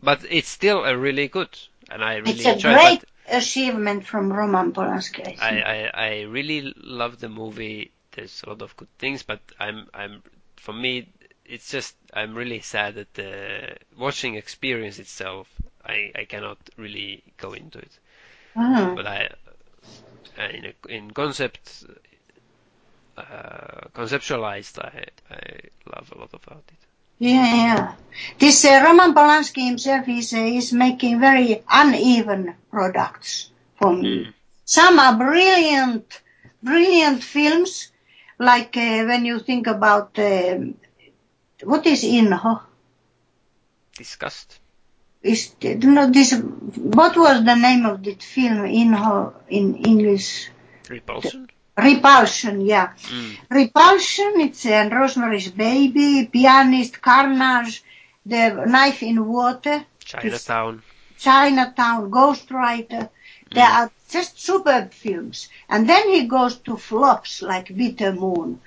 [0.03, 1.49] But it's still a really good,
[1.89, 3.09] and I really It's a great it.
[3.27, 5.25] achievement from Roman Polanski.
[5.39, 5.73] I I.
[5.73, 7.91] I, I really love the movie.
[8.15, 10.23] There's a lot of good things, but I'm I'm
[10.57, 11.09] for me
[11.45, 15.47] it's just I'm really sad that the watching experience itself
[15.83, 17.99] I, I cannot really go into it.
[18.55, 18.93] Ah.
[18.95, 19.29] But I
[20.37, 21.85] uh, in a, in concept
[23.17, 25.59] uh, conceptualized I I
[25.95, 26.87] love a lot about it.
[27.19, 27.93] Yeah, yeah.
[28.39, 33.49] This uh, Roman Polanski himself is uh, is making very uneven products
[33.79, 34.25] for me.
[34.25, 34.33] Mm.
[34.65, 36.21] Some are brilliant,
[36.61, 37.92] brilliant films,
[38.43, 40.75] like uh, when you think about um,
[41.63, 42.61] what is Inho.
[43.97, 44.59] Disgust.
[45.21, 46.33] Is you know this?
[46.33, 50.49] What was the name of that film Inho in English?
[50.89, 51.49] Repulsion.
[51.77, 52.61] Repulsion.
[52.61, 52.93] Yeah.
[52.95, 53.37] Mm.
[53.49, 57.83] Repulsion, it's uh, Rosemary's Baby, Pianist, Carnage,
[58.25, 60.83] The Knife in Water, Chinatown.
[61.17, 63.09] Chinatown, Ghostwriter.
[63.51, 63.61] Mm.
[63.61, 65.49] are just superb films.
[65.69, 68.59] And then he goes to flops like Bitter Moon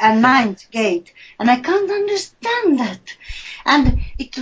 [0.00, 1.12] and Ninth Gate.
[1.38, 3.16] And I can't understand that.
[3.64, 4.36] And it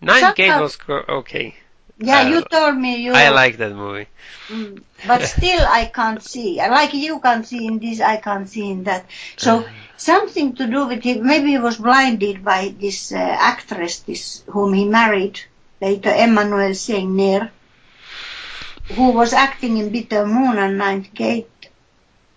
[0.00, 1.54] Nine Gate was okay.
[1.98, 3.12] Yeah, I- you told me you.
[3.14, 4.08] I like that movie.
[4.48, 6.56] Mm, but still, I can't see.
[6.58, 9.06] Like you can't see in this, I can't see in that.
[9.36, 9.64] So
[9.96, 11.22] something to do with it.
[11.22, 13.16] Maybe he was blinded by this uh,
[13.52, 15.40] actress, this whom he married
[15.80, 17.50] later, Emmanuelle Seigner,
[18.94, 21.68] who was acting in Bitter Moon and Ninth Gate.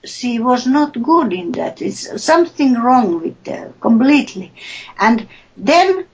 [0.03, 1.81] She was not good in that.
[1.81, 4.53] It's something wrong with her completely.
[4.97, 5.27] And
[5.57, 6.05] then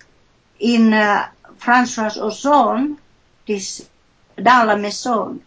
[0.59, 1.27] in uh,
[1.59, 2.97] François Ozon,
[3.47, 3.87] this
[4.41, 5.41] Dans la Maison,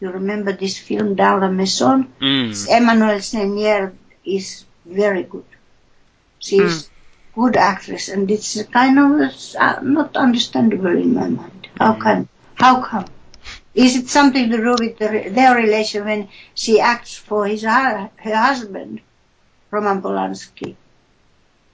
[0.00, 2.12] you remember this film Dans la Maison?
[2.20, 2.68] Mm.
[2.68, 3.92] Emmanuelle Seigner
[4.24, 5.44] is very good.
[6.38, 6.90] She's
[7.34, 11.68] good actress, and it's kind of uh, not understandable in my mind.
[11.78, 12.28] How can?
[12.54, 13.06] How come?
[13.74, 18.10] Is it something to do with the, their relation when she acts for his her
[18.16, 19.00] husband,
[19.70, 20.76] Roman Polanski?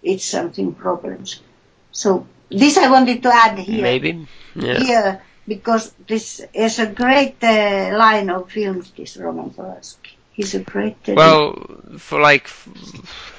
[0.03, 1.41] It's something problems.
[1.93, 4.27] So this I wanted to add here Maybe.
[4.55, 4.79] Yeah.
[4.79, 8.93] here because this is a great uh, line of films.
[8.97, 10.97] This Roman Polanski, he's a great.
[11.07, 12.49] Uh, Well, for like,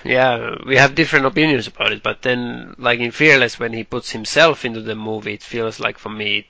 [0.04, 4.12] yeah, we have different opinions about it, but then, like in Fearless, when he puts
[4.12, 6.48] himself into the movie, it feels like for me,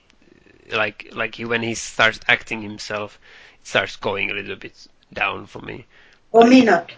[0.72, 3.20] like like he, when he starts acting himself,
[3.62, 5.86] it starts going a little bit down for me.
[6.32, 6.92] or me not.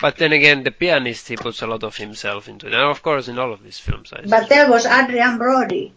[0.00, 3.02] But then again, the pianist, he puts a lot of himself into it, and of
[3.02, 5.92] course, in all of these films, I But there was Adrien Brody.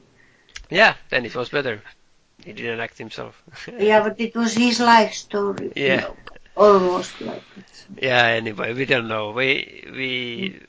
[0.69, 1.81] yeah, then it was better.
[2.43, 3.43] He didn't act himself.
[3.79, 5.71] Yeah, but it was his life story.
[5.75, 6.01] you Yeah.
[6.01, 6.17] know,
[6.55, 7.85] almost like it.
[8.01, 8.25] Yeah.
[8.25, 9.31] Anyway, we don't know.
[9.31, 10.61] We we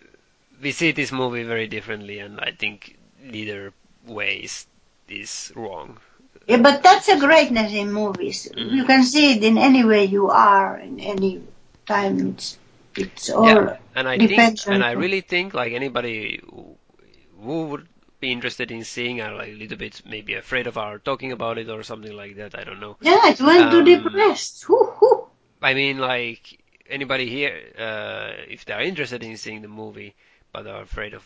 [0.60, 3.72] we see this movie very differently, and I think neither
[4.06, 4.66] way is
[5.08, 5.98] is wrong.
[6.46, 8.48] Yeah, but that's a greatness in movies.
[8.54, 8.72] Mm.
[8.72, 11.42] You can see it in any way you are, in any
[11.86, 12.28] time.
[12.28, 12.58] It's
[12.96, 16.76] it's all yeah, and I think, depends and I really think like anybody who,
[17.40, 17.88] who would
[18.20, 21.58] be interested in seeing, are like a little bit maybe afraid of our talking about
[21.58, 22.58] it or something like that.
[22.58, 22.96] I don't know.
[23.00, 24.64] Yeah, it went to Um, depressed.
[24.64, 25.26] Hoo, hoo.
[25.62, 30.14] I mean, like anybody here, uh, if they are interested in seeing the movie
[30.52, 31.24] but are afraid of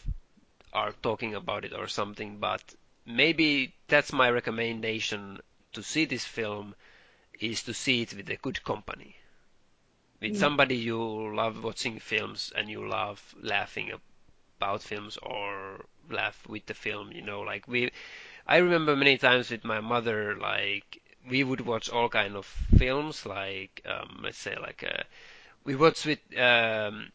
[0.72, 2.62] are talking about it or something, but
[3.06, 5.40] maybe that's my recommendation
[5.72, 6.74] to see this film
[7.40, 9.16] is to see it with a good company.
[10.20, 10.36] With Mm.
[10.36, 16.74] somebody you love watching films and you love laughing about films or laugh with the
[16.74, 17.90] film, you know, like we
[18.46, 23.26] I remember many times with my mother like we would watch all kind of films
[23.26, 25.04] like um let's say like uh
[25.64, 27.12] we watched with um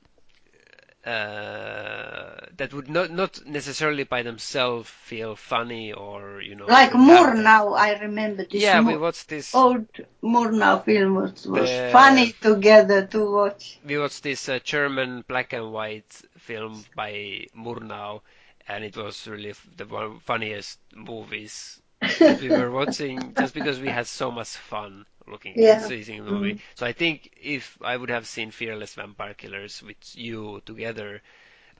[1.05, 7.75] uh that would not not necessarily by themselves feel funny or you know Like Murnau,
[7.77, 9.87] I remember this yeah we watched this old
[10.23, 13.79] Murnau film was, was The- funny together to watch.
[13.85, 18.21] we watched this uh, German black and white film by Murnau,
[18.67, 21.81] and it was really f- the one funniest movies
[22.21, 25.79] that we were watching, just because we had so much fun looking Yeah.
[25.81, 26.57] at seeing the movie.
[26.75, 31.21] So I think if I would have seen Fearless Vampire Killers with you together,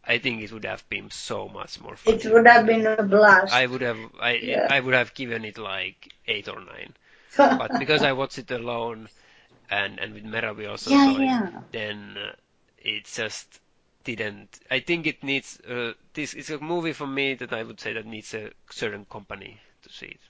[0.06, 2.22] I think it would have been so much more fun.
[2.22, 3.54] It would have been a blast.
[3.54, 4.68] I would have I Yeah.
[4.68, 6.96] I would have given it like eight or nine,
[7.58, 9.10] but because I watched it alone,
[9.70, 11.50] and and with Mera we also Yeah, saw it, yeah.
[11.72, 12.36] then uh,
[12.78, 13.60] it just
[14.04, 14.60] didn't.
[14.72, 16.34] I think it needs uh, this.
[16.34, 19.90] It's a movie for me that I would say that needs a certain company to
[19.90, 20.22] see it.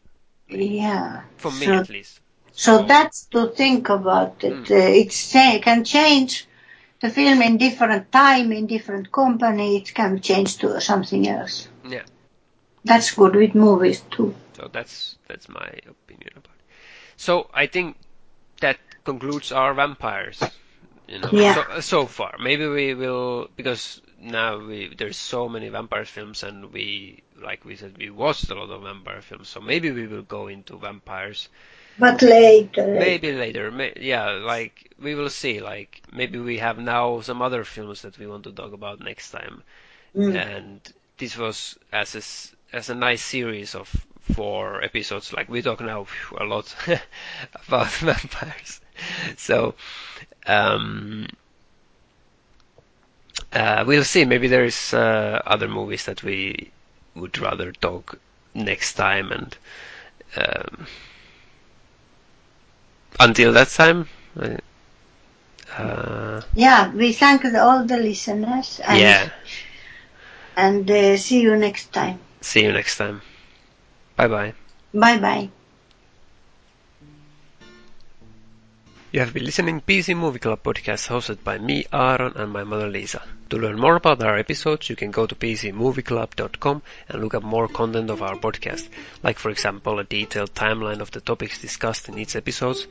[0.49, 1.23] yeah.
[1.37, 2.21] For me so, at least.
[2.53, 4.53] So that's to think about it.
[4.65, 4.71] Mm.
[4.71, 6.47] Uh, it can change
[7.01, 9.77] the film in different time, in different company.
[9.77, 11.67] It can change to something else.
[11.87, 12.03] Yeah.
[12.83, 14.35] That's good with movies too.
[14.53, 16.65] So that's that's my opinion about it.
[17.17, 17.97] So I think
[18.61, 20.41] that concludes our vampires.
[21.07, 21.55] You know, Yeah.
[21.55, 22.37] so, so far.
[22.39, 27.75] Maybe we will because now we there's so many vampire films and we like we
[27.75, 29.49] said we watched a lot of vampire films.
[29.49, 31.49] So maybe we will go into vampires
[32.01, 32.87] But later.
[32.87, 33.71] maybe later.
[33.71, 35.59] May, yeah, like we will see.
[35.61, 39.29] Like maybe we have now some other films that we want to talk about next
[39.31, 39.63] time.
[40.15, 40.35] Mm.
[40.35, 43.87] And this was as a, as a nice series of
[44.33, 45.31] four episodes.
[45.31, 46.75] Like we talk now phew, a lot
[47.67, 48.81] about vampires.
[49.37, 49.75] So
[50.47, 51.27] um,
[53.53, 54.25] uh, we'll see.
[54.25, 56.71] Maybe there is uh, other movies that we
[57.15, 58.17] would rather talk
[58.55, 59.31] next time.
[59.31, 59.57] And
[60.35, 60.87] um,
[63.21, 64.07] until that time.
[65.77, 69.29] Uh, Yeah, we thank all the listeners and, yeah.
[70.55, 72.19] and uh, see you next time.
[72.41, 73.21] See you next time.
[74.15, 74.53] Bye bye.
[74.93, 75.51] Bye bye.
[79.13, 82.87] You have been listening PC Movie Club podcast hosted by me, Aaron, and my mother
[82.87, 83.21] Lisa.
[83.49, 87.67] To learn more about our episodes, you can go to pcmovieclub.com and look up more
[87.67, 88.87] content of our podcast,
[89.21, 92.85] like for example a detailed timeline of the topics discussed in each episode,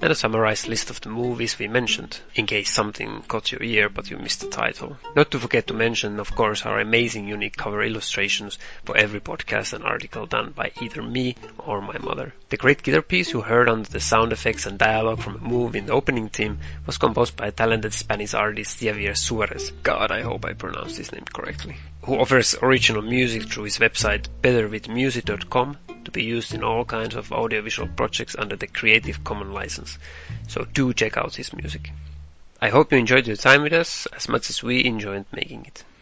[0.00, 3.88] and a summarized list of the movies we mentioned, in case something caught your ear
[3.88, 4.96] but you missed the title.
[5.16, 9.72] Not to forget to mention, of course, our amazing unique cover illustrations for every podcast
[9.72, 12.34] and article done by either me or my mother.
[12.50, 15.78] The great guitar piece you heard under the sound effects and dialogue from a movie
[15.78, 19.70] in the opening theme was composed by talented Spanish artist Javier Suarez.
[19.82, 21.76] God, I hope I pronounced his name correctly.
[22.04, 27.32] Who offers original music through his website betterwithmusic.com to be used in all kinds of
[27.32, 29.98] audiovisual projects under the Creative Commons license.
[30.48, 31.92] So do check out his music.
[32.60, 35.84] I hope you enjoyed your time with us as much as we enjoyed making it.